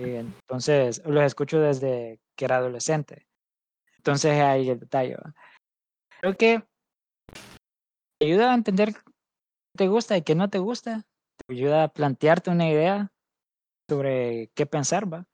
y 0.00 0.14
entonces 0.16 1.02
los 1.04 1.22
escucho 1.24 1.60
desde 1.60 2.20
que 2.36 2.44
era 2.46 2.56
adolescente. 2.56 3.26
Entonces 3.98 4.40
ahí 4.40 4.70
el 4.70 4.80
detalle. 4.80 5.16
¿va? 5.16 5.34
Creo 6.20 6.34
que 6.36 6.62
ayuda 8.22 8.50
a 8.50 8.54
entender 8.54 8.94
te 9.80 9.88
gusta 9.88 10.14
y 10.14 10.20
qué 10.20 10.34
no 10.34 10.50
te 10.50 10.58
gusta. 10.58 11.06
Te 11.38 11.54
ayuda 11.54 11.84
a 11.84 11.88
plantearte 11.88 12.50
una 12.50 12.68
idea 12.68 13.10
sobre 13.88 14.50
qué 14.54 14.66
pensar, 14.66 15.10
¿va? 15.10 15.26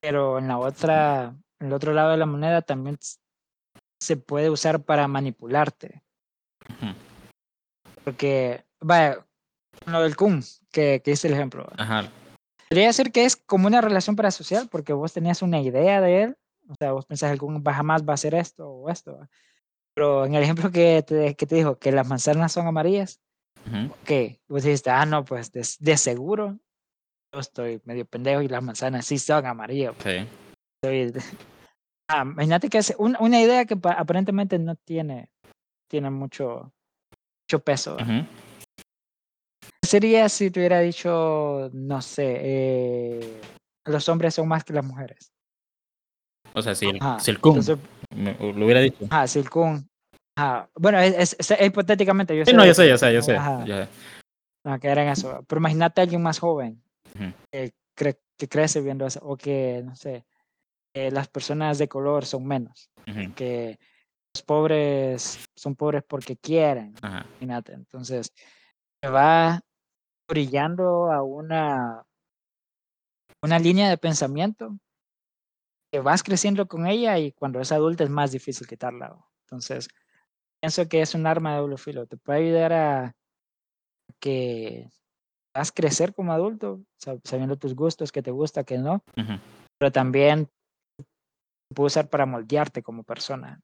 Pero 0.00 0.40
en 0.40 0.48
la 0.48 0.58
otra, 0.58 1.36
en 1.60 1.68
el 1.68 1.72
otro 1.72 1.92
lado 1.92 2.10
de 2.10 2.16
la 2.16 2.26
moneda 2.26 2.62
también 2.62 2.98
se 4.00 4.16
puede 4.16 4.50
usar 4.50 4.82
para 4.82 5.06
manipularte. 5.06 6.02
Porque, 8.02 8.64
vaya, 8.80 9.24
lo 9.86 10.02
del 10.02 10.16
Kun, 10.16 10.42
que, 10.72 11.00
que 11.04 11.12
hice 11.12 11.28
el 11.28 11.34
ejemplo. 11.34 11.68
Ajá. 11.78 12.10
Podría 12.68 12.92
ser 12.92 13.12
que 13.12 13.26
es 13.26 13.36
como 13.36 13.68
una 13.68 13.80
relación 13.80 14.16
parasocial, 14.16 14.68
porque 14.68 14.92
vos 14.92 15.12
tenías 15.12 15.40
una 15.40 15.60
idea 15.60 16.00
de 16.00 16.24
él, 16.24 16.36
o 16.68 16.74
sea, 16.80 16.90
vos 16.90 17.06
pensás 17.06 17.28
que 17.28 17.34
algún 17.34 17.62
va 17.64 17.74
jamás 17.74 18.02
va 18.02 18.10
a 18.10 18.14
hacer 18.14 18.34
esto 18.34 18.68
o 18.68 18.90
esto. 18.90 19.20
Pero 19.94 20.24
en 20.24 20.34
el 20.34 20.42
ejemplo 20.42 20.72
que 20.72 21.04
te, 21.06 21.36
que 21.36 21.46
te 21.46 21.54
dijo, 21.54 21.78
que 21.78 21.92
las 21.92 22.08
manzanas 22.08 22.50
son 22.50 22.66
amarillas, 22.66 23.20
Ujú. 23.66 23.94
que 24.04 24.40
vos 24.48 24.62
dijiste, 24.62 24.90
ah, 24.90 25.04
no, 25.06 25.24
pues 25.24 25.50
de, 25.52 25.66
de 25.80 25.96
seguro 25.96 26.58
yo 27.34 27.40
estoy 27.40 27.80
medio 27.84 28.06
pendejo 28.06 28.42
y 28.42 28.48
las 28.48 28.62
manzanas 28.62 29.04
sí 29.06 29.18
son 29.18 29.44
amarillas. 29.46 29.94
Sí. 30.02 30.26
Soy- 30.84 31.12
Ah, 32.08 32.22
imagínate 32.22 32.68
que 32.68 32.78
es 32.78 32.94
un- 32.98 33.16
una 33.18 33.40
idea 33.40 33.64
que 33.64 33.76
pa- 33.76 33.94
aparentemente 33.94 34.60
no 34.60 34.76
tiene, 34.76 35.28
tiene 35.90 36.08
mucho, 36.08 36.72
mucho 37.44 37.58
peso. 37.64 37.96
¿va? 37.96 38.04
Ujú. 38.04 38.26
¿Qué 39.82 39.88
sería 39.88 40.28
si 40.28 40.52
te 40.52 40.60
hubiera 40.60 40.78
dicho, 40.80 41.68
no 41.72 42.00
sé, 42.00 42.36
eh, 42.42 43.40
los 43.86 44.08
hombres 44.08 44.34
son 44.34 44.46
más 44.46 44.62
que 44.62 44.72
las 44.72 44.84
mujeres? 44.84 45.32
O 46.54 46.62
sea, 46.62 46.76
si 46.76 46.86
el, 46.86 46.96
Ajá, 47.02 47.18
si 47.18 47.32
el 47.32 47.40
Kun 47.40 47.56
entonces, 47.58 47.78
me- 48.14 48.34
lo 48.52 48.64
hubiera 48.64 48.80
dicho. 48.82 49.04
ajá, 49.10 49.26
si 49.26 49.40
el 49.40 49.50
Kun. 49.50 49.88
Ajá. 50.36 50.68
Bueno, 50.74 50.98
es, 51.00 51.14
es- 51.14 51.36
es- 51.38 51.50
es 51.50 51.66
hipotéticamente. 51.66 52.36
Yo 52.36 52.44
Sí, 52.44 52.50
sé 52.50 52.56
no, 52.56 52.66
yo 52.66 52.74
sé, 52.74 52.88
yo 52.88 52.98
sé, 52.98 53.12
yo 53.12 53.22
sé. 53.22 53.36
Ajá, 53.36 53.64
ajá, 54.64 54.78
que 54.78 54.88
eran 54.88 55.08
eso. 55.08 55.44
Pero 55.48 55.58
imagínate 55.60 56.00
a 56.00 56.04
alguien 56.04 56.22
más 56.22 56.38
joven 56.38 56.82
que, 57.50 57.72
cre- 57.96 58.20
que 58.36 58.48
crece 58.48 58.80
viendo 58.82 59.06
eso, 59.06 59.20
o 59.22 59.36
que, 59.36 59.82
no 59.84 59.96
sé, 59.96 60.26
eh, 60.94 61.10
las 61.10 61.28
personas 61.28 61.78
de 61.78 61.88
color 61.88 62.26
son 62.26 62.46
menos, 62.46 62.90
que 63.34 63.78
los 64.34 64.42
pobres 64.42 65.40
son 65.54 65.74
pobres 65.74 66.02
porque 66.06 66.36
quieren, 66.36 66.94
imagínate. 67.40 67.72
Entonces, 67.72 68.30
se 69.02 69.08
va 69.08 69.60
brillando 70.28 71.10
a 71.10 71.22
una, 71.22 72.02
una 73.42 73.58
línea 73.58 73.88
de 73.88 73.96
pensamiento 73.96 74.76
que 75.92 76.00
vas 76.00 76.22
creciendo 76.22 76.66
con 76.66 76.86
ella 76.86 77.18
y 77.18 77.32
cuando 77.32 77.60
es 77.60 77.72
adulta 77.72 78.04
es 78.04 78.10
más 78.10 78.32
difícil 78.32 78.66
quitarla. 78.66 79.16
Entonces, 79.44 79.88
pienso 80.66 80.88
que 80.88 81.00
es 81.00 81.14
un 81.14 81.28
arma 81.28 81.52
de 81.54 81.60
doble 81.60 81.76
filo. 81.76 82.06
Te 82.06 82.16
puede 82.16 82.40
ayudar 82.40 82.72
a 82.72 83.14
que 84.18 84.88
vas 85.54 85.70
a 85.70 85.72
crecer 85.72 86.12
como 86.12 86.32
adulto, 86.32 86.80
sab- 87.00 87.20
sabiendo 87.22 87.56
tus 87.56 87.76
gustos, 87.76 88.10
que 88.10 88.20
te 88.20 88.32
gusta, 88.32 88.64
que 88.64 88.76
no, 88.76 89.00
pero 89.78 89.92
también 89.92 90.48
se 91.68 91.74
puede 91.74 91.86
usar 91.86 92.08
para 92.08 92.26
moldearte 92.26 92.82
como 92.82 93.04
persona. 93.04 93.60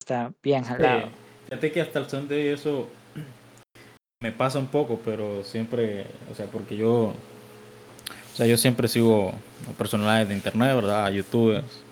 Está 0.00 0.34
bien 0.42 0.64
jalado. 0.64 1.06
Sí. 1.06 1.14
Fíjate 1.44 1.72
que 1.72 1.80
hasta 1.82 1.98
el 2.00 2.08
son 2.10 2.26
de 2.26 2.52
eso 2.52 2.88
me 4.20 4.32
pasa 4.32 4.58
un 4.58 4.66
poco, 4.66 4.98
pero 5.04 5.44
siempre, 5.44 6.04
o 6.32 6.34
sea, 6.34 6.46
porque 6.46 6.76
yo, 6.76 7.14
o 7.14 8.34
sea, 8.34 8.44
yo 8.46 8.56
siempre 8.56 8.88
sigo 8.88 9.28
a 9.68 9.72
personalidades 9.78 10.28
de 10.30 10.34
internet, 10.34 10.74
¿verdad? 10.74 11.06
A 11.06 11.10
youtubers 11.10 11.84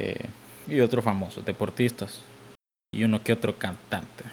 eh, 0.00 0.26
y 0.66 0.80
otros 0.80 1.04
famosos, 1.04 1.44
deportistas 1.44 2.20
y 2.98 3.04
uno 3.04 3.22
que 3.22 3.32
otro 3.32 3.56
cantante. 3.56 4.24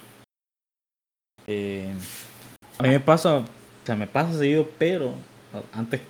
Eh, 1.46 1.94
a 2.80 2.84
mí 2.84 2.90
me 2.90 3.00
pasa, 3.00 3.38
o 3.38 3.46
sea, 3.84 3.96
me 3.96 4.08
pasa 4.08 4.34
seguido, 4.40 4.68
pero 4.80 5.14
antes, 5.72 6.02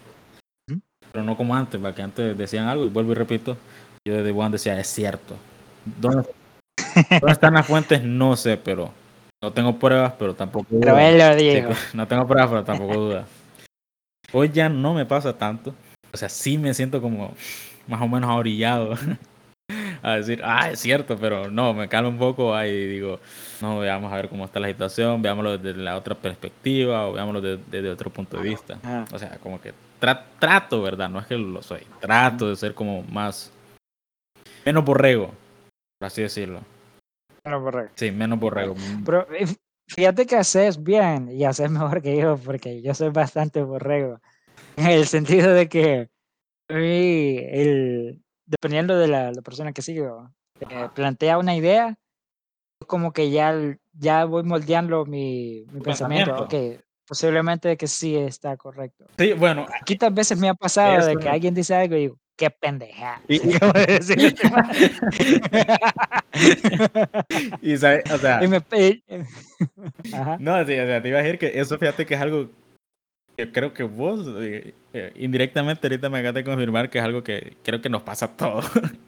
Ujú. 0.72 0.80
pero 1.12 1.26
no 1.26 1.36
como 1.36 1.54
antes, 1.54 1.80
porque 1.82 2.02
antes 2.02 2.38
decían 2.38 2.68
algo 2.68 2.86
y 2.86 2.90
vuelvo 2.90 3.12
y 3.12 3.16
repito, 3.16 3.58
yo 4.08 4.16
desde 4.16 4.32
One 4.32 4.52
decía, 4.52 4.80
es 4.80 4.88
cierto. 4.88 5.36
¿Dónde, 5.84 6.30
¿Dónde 7.10 7.32
están 7.34 7.54
las 7.56 7.68
fuentes? 7.68 8.02
No 8.02 8.38
sé, 8.38 8.56
pero 8.56 8.92
no 9.44 9.52
tengo 9.52 9.78
pruebas, 9.78 10.14
pero 10.18 10.34
tampoco 10.34 10.68
Pero 10.70 10.94
dudas. 10.94 11.04
él 11.04 11.18
lo 11.18 11.38
Sí, 11.38 11.50
dijo. 11.50 11.70
no 11.94 12.08
tengo 12.08 12.26
pruebas, 12.26 12.50
pero 12.50 12.64
tampoco 12.64 12.96
dudas. 12.96 13.28
Hoy 14.32 14.50
ya 14.50 14.70
no 14.70 14.94
me 14.94 15.06
pasa 15.06 15.38
tanto. 15.38 15.76
O 16.14 16.18
sea, 16.18 16.30
sí 16.30 16.58
me 16.58 16.74
siento 16.74 17.02
como 17.02 17.36
más 17.88 18.02
o 18.02 18.08
menos 18.08 18.30
ahorillado 18.30 18.96
a 20.08 20.18
decir, 20.18 20.42
ah, 20.44 20.70
es 20.70 20.80
cierto, 20.80 21.18
pero 21.18 21.50
no, 21.50 21.74
me 21.74 21.88
calmo 21.90 22.10
un 22.10 22.18
poco 22.20 22.56
ahí 22.56 22.70
y 22.70 22.88
digo, 22.88 23.20
no, 23.62 23.80
veamos 23.80 24.14
a 24.14 24.18
ver 24.18 24.30
cómo 24.30 24.46
está 24.46 24.60
la 24.60 24.68
situación, 24.68 25.22
veámoslo 25.22 25.58
desde 25.58 25.80
la 25.82 25.98
otra 25.98 26.14
perspectiva 26.16 27.08
o 27.08 27.14
veámoslo 27.14 27.42
de- 27.42 27.58
desde 27.72 27.90
otro 27.90 28.12
punto 28.12 28.38
de 28.38 28.44
vista. 28.50 28.78
Ajá. 28.84 29.06
O 29.12 29.18
sea, 29.18 29.38
como 29.40 29.60
que 29.60 29.74
tra- 30.00 30.22
trato, 30.40 30.82
¿verdad? 30.84 31.10
No 31.10 31.20
es 31.20 31.26
que 31.26 31.36
lo 31.38 31.62
soy, 31.64 31.82
trato 32.00 32.50
de 32.50 32.56
ser 32.56 32.76
como 32.76 33.02
más, 33.04 33.52
menos 34.66 34.86
borrego, 34.86 35.32
por 36.00 36.08
así 36.08 36.22
decirlo. 36.22 36.62
No, 37.46 37.62
correcto. 37.64 37.94
Sí, 37.96 38.12
menos 38.12 38.40
borrego. 38.40 38.76
Pero 39.06 39.28
eh, 39.34 39.46
fíjate 39.88 40.26
que 40.26 40.36
haces 40.36 40.82
bien 40.84 41.30
y 41.32 41.46
haces 41.46 41.70
mejor 41.72 42.02
que 42.02 42.16
yo, 42.18 42.38
porque 42.38 42.82
yo 42.82 42.94
soy 42.94 43.10
bastante 43.10 43.64
borrego. 43.64 44.20
En 44.78 44.88
el 44.88 45.08
sentido 45.08 45.52
de 45.54 45.68
que 45.70 46.10
a 46.70 46.74
mí, 46.76 47.38
el, 47.40 48.22
dependiendo 48.46 48.98
de 48.98 49.08
la, 49.08 49.32
la 49.32 49.42
persona 49.42 49.74
que 49.74 49.82
sigo, 49.82 50.30
eh, 50.60 50.88
plantea 50.94 51.38
una 51.38 51.56
idea, 51.56 51.98
como 52.88 53.14
que 53.14 53.32
ya, 53.32 53.54
ya 53.94 54.26
voy 54.26 54.44
moldeando 54.44 55.06
mi, 55.06 55.66
pensamiento. 55.84 56.44
Ok, 56.44 56.54
posiblemente 57.08 57.78
que 57.78 57.88
sí 57.88 58.16
está 58.16 58.58
correcto. 58.58 59.06
Sí, 59.18 59.34
bueno, 59.34 59.66
Aquí 59.82 59.96
tal 59.98 60.14
veces 60.14 60.40
me 60.40 60.50
ha 60.50 60.54
pasado 60.54 61.06
de 61.06 61.18
que 61.18 61.30
alguien 61.30 61.54
dice 61.54 61.76
algo 61.76 61.96
y 61.96 62.00
digo, 62.02 62.20
qué 62.36 62.50
pendeja. 62.50 63.22
Y- 63.28 63.36
y 67.62 67.78
sabe- 67.78 68.04
o 68.10 68.18
sea, 68.18 68.44
Y 68.44 68.48
me 68.48 68.62
Ajá. 70.14 70.38
No, 70.40 70.66
sí, 70.66 70.74
o 70.80 70.86
sea, 70.86 71.02
te 71.02 71.10
iba 71.10 71.20
a 71.20 71.24
decir 71.24 71.40
que 71.40 71.60
eso 71.60 71.78
fíjate 71.78 72.06
que 72.06 72.14
es 72.16 72.22
algo 72.22 72.50
que 73.38 73.52
creo 73.52 73.74
que 73.74 73.84
vos 73.84 74.26
eh, 74.42 74.74
eh, 74.94 75.12
indirectamente 75.16 75.88
ahorita 75.88 76.10
me 76.10 76.20
acabas 76.20 76.36
de 76.36 76.44
confirmar 76.44 76.90
que 76.90 77.00
es 77.00 77.04
algo 77.04 77.24
que 77.24 77.58
creo 77.64 77.82
que 77.82 77.90
nos 77.90 78.04
pasa 78.04 78.26
a 78.28 78.36
todos. 78.38 78.66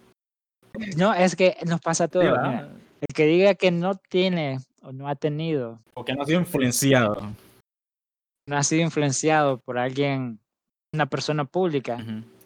No, 0.96 1.12
es 1.12 1.36
que 1.36 1.58
nos 1.66 1.82
pasa 1.82 2.04
a. 2.04 2.70
El 3.02 3.08
que 3.16 3.26
diga 3.26 3.56
que 3.56 3.72
no 3.72 3.96
tiene 3.96 4.60
o 4.82 4.92
no 4.92 5.08
ha 5.08 5.16
tenido, 5.16 5.82
O 5.96 6.06
que 6.06 6.14
no 6.14 6.22
ha 6.22 6.26
sido 6.26 6.40
influenciado. 6.40 7.34
no 8.48 8.58
ha 8.58 8.62
sido 8.62 8.84
influenciado 8.84 9.60
por 9.60 9.80
alguien 9.80 10.40
una 10.94 11.08
persona 11.08 11.46
pública. 11.46 11.98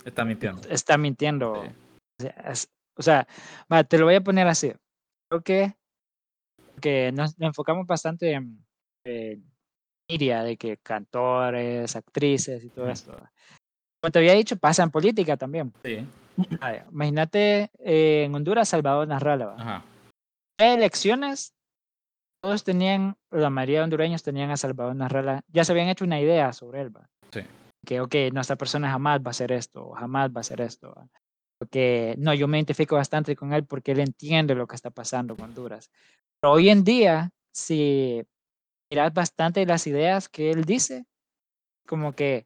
Está 0.05 0.23
mintiendo. 0.23 0.61
está 0.69 0.97
mintiendo. 0.97 1.61
Sí. 1.61 1.69
O 2.19 2.23
sea, 2.23 2.51
es- 2.51 2.69
o 2.97 3.01
sea, 3.01 3.27
va, 3.71 3.83
te 3.83 3.97
lo 3.97 4.05
voy 4.05 4.15
a 4.15 4.21
poner 4.21 4.47
así. 4.47 4.71
Creo 5.29 5.41
que, 5.43 5.73
que 6.79 7.11
nos, 7.11 7.37
nos 7.37 7.47
enfocamos 7.49 7.85
bastante 7.85 8.31
en, 8.31 8.63
en 9.05 9.43
media, 10.11 10.43
de 10.43 10.57
que 10.57 10.77
cantores, 10.77 11.95
actrices 11.95 12.63
y 12.63 12.69
todo 12.69 12.89
esto. 12.89 13.15
Como 14.01 14.11
te 14.11 14.19
había 14.19 14.33
dicho, 14.33 14.57
pasa 14.57 14.83
en 14.83 14.91
política 14.91 15.37
también. 15.37 15.73
Sí. 15.83 16.05
Imagínate 16.91 17.69
eh, 17.79 18.23
en 18.25 18.35
Honduras, 18.35 18.69
Salvador 18.69 19.07
Narrala. 19.07 19.55
Ajá. 19.57 19.83
Elecciones, 20.57 21.53
todos 22.41 22.63
tenían, 22.63 23.15
la 23.29 23.49
mayoría 23.49 23.79
de 23.79 23.83
hondureños 23.85 24.23
tenían 24.23 24.51
a 24.51 24.57
Salvador 24.57 24.95
Narrala, 24.95 25.43
ya 25.47 25.63
se 25.63 25.71
habían 25.71 25.89
hecho 25.89 26.05
una 26.05 26.19
idea 26.19 26.53
sobre 26.53 26.81
él. 26.81 26.95
va. 26.95 27.07
Sí. 27.31 27.41
Que, 27.85 28.01
ok, 28.01 28.15
no, 28.33 28.41
esta 28.41 28.55
persona 28.55 28.91
jamás 28.91 29.21
va 29.21 29.27
a 29.27 29.31
hacer 29.31 29.51
esto, 29.51 29.91
jamás 29.91 30.29
va 30.29 30.37
a 30.37 30.41
hacer 30.41 30.61
esto. 30.61 30.93
va. 30.95 31.07
Porque, 31.59 32.15
no, 32.17 32.33
yo 32.33 32.47
me 32.47 32.57
identifico 32.57 32.95
bastante 32.95 33.35
con 33.35 33.53
él 33.53 33.65
porque 33.65 33.91
él 33.91 33.99
entiende 33.99 34.55
lo 34.55 34.65
que 34.65 34.75
está 34.75 34.89
pasando 34.89 35.35
con 35.35 35.45
Honduras. 35.45 35.91
Pero 36.39 36.53
hoy 36.53 36.69
en 36.69 36.83
día, 36.83 37.29
si 37.51 38.23
miras 38.91 39.13
bastante 39.13 39.65
las 39.65 39.87
ideas 39.87 40.27
que 40.29 40.51
él 40.51 40.65
dice, 40.65 41.05
como 41.87 42.13
que, 42.13 42.45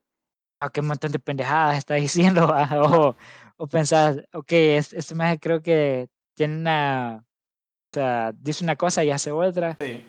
a 0.62 0.70
qué 0.70 0.82
montón 0.82 1.12
de 1.12 1.20
pendejadas 1.20 1.78
está 1.78 1.96
diciendo, 1.96 2.48
va, 2.48 2.70
o, 3.10 3.16
o 3.58 3.68
pensás, 3.68 4.18
ok, 4.32 4.52
es- 4.52 4.94
este 4.94 5.16
más 5.16 5.38
creo 5.42 5.62
que 5.62 6.08
tiene 6.36 6.58
una, 6.58 7.26
o 7.26 7.90
sea, 7.94 8.32
dice 8.34 8.64
una 8.64 8.76
cosa 8.76 9.04
y 9.04 9.12
hace 9.12 9.32
otra. 9.32 9.78
Sí. 9.82 10.06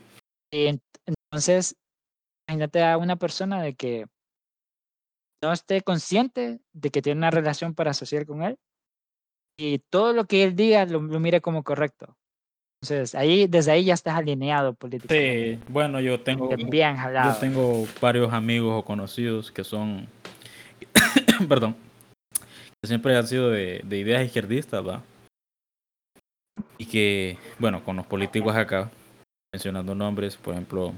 Y 0.52 0.66
ent- 0.66 0.82
entonces, 1.06 1.74
imagínate 2.46 2.84
a 2.84 2.98
una 2.98 3.16
persona 3.16 3.62
de 3.62 3.74
que 3.74 4.06
no 5.42 5.52
esté 5.52 5.80
consciente 5.82 6.60
de 6.72 6.90
que 6.90 7.02
tiene 7.02 7.18
una 7.18 7.30
relación 7.30 7.74
parasocial 7.74 8.26
con 8.26 8.42
él 8.42 8.58
y 9.58 9.78
todo 9.78 10.12
lo 10.12 10.26
que 10.26 10.44
él 10.44 10.54
diga 10.56 10.84
lo, 10.86 11.00
lo 11.00 11.20
mire 11.20 11.40
como 11.40 11.62
correcto. 11.64 12.16
Entonces, 12.82 13.14
ahí, 13.14 13.46
desde 13.46 13.72
ahí 13.72 13.84
ya 13.84 13.94
estás 13.94 14.16
alineado 14.16 14.74
políticamente. 14.74 15.56
Sí, 15.56 15.62
bueno, 15.68 16.00
yo 16.00 16.20
tengo, 16.20 16.48
Bien 16.48 16.96
yo 16.96 17.34
tengo 17.40 17.86
varios 18.00 18.32
amigos 18.32 18.78
o 18.78 18.84
conocidos 18.84 19.50
que 19.50 19.64
son, 19.64 20.06
perdón, 21.48 21.74
que 22.32 22.86
siempre 22.86 23.16
han 23.16 23.26
sido 23.26 23.50
de, 23.50 23.80
de 23.82 23.98
ideas 23.98 24.24
izquierdistas, 24.24 24.86
¿va? 24.86 25.02
Y 26.78 26.86
que, 26.86 27.38
bueno, 27.58 27.82
con 27.82 27.96
los 27.96 28.06
políticos 28.06 28.54
acá, 28.54 28.90
mencionando 29.52 29.94
nombres, 29.94 30.36
por 30.36 30.54
ejemplo, 30.54 30.92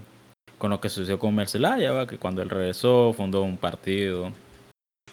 con 0.59 0.70
lo 0.70 0.81
que 0.81 0.89
sucedió 0.89 1.18
con 1.18 1.35
Mercelaya, 1.35 1.93
¿va? 1.93 2.07
Que 2.07 2.18
cuando 2.18 2.43
él 2.43 2.51
regresó, 2.51 3.12
fundó 3.16 3.43
un 3.43 3.57
partido 3.57 4.33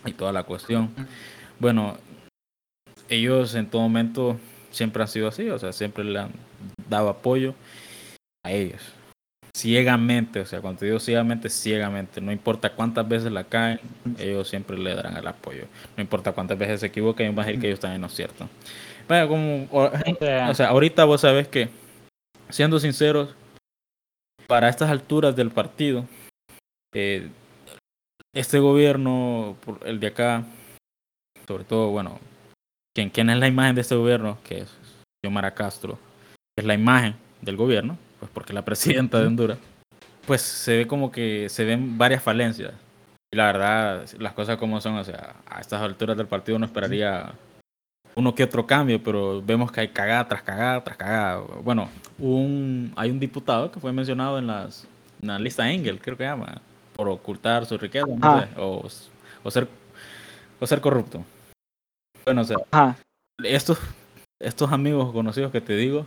y 0.04 0.14
toda 0.14 0.32
la 0.32 0.44
cuestión. 0.44 0.94
Bueno, 1.60 1.98
ellos 3.08 3.54
en 3.56 3.70
todo 3.70 3.82
momento 3.84 4.38
siempre 4.72 5.04
han 5.04 5.08
sido 5.08 5.28
así, 5.28 5.50
o 5.50 5.60
sea, 5.60 5.72
siempre 5.72 6.04
le 6.04 6.20
han 6.20 6.32
dado 6.90 7.10
apoyo 7.10 7.54
a 8.44 8.52
ellos. 8.52 8.82
Ciegamente, 9.56 10.42
o 10.42 10.46
sea, 10.46 10.60
cuando 10.60 10.80
te 10.80 10.86
digo 10.88 11.00
ciegamente, 11.00 11.50
ciegamente, 11.50 12.20
no 12.20 12.32
importa 12.32 12.74
cuántas 12.74 13.08
veces 13.08 13.32
la 13.32 13.46
caen, 13.46 13.80
ellos 14.20 14.50
siempre 14.50 14.78
le 14.78 14.94
darán 14.94 15.16
el 15.16 15.28
apoyo. 15.28 15.66
No 15.96 16.04
importa 16.04 16.34
cuántas 16.34 16.58
veces 16.58 16.82
se 16.82 16.88
equivoquen, 16.88 17.28
ellos 17.28 17.36
van 17.36 17.46
a 17.46 17.48
decir 17.48 17.62
que 17.62 17.68
ellos 17.68 17.78
están 17.78 17.94
en 17.94 18.02
lo 18.02 18.10
cierto. 18.10 18.50
Vaya, 19.08 19.28
como, 19.28 19.68
o, 19.72 19.92
sea, 20.20 20.50
o 20.50 20.54
sea, 20.54 20.68
ahorita 20.68 21.06
vos 21.06 21.22
sabés 21.22 21.48
que, 21.48 21.70
siendo 22.50 22.80
sinceros, 22.80 23.34
para 24.48 24.70
estas 24.70 24.90
alturas 24.90 25.36
del 25.36 25.52
partido, 25.52 26.06
eh, 26.94 27.30
este 28.34 28.60
gobierno, 28.60 29.58
el 29.86 30.00
de 30.00 30.08
acá, 30.08 30.44
sobre 31.48 31.64
todo, 31.64 31.90
bueno, 31.90 32.20
¿quién, 32.94 33.10
quién 33.10 33.30
es 33.30 33.38
la 33.38 33.48
imagen 33.48 33.76
de 33.76 33.82
este 33.82 33.96
gobierno? 33.96 34.38
Que 34.44 34.60
es 34.60 34.78
Xiomara 35.24 35.54
Castro, 35.54 35.98
que 36.56 36.62
es 36.62 36.66
la 36.66 36.74
imagen 36.74 37.16
del 37.42 37.58
gobierno, 37.58 37.98
pues 38.20 38.32
porque 38.34 38.54
la 38.54 38.64
presidenta 38.64 39.20
de 39.20 39.28
Honduras, 39.28 39.58
pues 40.26 40.42
se 40.42 40.78
ve 40.78 40.88
como 40.88 41.12
que 41.12 41.50
se 41.50 41.66
ven 41.66 41.98
varias 41.98 42.24
falencias. 42.24 42.74
Y 43.32 43.38
la 43.38 43.48
verdad, 43.48 44.06
las 44.20 44.34
cosas 44.34 44.58
como 44.58 44.80
son, 44.80 44.96
o 44.96 45.04
sea, 45.04 45.36
a 45.46 45.60
estas 45.60 45.82
alturas 45.82 46.16
del 46.16 46.28
partido 46.28 46.58
no 46.58 46.66
esperaría 46.66 47.34
uno 48.16 48.34
que 48.34 48.44
otro 48.44 48.66
cambio, 48.66 49.04
pero 49.04 49.42
vemos 49.42 49.72
que 49.72 49.82
hay 49.82 49.90
cagada 49.90 50.28
tras 50.28 50.42
cagada 50.44 50.84
tras 50.84 50.98
cagada. 50.98 51.40
Bueno, 51.62 51.90
un, 52.18 52.94
hay 52.96 53.12
un 53.12 53.20
diputado 53.20 53.70
que 53.72 53.80
fue 53.80 53.92
mencionado 53.92 54.40
en, 54.40 54.48
las, 54.48 54.88
en 55.22 55.28
la 55.28 55.40
lista 55.40 55.70
Engel, 55.70 56.00
creo 56.00 56.16
que 56.16 56.24
llama, 56.24 56.62
por 56.96 57.10
ocultar 57.10 57.66
su 57.66 57.78
riqueza, 57.78 58.06
no 58.08 58.40
sé, 58.40 58.48
o, 58.58 58.88
o 59.44 59.52
ser, 59.52 59.68
o 60.60 60.66
ser 60.66 60.80
corrupto. 60.80 61.26
Bueno, 62.24 62.42
o 62.42 62.46
sea, 62.46 62.58
ajá, 62.72 62.96
estos, 63.44 63.78
estos 64.40 64.72
amigos 64.72 65.12
conocidos 65.12 65.52
que 65.52 65.60
te 65.60 65.76
digo, 65.76 66.06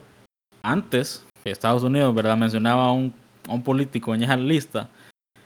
antes 0.71 1.25
Estados 1.45 1.83
Unidos, 1.83 2.15
¿verdad? 2.15 2.37
Mencionaba 2.37 2.87
a 2.87 2.93
un, 2.93 3.15
a 3.49 3.53
un 3.53 3.63
político 3.63 4.15
en 4.15 4.23
esa 4.23 4.37
lista 4.37 4.89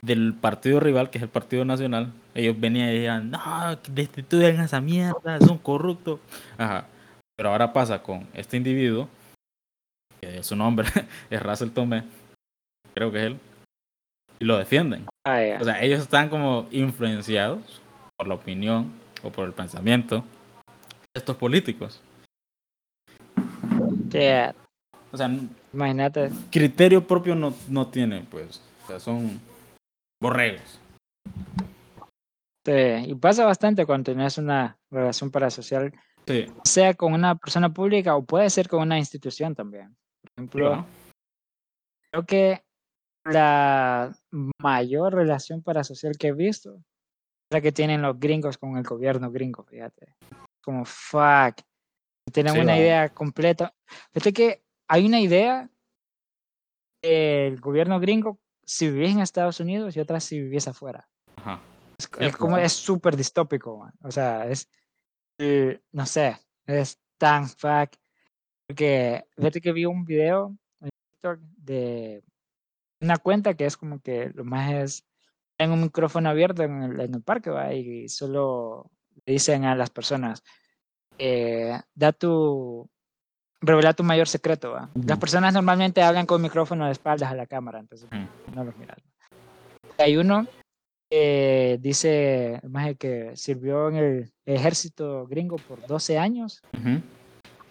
del 0.01 0.33
partido 0.33 0.79
rival, 0.79 1.09
que 1.09 1.17
es 1.17 1.23
el 1.23 1.29
Partido 1.29 1.63
Nacional, 1.63 2.11
ellos 2.35 2.59
venían 2.59 2.89
y 2.89 2.93
decían, 2.93 3.31
no, 3.31 3.39
destituyan 3.89 4.59
a 4.59 4.65
esa 4.65 4.81
mierda, 4.81 5.39
son 5.39 5.57
corruptos. 5.57 6.19
Ajá. 6.57 6.87
Pero 7.37 7.49
ahora 7.49 7.71
pasa 7.71 8.01
con 8.01 8.27
este 8.33 8.57
individuo, 8.57 9.07
que 10.19 10.43
su 10.43 10.55
nombre 10.55 10.87
es 11.29 11.41
Russell 11.41 11.69
Tomé, 11.69 12.03
creo 12.93 13.11
que 13.11 13.19
es 13.19 13.23
él, 13.27 13.39
y 14.39 14.45
lo 14.45 14.57
defienden. 14.57 15.05
ah, 15.25 15.41
ya. 15.41 15.57
O 15.61 15.63
sea, 15.63 15.81
ellos 15.81 16.01
están 16.01 16.29
como 16.29 16.67
influenciados 16.71 17.81
por 18.17 18.27
la 18.27 18.35
opinión 18.35 18.91
o 19.23 19.31
por 19.31 19.45
el 19.45 19.53
pensamiento 19.53 20.17
de 21.13 21.19
estos 21.19 21.37
políticos. 21.37 22.01
Que, 24.11 24.53
O 25.13 25.17
sea, 25.17 25.29
imagínate, 25.71 26.31
criterio 26.51 27.05
propio 27.05 27.35
no, 27.35 27.53
no 27.69 27.87
tienen, 27.87 28.25
pues. 28.25 28.59
O 28.83 28.87
sea, 28.87 28.99
son 28.99 29.39
borregos. 30.21 30.79
sí, 32.65 32.71
y 33.07 33.15
pasa 33.15 33.45
bastante 33.45 33.85
cuando 33.85 34.11
tienes 34.11 34.37
una 34.37 34.77
relación 34.91 35.29
parasocial, 35.31 35.93
Sí. 36.25 36.47
sea 36.63 36.93
con 36.93 37.13
una 37.13 37.35
persona 37.35 37.73
pública 37.73 38.15
o 38.15 38.23
puede 38.23 38.49
ser 38.49 38.69
con 38.69 38.81
una 38.81 38.97
institución 38.97 39.53
también. 39.55 39.95
Por 40.23 40.31
ejemplo, 40.37 40.85
creo 42.11 42.25
que 42.25 42.63
la 43.25 44.15
mayor 44.61 45.13
relación 45.13 45.61
parasocial 45.61 46.17
que 46.17 46.27
he 46.29 46.33
visto 46.33 46.75
es 46.75 46.81
la 47.55 47.61
que 47.61 47.71
tienen 47.73 48.01
los 48.01 48.17
gringos 48.19 48.57
con 48.57 48.77
el 48.77 48.83
gobierno 48.83 49.29
gringo, 49.31 49.63
fíjate. 49.63 50.15
Como 50.63 50.85
fuck. 50.85 51.57
Tienen 52.31 52.53
Sí, 52.53 52.59
una 52.61 52.71
va. 52.73 52.79
idea 52.79 53.09
completa. 53.09 53.73
Fíjate 54.13 54.31
que 54.33 54.62
hay 54.87 55.05
una 55.05 55.19
idea 55.19 55.69
del 57.01 57.59
gobierno 57.59 57.99
gringo 57.99 58.39
si 58.65 58.89
vivís 58.89 59.11
en 59.11 59.19
Estados 59.19 59.59
Unidos 59.59 59.95
y 59.95 59.99
otra 59.99 60.19
si 60.19 60.41
vivís 60.41 60.67
afuera. 60.67 61.09
Ajá. 61.35 61.61
Es, 61.97 62.09
es 62.19 62.37
como 62.37 62.57
es 62.57 62.73
súper 62.73 63.15
distópico, 63.15 63.77
man. 63.77 63.93
o 64.01 64.11
sea, 64.11 64.47
es, 64.47 64.69
eh, 65.37 65.81
no 65.91 66.05
sé, 66.05 66.37
es 66.65 66.99
tan 67.17 67.47
fuck. 67.47 67.95
Porque 68.67 69.25
fíjate 69.35 69.61
que 69.61 69.71
vi 69.73 69.85
un 69.85 70.05
video 70.05 70.55
en 70.81 70.89
TikTok 71.11 71.39
de 71.57 72.23
una 73.01 73.17
cuenta 73.17 73.53
que 73.55 73.65
es 73.65 73.77
como 73.77 73.99
que 73.99 74.31
lo 74.33 74.45
más 74.45 74.73
es, 74.73 75.05
en 75.57 75.71
un 75.71 75.81
micrófono 75.81 76.29
abierto 76.29 76.63
en 76.63 76.81
el, 76.81 76.99
en 76.99 77.15
el 77.15 77.21
parque, 77.21 77.49
¿va? 77.49 77.73
y 77.73 78.07
solo 78.09 78.89
le 79.25 79.33
dicen 79.33 79.65
a 79.65 79.75
las 79.75 79.89
personas, 79.89 80.43
eh, 81.17 81.79
da 81.93 82.11
tu, 82.11 82.89
revela 83.63 83.93
tu 83.93 84.03
mayor 84.03 84.27
secreto. 84.27 84.71
¿va? 84.71 84.89
Las 85.05 85.17
personas 85.17 85.53
normalmente 85.53 86.03
hablan 86.03 86.25
con 86.25 86.41
micrófono 86.41 86.85
de 86.85 86.91
espaldas 86.91 87.31
a 87.31 87.35
la 87.35 87.47
cámara, 87.47 87.79
entonces 87.79 88.09
no 88.53 88.63
los 88.63 88.75
miras. 88.77 88.97
Hay 89.97 90.17
uno 90.17 90.45
que 91.09 91.77
dice, 91.81 92.59
más 92.63 92.95
que 92.97 93.35
sirvió 93.35 93.89
en 93.89 93.95
el 93.95 94.33
ejército 94.45 95.25
gringo 95.27 95.57
por 95.57 95.85
12 95.87 96.17
años 96.17 96.61
Ujú. 96.73 97.01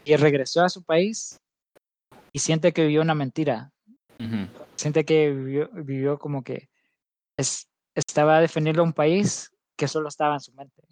y 0.05 0.17
regresó 0.17 0.63
a 0.65 0.69
su 0.69 0.83
país 0.83 1.39
y 2.33 2.39
siente 2.39 2.73
que 2.73 2.83
vivió 2.87 3.03
una 3.03 3.15
mentira. 3.15 3.71
Ujú. 4.19 4.47
Siente 4.77 5.05
que 5.05 5.31
vivió, 5.31 5.69
vivió 5.73 6.19
como 6.19 6.43
que 6.43 6.69
es, 7.37 7.69
estaba 7.95 8.41
defendiendo 8.41 8.83
un 8.83 8.93
país 8.93 9.51
que 9.77 9.89
solo 9.89 10.09
estaba 10.09 10.35
en 10.35 10.41
su 10.41 10.53
mente. 10.55 10.83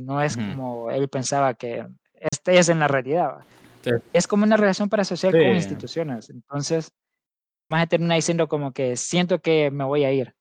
No 0.00 0.22
es 0.22 0.36
Ujú. 0.36 0.46
como 0.50 0.90
él 0.90 1.08
pensaba 1.08 1.54
que 1.54 1.86
este 2.14 2.58
es 2.58 2.68
en 2.70 2.80
la 2.80 2.88
realidad. 2.88 3.28
¿va? 3.36 3.44
Sí. 3.82 3.90
Es 4.12 4.26
como 4.26 4.44
una 4.44 4.56
relación 4.56 4.88
parasocial 4.88 5.32
con 5.32 5.42
Sí. 5.42 5.48
instituciones. 5.56 6.30
Entonces, 6.30 6.92
más 7.70 7.88
termina 7.88 8.14
diciendo 8.14 8.48
como 8.48 8.72
que 8.72 8.96
siento 8.96 9.40
que 9.40 9.70
me 9.70 9.84
voy 9.84 10.04
a 10.04 10.12
ir, 10.12 10.34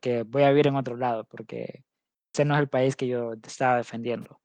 que 0.00 0.22
voy 0.22 0.42
a 0.42 0.50
vivir 0.50 0.68
en 0.68 0.76
otro 0.76 0.96
lado, 0.96 1.24
porque 1.24 1.82
ese 2.34 2.44
no 2.44 2.54
es 2.54 2.60
el 2.60 2.68
país 2.68 2.96
que 2.96 3.06
yo 3.06 3.32
estaba 3.32 3.76
defendiendo. 3.76 4.38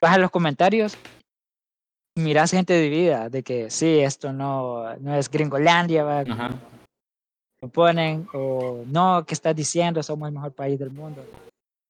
Vas 0.00 0.14
a 0.14 0.18
los 0.18 0.30
comentarios, 0.30 0.96
miras 2.16 2.50
gente 2.52 2.78
dividida, 2.80 3.28
de 3.28 3.42
que 3.42 3.70
sí, 3.70 3.98
esto 4.00 4.32
no, 4.32 4.96
no 4.98 5.14
es 5.14 5.30
Gringolandia, 5.30 6.04
¿va? 6.04 6.22
como 6.22 6.34
Ajá. 6.34 6.50
lo 7.60 7.68
ponen, 7.68 8.28
o 8.32 8.84
no, 8.86 9.24
¿qué 9.26 9.34
estás 9.34 9.56
diciendo? 9.56 10.02
Somos 10.02 10.28
el 10.28 10.34
mejor 10.34 10.52
país 10.52 10.78
del 10.78 10.90
mundo. 10.90 11.24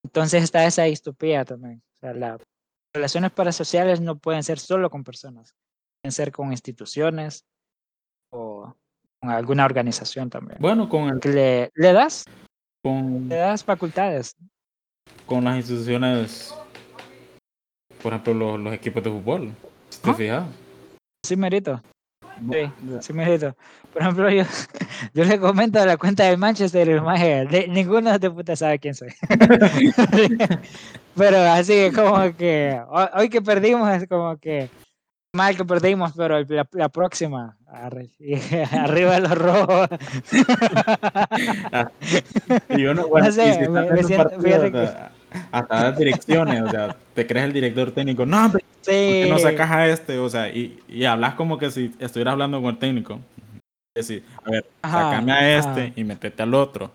Entonces 0.04 0.42
está 0.42 0.64
esa 0.64 0.84
distopía 0.84 1.44
también. 1.44 1.82
O 1.96 1.98
sea, 2.00 2.14
las 2.14 2.40
relaciones 2.94 3.30
parasociales 3.32 4.00
no 4.00 4.18
pueden 4.18 4.42
ser 4.42 4.58
solo 4.58 4.90
con 4.90 5.04
personas, 5.04 5.54
pueden 6.02 6.12
ser 6.12 6.32
con 6.32 6.50
instituciones 6.52 7.44
o 8.32 8.74
con 9.20 9.30
alguna 9.30 9.64
organización 9.64 10.30
también. 10.30 10.58
Bueno, 10.60 10.88
con, 10.88 11.08
el, 11.08 11.34
le, 11.34 11.70
le 11.74 11.92
das, 11.92 12.24
con, 12.82 13.28
le 13.28 13.36
das 13.36 13.64
facultades. 13.64 14.34
con 15.26 15.44
las 15.44 15.56
instituciones, 15.56 16.54
por 18.02 18.12
ejemplo, 18.12 18.34
los, 18.34 18.60
los 18.60 18.72
equipos 18.74 19.02
de 19.02 19.10
fútbol. 19.10 19.52
Si 19.90 20.00
te 20.00 20.10
Ah. 20.10 20.14
fijas. 20.14 20.46
Sí, 21.26 21.36
merito. 21.36 21.82
Sí, 22.38 22.74
sí, 23.00 23.12
merito. 23.12 23.56
Por 23.92 24.02
ejemplo, 24.02 24.30
yo, 24.30 24.44
yo 25.14 25.24
le 25.24 25.40
comento 25.40 25.80
a 25.80 25.86
la 25.86 25.96
cuenta 25.96 26.24
de 26.24 26.36
Manchester 26.36 26.88
y 26.88 26.92
de- 27.46 27.66
ninguno 27.68 28.18
de 28.18 28.30
puta 28.30 28.54
sabe 28.56 28.78
quién 28.78 28.94
soy. 28.94 29.08
pero 31.14 31.38
así 31.38 31.90
como 31.94 32.34
que 32.36 32.80
ho- 32.88 33.10
hoy 33.14 33.28
que 33.28 33.42
perdimos 33.42 33.90
es 33.90 34.06
como 34.08 34.36
que 34.38 34.70
mal 35.34 35.56
que 35.56 35.64
perdimos, 35.64 36.12
pero 36.16 36.40
la, 36.42 36.66
la 36.72 36.88
próxima 36.88 37.56
arriba 38.72 39.20
los 39.20 39.32
rojos. 39.38 39.88
Y 42.70 42.86
uno, 42.86 43.06
bueno, 43.08 43.26
No 43.26 43.32
sé, 43.32 43.48
y 43.48 43.52
si 43.54 43.60
estás 43.60 43.70
me- 43.70 43.80
en 43.88 43.92
me 43.94 44.00
un 44.00 44.06
siento- 44.06 44.24
partido, 44.30 44.42
fíjate 44.42 44.72
que- 44.72 44.78
hasta, 44.78 45.12
hasta 45.52 45.82
das 45.84 45.98
direcciones, 45.98 46.62
o 46.62 46.70
sea, 46.70 46.96
te 47.14 47.26
crees 47.26 47.44
el 47.46 47.52
director 47.52 47.90
técnico. 47.92 48.24
No, 48.24 48.50
¿por 48.50 48.62
sí, 48.80 49.26
no 49.28 49.38
sacas 49.38 49.70
a 49.70 49.86
este? 49.86 50.18
O 50.18 50.28
sea, 50.30 50.48
y, 50.48 50.80
y 50.88 51.04
hablas 51.04 51.34
como 51.34 51.58
que 51.58 51.70
si 51.70 51.94
estuvieras 51.98 52.32
hablando 52.32 52.60
con 52.62 52.70
el 52.70 52.78
técnico. 52.78 53.20
Decir, 53.94 54.24
a 54.44 54.50
ver, 54.50 54.64
Ajá, 54.82 55.10
sacame 55.10 55.32
a 55.32 55.58
este 55.58 55.82
ajá. 55.82 55.92
y 55.96 56.04
metete 56.04 56.42
al 56.42 56.54
otro. 56.54 56.90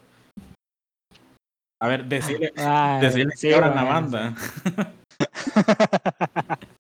A 1.81 1.87
ver, 1.87 2.05
decirle, 2.05 2.53
Ay, 2.55 3.01
decirle 3.01 3.35
sí, 3.35 3.49
que 3.49 3.59
la 3.59 3.83
banda. 3.83 4.33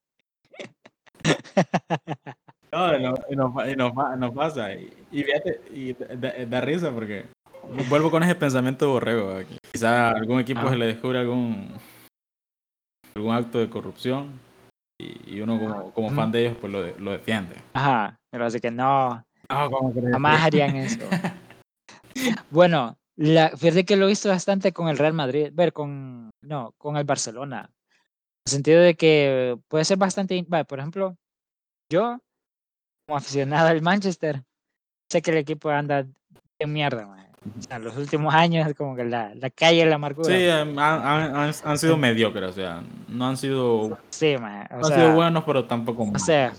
No, 2.71 2.97
y 2.97 3.03
no- 3.03 3.13
y 3.29 3.35
nos, 3.35 3.53
pa- 3.53 3.69
y 3.69 3.75
nos 3.75 3.91
pa- 3.93 4.15
nos 4.15 4.31
pasa. 4.33 4.73
Y, 4.73 4.91
y 5.11 5.23
fíjate, 5.23 5.61
y 5.71 5.93
da, 6.47 6.61
risa 6.61 6.91
porque 6.91 7.25
vuelvo 7.89 8.09
con 8.09 8.23
ese 8.23 8.33
pensamiento 8.35 8.89
borrego. 8.89 9.39
Quizá 9.71 10.09
algún 10.09 10.39
equipo 10.39 10.61
Ah. 10.63 10.69
se 10.71 10.75
le 10.77 10.87
descubre 10.87 11.19
algún 11.19 11.71
algún 13.15 13.35
acto 13.35 13.59
de 13.59 13.69
corrupción 13.69 14.39
y, 14.99 15.35
y 15.35 15.41
uno 15.41 15.59
como, 15.59 15.91
como 15.91 16.09
fan 16.11 16.31
de 16.31 16.41
ellos 16.47 16.57
pues 16.59 16.73
lo, 16.73 16.81
de- 16.81 16.95
lo 16.99 17.11
defiende. 17.11 17.55
Ajá, 17.73 18.17
pero 18.31 18.45
así 18.45 18.59
que 18.59 18.71
no. 18.71 19.23
Jamás 19.47 20.41
harían 20.41 20.75
eso. 20.77 21.07
Bueno, 22.49 22.97
la, 23.15 23.49
fíjate 23.49 23.85
que 23.85 23.95
lo 23.97 24.05
he 24.05 24.09
visto 24.09 24.29
bastante 24.29 24.71
con 24.71 24.87
el 24.87 24.97
Real 24.97 25.13
Madrid, 25.13 25.49
ver, 25.53 25.73
con, 25.73 26.31
no, 26.41 26.73
con 26.77 26.97
el 26.97 27.03
Barcelona. 27.03 27.69
En 27.69 28.45
el 28.47 28.51
sentido 28.51 28.81
de 28.81 28.95
que 28.95 29.57
puede 29.67 29.85
ser 29.85 29.97
bastante, 29.97 30.43
por 30.67 30.79
ejemplo, 30.79 31.15
yo, 31.93 32.19
como 33.05 33.17
aficionado 33.17 33.67
al 33.67 33.81
Manchester, 33.81 34.43
sé 35.09 35.21
que 35.21 35.31
el 35.31 35.37
equipo 35.37 35.69
anda 35.69 36.05
en 36.59 36.73
mierda, 36.73 37.05
man. 37.05 37.29
O 37.59 37.61
sea, 37.61 37.77
los 37.77 37.95
últimos 37.97 38.33
años 38.33 38.73
como 38.75 38.95
que 38.95 39.03
la, 39.03 39.33
la 39.35 39.49
calle 39.49 39.85
la 39.85 39.95
amargura. 39.95 40.35
Sí, 40.37 40.47
han, 40.49 40.79
han- 40.79 41.35
han- 41.35 41.53
han 41.63 41.77
sido 41.77 41.97
mediocres, 41.97 42.49
o 42.49 42.53
sea, 42.53 42.81
no 43.07 43.27
han 43.27 43.37
sido, 43.37 43.97
Sí, 44.09 44.35
man, 44.37 44.67
o 44.71 44.75
no 44.75 44.77
han 44.79 44.83
sea, 44.85 44.97
sido 44.97 45.13
buenos, 45.15 45.43
pero 45.43 45.65
tampoco 45.65 46.03
o 46.03 46.05
malos. 46.05 46.21
sea, 46.21 46.53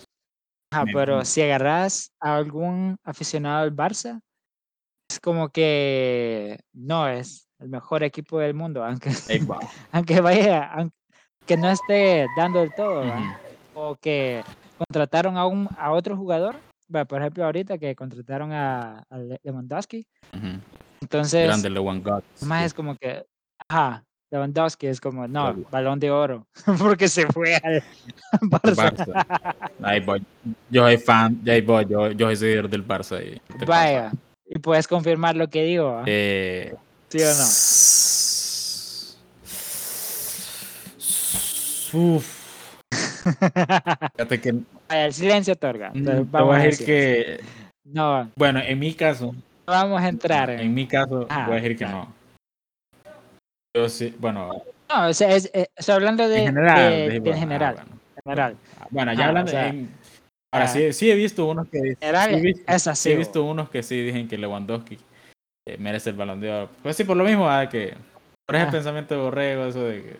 ajá, 0.72 0.84
pero 0.92 1.24
si 1.24 1.42
agarras 1.42 2.12
a 2.20 2.36
algún 2.36 2.96
aficionado 3.02 3.62
al 3.62 3.74
Barça, 3.74 4.20
es 5.10 5.18
como 5.20 5.48
que 5.48 6.58
no 6.72 7.08
es 7.08 7.48
el 7.60 7.68
mejor 7.68 8.02
equipo 8.02 8.38
del 8.38 8.54
mundo, 8.54 8.84
aunque, 8.84 9.10
aunque 9.92 10.20
vaya, 10.20 10.64
aunque 10.72 11.56
no 11.56 11.70
esté 11.70 12.26
dando 12.36 12.62
el 12.62 12.72
todo, 12.74 13.06
¿va? 13.06 13.18
Ujú. 13.18 13.80
o 13.80 13.96
que 13.96 14.42
contrataron 14.78 15.36
a, 15.36 15.46
un, 15.46 15.68
a 15.78 15.90
otro 15.92 16.16
jugador, 16.16 16.56
va, 16.94 17.04
por 17.04 17.20
ejemplo 17.20 17.44
ahorita 17.44 17.78
que 17.78 17.94
contrataron 17.94 18.52
a, 18.52 19.04
a 19.10 19.18
Le- 19.18 19.40
Lewandowski, 19.42 20.06
Ujú. 20.34 20.58
entonces 21.00 21.44
Grande 21.46 21.70
Lewandowski. 21.70 22.44
más 22.44 22.64
es 22.66 22.74
como 22.74 22.96
que, 22.96 23.24
ajá, 23.68 24.04
Lewandowski 24.30 24.86
es 24.88 25.00
como, 25.00 25.28
no, 25.28 25.52
Claro. 25.54 25.68
balón 25.70 26.00
de 26.00 26.10
oro, 26.10 26.46
porque 26.78 27.08
se 27.08 27.26
fue 27.26 27.56
al 27.56 27.82
Barça. 28.50 28.92
Barça. 28.92 29.26
Ahí 29.82 30.00
voy. 30.00 30.22
Yo 30.70 30.82
soy 30.82 30.98
fan, 30.98 31.40
ahí 31.46 31.60
voy, 31.60 31.86
yo, 31.88 32.10
yo 32.12 32.26
soy 32.26 32.36
seguidor 32.36 32.68
del 32.68 32.86
Barça. 32.86 33.20
Y, 33.22 33.30
del 33.30 33.40
Barça. 33.60 33.66
Vaya, 33.66 34.12
y 34.46 34.58
puedes 34.58 34.86
confirmar 34.88 35.36
lo 35.36 35.48
que 35.48 35.64
digo, 35.64 35.92
¿va? 35.94 36.04
Eh, 36.06 36.74
¿sí 37.08 37.18
o 37.22 37.34
no? 37.34 37.44
Uf. 42.16 42.33
Fíjate 44.16 44.40
que 44.40 44.54
el 44.90 45.12
silencio 45.12 45.54
otorga. 45.54 45.90
mm, 45.90 45.96
entonces 45.96 46.30
vamos 46.30 46.56
a 46.56 46.58
decir 46.60 46.86
que, 46.86 47.40
No, 47.84 48.24
no 48.24 48.30
bueno, 48.36 48.60
en 48.60 48.78
mi 48.78 48.94
caso, 48.94 49.34
vamos 49.66 50.00
a 50.02 50.08
entrar 50.08 50.50
en... 50.50 50.60
en 50.60 50.74
mi 50.74 50.86
caso, 50.86 51.26
Ah, 51.30 51.44
voy 51.46 51.56
a 51.58 51.60
decir 51.60 51.72
que 51.78 51.84
claro. 51.84 51.98
no. 51.98 52.14
Yo 53.76 53.88
sí, 53.88 54.14
bueno, 54.18 54.50
No, 54.88 55.08
o 55.08 55.12
sea, 55.14 55.34
es, 55.34 55.50
eh, 55.52 55.66
estoy 55.76 55.94
hablando 55.94 56.28
de, 56.28 56.38
en 56.44 56.46
general. 56.54 56.92
de- 56.94 57.08
de 57.10 57.20
bueno, 57.20 57.34
ah, 57.36 57.38
general, 57.40 57.74
bueno. 57.74 58.00
general. 58.24 58.56
Bueno, 58.90 59.12
ya 59.14 59.18
Ah, 59.18 59.24
o 59.24 59.28
hablando 59.28 59.50
sea, 59.50 59.68
en- 59.68 59.90
Ahora 60.52 60.66
ah, 60.66 60.68
sí, 60.68 60.92
sí 60.92 61.10
he 61.10 61.16
visto 61.16 61.46
unos 61.46 61.68
que 61.68 61.96
General 62.00 62.30
sí 62.40 62.64
es 62.68 62.82
sí 63.00 63.10
he 63.10 63.16
visto 63.16 63.42
unos 63.42 63.68
que 63.70 63.82
sí 63.82 64.00
dicen 64.00 64.28
que 64.28 64.38
Lewandowski 64.38 64.96
eh, 65.66 65.76
merece 65.78 66.10
el 66.10 66.16
balón 66.16 66.40
de 66.40 66.52
oro. 66.52 66.70
Pues 66.80 66.94
sí, 66.96 67.02
por 67.02 67.16
lo 67.16 67.24
mismo, 67.24 67.50
ah, 67.50 67.68
que 67.68 67.94
por 68.46 68.54
ese 68.54 68.66
Ah. 68.66 68.70
pensamiento 68.70 69.16
de 69.16 69.20
borrego, 69.20 69.64
eso 69.64 69.82
de 69.82 70.02
que 70.02 70.16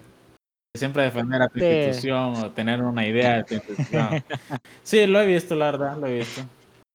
siempre 0.76 1.04
defender 1.04 1.40
a 1.42 1.48
tu 1.48 1.58
Sí. 1.60 1.64
institución 1.66 2.34
o 2.36 2.50
tener 2.50 2.82
una 2.82 3.06
idea 3.06 3.36
de 3.36 3.44
tu 3.44 3.54
institución. 3.54 4.24
sí, 4.82 5.06
lo 5.06 5.20
he 5.20 5.26
visto, 5.26 5.54
la 5.54 5.66
verdad, 5.66 5.96
lo 5.96 6.06
he 6.08 6.18
visto. 6.18 6.42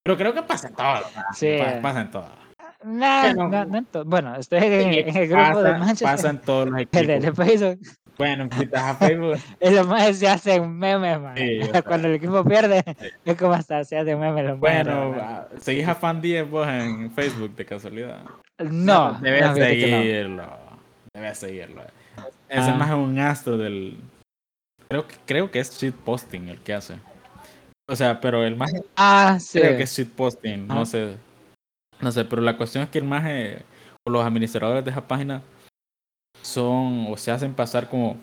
Pero 0.03 0.17
creo 0.17 0.33
que 0.33 0.43
pasa 0.43 0.67
en 0.67 0.75
todo. 0.75 0.99
Sí. 1.33 1.57
pa- 1.59 1.81
Pasa 1.81 2.01
en 2.01 2.11
todo. 2.11 2.39
Nah, 2.83 3.33
Bueno, 3.33 3.47
no, 3.49 3.65
no 3.65 4.03
bueno, 4.05 4.35
estoy 4.37 4.59
en, 4.59 4.93
en 4.93 5.17
el 5.17 5.27
grupo 5.27 5.43
pasa, 5.43 5.61
de 5.63 5.71
Manchester. 5.77 6.07
pasa 6.07 6.29
en 6.29 6.37
todos 6.39 6.69
los 6.69 6.79
el 6.91 7.07
de- 7.07 7.15
equipos. 7.15 7.37
de 7.37 7.45
Facebook. 7.45 7.79
Bueno, 8.17 8.49
estás 8.61 8.83
a 8.83 8.95
Facebook, 8.95 9.37
los 9.61 9.87
más 9.87 10.17
se 10.17 10.27
hacen 10.27 10.77
memes, 10.77 11.19
man. 11.21 11.37
Sí. 11.37 11.59
Cuando 11.87 12.07
el 12.09 12.15
equipo 12.15 12.43
pierde, 12.43 12.83
es 13.23 13.37
como 13.37 13.53
hasta 13.53 13.83
se 13.85 13.97
hacen 13.97 14.19
memes 14.19 14.43
los 14.45 14.59
bueno, 14.59 15.11
man. 15.11 15.19
ah, 15.21 15.47
seguís 15.59 15.87
a 15.87 15.95
Fan 15.95 16.19
10 16.21 16.49
vos 16.49 16.67
en 16.67 17.11
Facebook 17.11 17.55
de 17.55 17.65
casualidad. 17.65 18.19
No, 18.59 19.13
debes 19.21 19.41
no, 19.41 19.47
no. 19.49 19.55
seguirlo. 19.55 20.57
Debes 21.13 21.37
seguirlo. 21.37 21.83
Ese 22.47 22.69
Ah. 22.71 22.75
más 22.75 22.89
es 22.89 22.95
un 22.95 23.19
astro 23.19 23.57
del. 23.57 23.97
Creo 24.89 25.07
que, 25.07 25.15
creo 25.25 25.51
que 25.51 25.59
es 25.59 25.71
shitposting 25.79 26.49
el 26.49 26.59
que 26.61 26.73
hace. 26.73 26.99
O 27.87 27.95
sea, 27.95 28.19
pero 28.21 28.43
el 28.43 28.55
más 28.55 28.71
Ah, 28.95 29.37
sí. 29.39 29.59
creo 29.59 29.77
que 29.77 29.83
es 29.83 29.95
shitposting, 29.97 30.67
no 30.67 30.81
Ah. 30.81 30.85
sé. 30.85 31.17
No 32.01 32.11
sé, 32.11 32.25
pero 32.25 32.41
la 32.41 32.55
cuestión 32.57 32.83
es 32.83 32.89
que 32.89 32.99
el 32.99 33.03
más 33.03 33.23
o 34.05 34.09
los 34.09 34.23
administradores 34.25 34.83
de 34.85 34.91
esa 34.91 35.07
página 35.07 35.41
son 36.41 37.07
o 37.09 37.17
se 37.17 37.31
hacen 37.31 37.53
pasar 37.53 37.89
como 37.89 38.15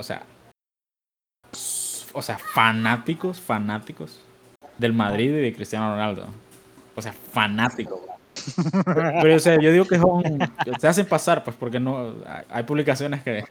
o 0.00 0.04
sea 0.04 0.22
o 2.12 2.22
sea, 2.22 2.38
fanáticos, 2.38 3.40
fanáticos 3.40 4.20
del 4.78 4.92
Madrid 4.92 5.30
y 5.30 5.40
de 5.42 5.52
Cristiano 5.54 5.90
Ronaldo. 5.90 6.28
O 6.94 7.02
sea, 7.02 7.12
fanáticos. 7.12 7.98
Pero 9.22 9.36
o 9.36 9.38
sea, 9.38 9.58
yo 9.60 9.70
digo 9.72 9.86
que 9.86 9.98
son 9.98 10.22
se 10.78 10.88
hacen 10.88 11.06
pasar 11.06 11.42
pues 11.44 11.56
porque 11.56 11.80
no 11.80 12.14
hay- 12.50 12.62
publicaciones 12.64 13.22
que 13.22 13.44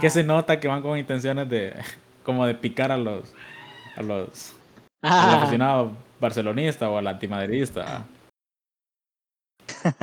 que 0.00 0.10
se 0.10 0.22
nota 0.24 0.60
que 0.60 0.68
van 0.68 0.82
con 0.82 0.98
intenciones 0.98 1.48
de 1.48 1.74
como 2.22 2.46
de 2.46 2.54
picar 2.54 2.90
a 2.92 2.96
los 2.96 3.32
a 3.96 4.02
los, 4.02 4.54
al 5.02 5.10
Ah, 5.12 5.36
aficionado 5.42 5.92
barcelonista 6.20 6.88
o 6.88 6.96
al 6.98 7.06
antimadridista. 7.06 8.04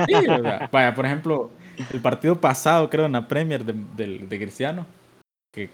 Sí, 0.06 0.14
o 0.14 0.42
sea, 0.42 0.68
vaya, 0.70 0.94
por 0.94 1.06
ejemplo, 1.06 1.50
el 1.92 2.00
partido 2.00 2.40
pasado, 2.40 2.88
creo, 2.88 3.06
en 3.06 3.12
la 3.12 3.26
Premier 3.26 3.64
de, 3.64 3.72
de 4.18 4.38
Cristiano, 4.38 4.86
que, 5.52 5.70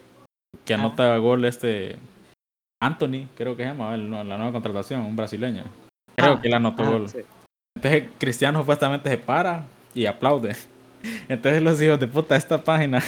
que 0.65 0.75
anota 0.75 1.17
gol 1.19 1.45
este 1.45 1.97
Anthony, 2.83 3.27
creo 3.37 3.57
que 3.57 3.65
se 3.65 3.69
llama, 3.69 3.97
la 3.97 4.37
nueva 4.37 4.53
contratación, 4.53 5.03
un 5.03 5.17
brasileño. 5.17 5.65
Creo 6.17 6.35
Ah, 6.35 6.41
que 6.41 6.49
él 6.49 6.55
anotó 6.55 6.83
ah, 6.85 6.91
gol. 6.91 7.09
sí. 7.09 7.19
Entonces 7.79 8.11
Cristiano 8.19 8.59
supuestamente 8.59 9.09
se 9.09 9.19
para 9.19 9.65
y 9.95 10.07
aplaude. 10.07 10.57
Entonces 11.29 11.63
los 11.63 11.81
hijos 11.81 12.01
de 12.01 12.09
puta 12.09 12.35
esta 12.35 12.63
página 12.63 13.01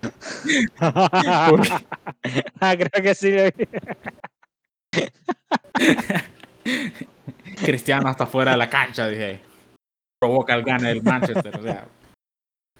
ah, 0.80 2.74
creo 2.76 3.02
que 3.02 3.14
sí. 3.14 3.36
Cristiano 7.62 8.08
hasta 8.08 8.26
fuera 8.26 8.52
de 8.52 8.56
la 8.56 8.70
cancha, 8.70 9.06
dije. 9.06 9.40
Provoca 10.18 10.54
el 10.54 10.62
gane 10.62 10.88
del 10.88 11.02
Manchester. 11.02 11.58
O 11.58 11.62
sea, 11.62 11.86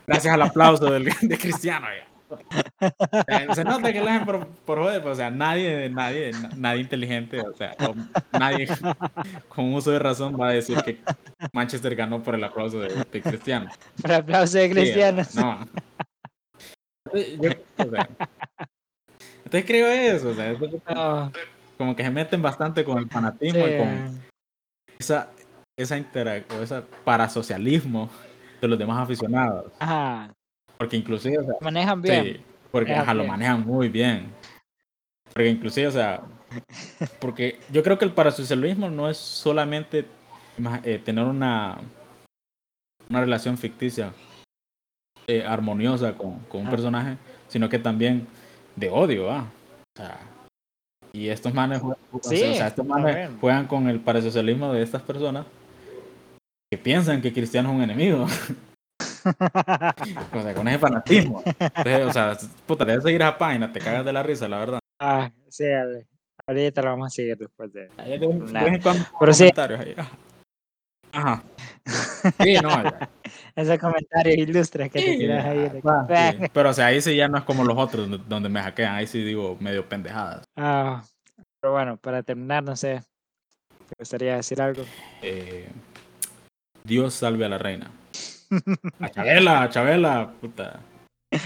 gracias 0.07 0.33
al 0.33 0.41
aplauso 0.41 0.91
del, 0.91 1.05
de 1.21 1.39
Cristiano. 1.39 1.87
ya. 1.89 2.16
Se 3.55 3.65
nota 3.65 3.93
que 3.93 4.01
lo 4.01 4.09
hacen 4.09 4.25
por, 4.25 4.47
por 4.49 4.79
joder, 4.79 5.01
pero, 5.01 5.13
o 5.13 5.17
sea, 5.17 5.31
nadie, 5.31 5.89
nadie, 5.91 6.33
na- 6.33 6.51
nadie 6.57 6.81
inteligente, 6.83 7.41
o 7.41 7.53
sea, 7.55 7.75
o 7.81 7.95
nadie 8.39 8.67
con 9.49 9.73
uso 9.75 9.91
de 9.91 9.99
razón 9.99 10.37
va 10.41 10.49
a 10.49 10.53
decir 10.53 10.77
que 10.83 10.99
Manchester 11.53 11.95
ganó 11.97 12.23
por 12.23 12.35
el 12.35 12.45
aplauso 12.45 12.81
de, 12.81 13.05
de 13.05 13.23
Cristiano. 13.23 13.71
Por 14.03 14.13
aplauso 14.13 14.59
de 14.59 14.69
Sí, 14.69 14.75
Cristiano. 14.75 15.23
no. 15.35 15.67
Yo- 17.15 17.51
o 17.79 17.91
sea, 17.91 18.09
entonces 19.45 19.65
creo 19.65 19.87
eso, 19.89 20.31
o 20.31 20.35
sea, 20.35 20.51
eso 20.51 20.67
No, 20.93 21.33
como 21.79 21.95
que 21.95 22.03
se 22.03 22.11
meten 22.11 22.43
bastante 22.43 22.85
con 22.85 22.99
el 22.99 23.09
fanatismo 23.09 23.61
y 23.67 23.79
con 23.79 23.89
sí, 23.89 24.21
esa, 24.99 25.31
esa 25.79 25.97
interac- 25.99 26.51
o 26.53 26.63
ese 26.63 26.83
parasocialismo 27.05 28.11
de 28.61 28.69
los 28.69 28.79
demás 28.79 29.03
aficionados. 29.03 29.73
ajá, 29.79 30.33
Porque 30.79 30.97
inclusive, 30.97 31.39
o 31.39 31.45
sea, 31.45 31.55
manejan 31.61 32.03
bien. 32.03 32.25
sí, 32.25 32.41
porque 32.71 32.91
manejan 32.91 33.03
ajá, 33.09 33.15
lo 33.15 33.25
manejan 33.25 33.67
muy 33.67 33.89
bien. 33.89 34.27
Porque 35.33 35.49
inclusive, 35.51 35.87
o 35.89 35.93
sea, 35.93 36.23
porque 37.21 37.59
yo 37.71 37.83
creo 37.83 37.99
que 37.99 38.05
el 38.05 38.13
parasocialismo 38.13 38.89
no 38.91 39.09
es 39.09 39.17
solamente 39.17 40.07
eh, 40.85 41.01
tener 41.05 41.25
una, 41.25 41.79
una 43.11 43.21
relación 43.21 43.59
ficticia 43.59 44.13
eh, 45.27 45.45
armoniosa 45.45 46.15
con, 46.17 46.39
con 46.41 46.63
un 46.63 46.67
Ah. 46.69 46.71
personaje, 46.71 47.17
sino 47.49 47.69
que 47.69 47.79
también 47.79 48.27
de 48.77 48.89
odio, 48.91 49.31
¿ah? 49.31 49.47
O 49.97 50.01
sea, 50.03 50.19
y 51.13 51.29
estos 51.29 51.53
manes, 51.55 51.83
jue- 51.83 51.97
o 52.13 52.19
sea, 52.23 52.31
Sí, 52.39 52.45
o 52.45 52.55
sea, 52.55 52.67
estos 52.69 52.87
manes 52.87 53.31
juegan 53.41 53.67
con 53.67 53.89
el 53.89 54.01
parasocialismo 54.01 54.73
de 54.73 54.83
estas 54.83 55.03
personas 55.03 55.47
que 56.71 56.79
piensan 56.79 57.21
que 57.23 57.33
Cristiano 57.33 57.71
es 57.71 57.77
un 57.77 57.83
enemigo. 57.83 58.27
O 60.33 60.43
sea, 60.43 60.55
con 60.55 60.69
ese 60.69 60.79
fanatismo. 60.79 61.43
Entonces, 61.59 62.07
o 62.07 62.13
sea, 62.13 62.37
puta, 62.67 62.85
debes 62.85 63.03
seguir 63.05 63.21
esa 63.23 63.37
página, 63.37 63.73
te 63.73 63.81
cagas 63.81 64.05
de 64.05 64.13
la 64.13 64.23
risa, 64.23 64.49
la 64.49 64.59
verdad. 64.59 64.79
ah, 65.01 65.31
sí, 65.49 65.65
ale- 65.65 66.07
ahorita 66.47 66.83
lo 66.83 66.91
vamos 66.91 67.07
a 67.07 67.11
seguir 67.11 67.37
después 67.37 67.73
de. 67.73 67.89
Ahí 67.97 68.19
de 68.19 68.19
de 68.19 68.81
cuando 68.83 69.05
Pero 69.21 69.33
sí. 69.33 69.51
ahí. 69.57 69.95
Ajá. 71.13 71.43
Sí, 72.43 72.55
no, 72.63 72.69
ya. 72.83 73.09
Esos 73.57 73.79
comentarios 73.79 74.37
ilustres 74.37 74.91
que 74.91 74.99
te 75.01 75.13
Sí, 75.13 75.19
tiras 75.19 75.45
ahí. 75.45 75.59
de- 75.69 75.83
ah, 75.85 76.33
sí. 76.39 76.45
Pero 76.53 76.71
o 76.71 76.73
sea, 76.73 76.87
ahí 76.87 77.01
sí 77.01 77.17
ya 77.17 77.27
no 77.29 77.39
es 77.39 77.45
como 77.45 77.65
los 77.65 77.77
otros 77.79 78.09
donde- 78.09 78.25
donde 78.29 78.49
me 78.49 78.61
hackean, 78.61 78.95
ahí 78.95 79.07
sí 79.07 79.23
digo 79.23 79.57
medio 79.61 79.89
pendejadas. 79.89 80.45
Ah, 80.57 81.03
pero 81.61 81.73
bueno, 81.73 81.97
para 81.97 82.23
terminar, 82.23 82.63
no 82.63 82.77
sé. 82.77 83.03
¿Te 83.89 83.95
gustaría 84.01 84.37
decir 84.37 84.61
algo? 84.61 84.83
Eh, 85.23 85.69
Dios 86.85 87.15
salve 87.15 87.45
a 87.45 87.49
la 87.49 87.59
reina. 87.59 87.91
A 89.01 89.09
Chabela, 89.11 89.63
a 89.63 89.69
Chabela, 89.71 90.31
puta. 90.41 90.81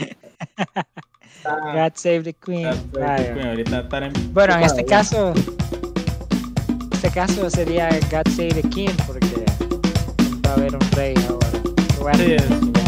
God 1.45 1.93
save 1.97 2.23
the 2.25 2.35
queen. 2.35 2.69
Vaya. 2.93 3.51
ahorita 3.51 3.81
estar 3.81 4.03
en 4.03 4.13
Bueno, 4.35 4.55
en 4.57 4.63
este 4.63 4.85
caso, 4.85 5.33
en 5.35 6.89
este 6.93 7.11
caso 7.11 7.49
sería 7.51 7.89
God 8.11 8.29
save 8.31 8.55
the 8.63 8.69
king 8.69 8.91
porque 9.07 9.27
va 10.47 10.51
a 10.51 10.55
haber 10.55 10.75
un 10.75 10.91
rey 10.93 11.15
ahora. 11.29 11.49
Bueno, 12.01 12.19
Sí, 12.19 12.33
es- 12.35 12.80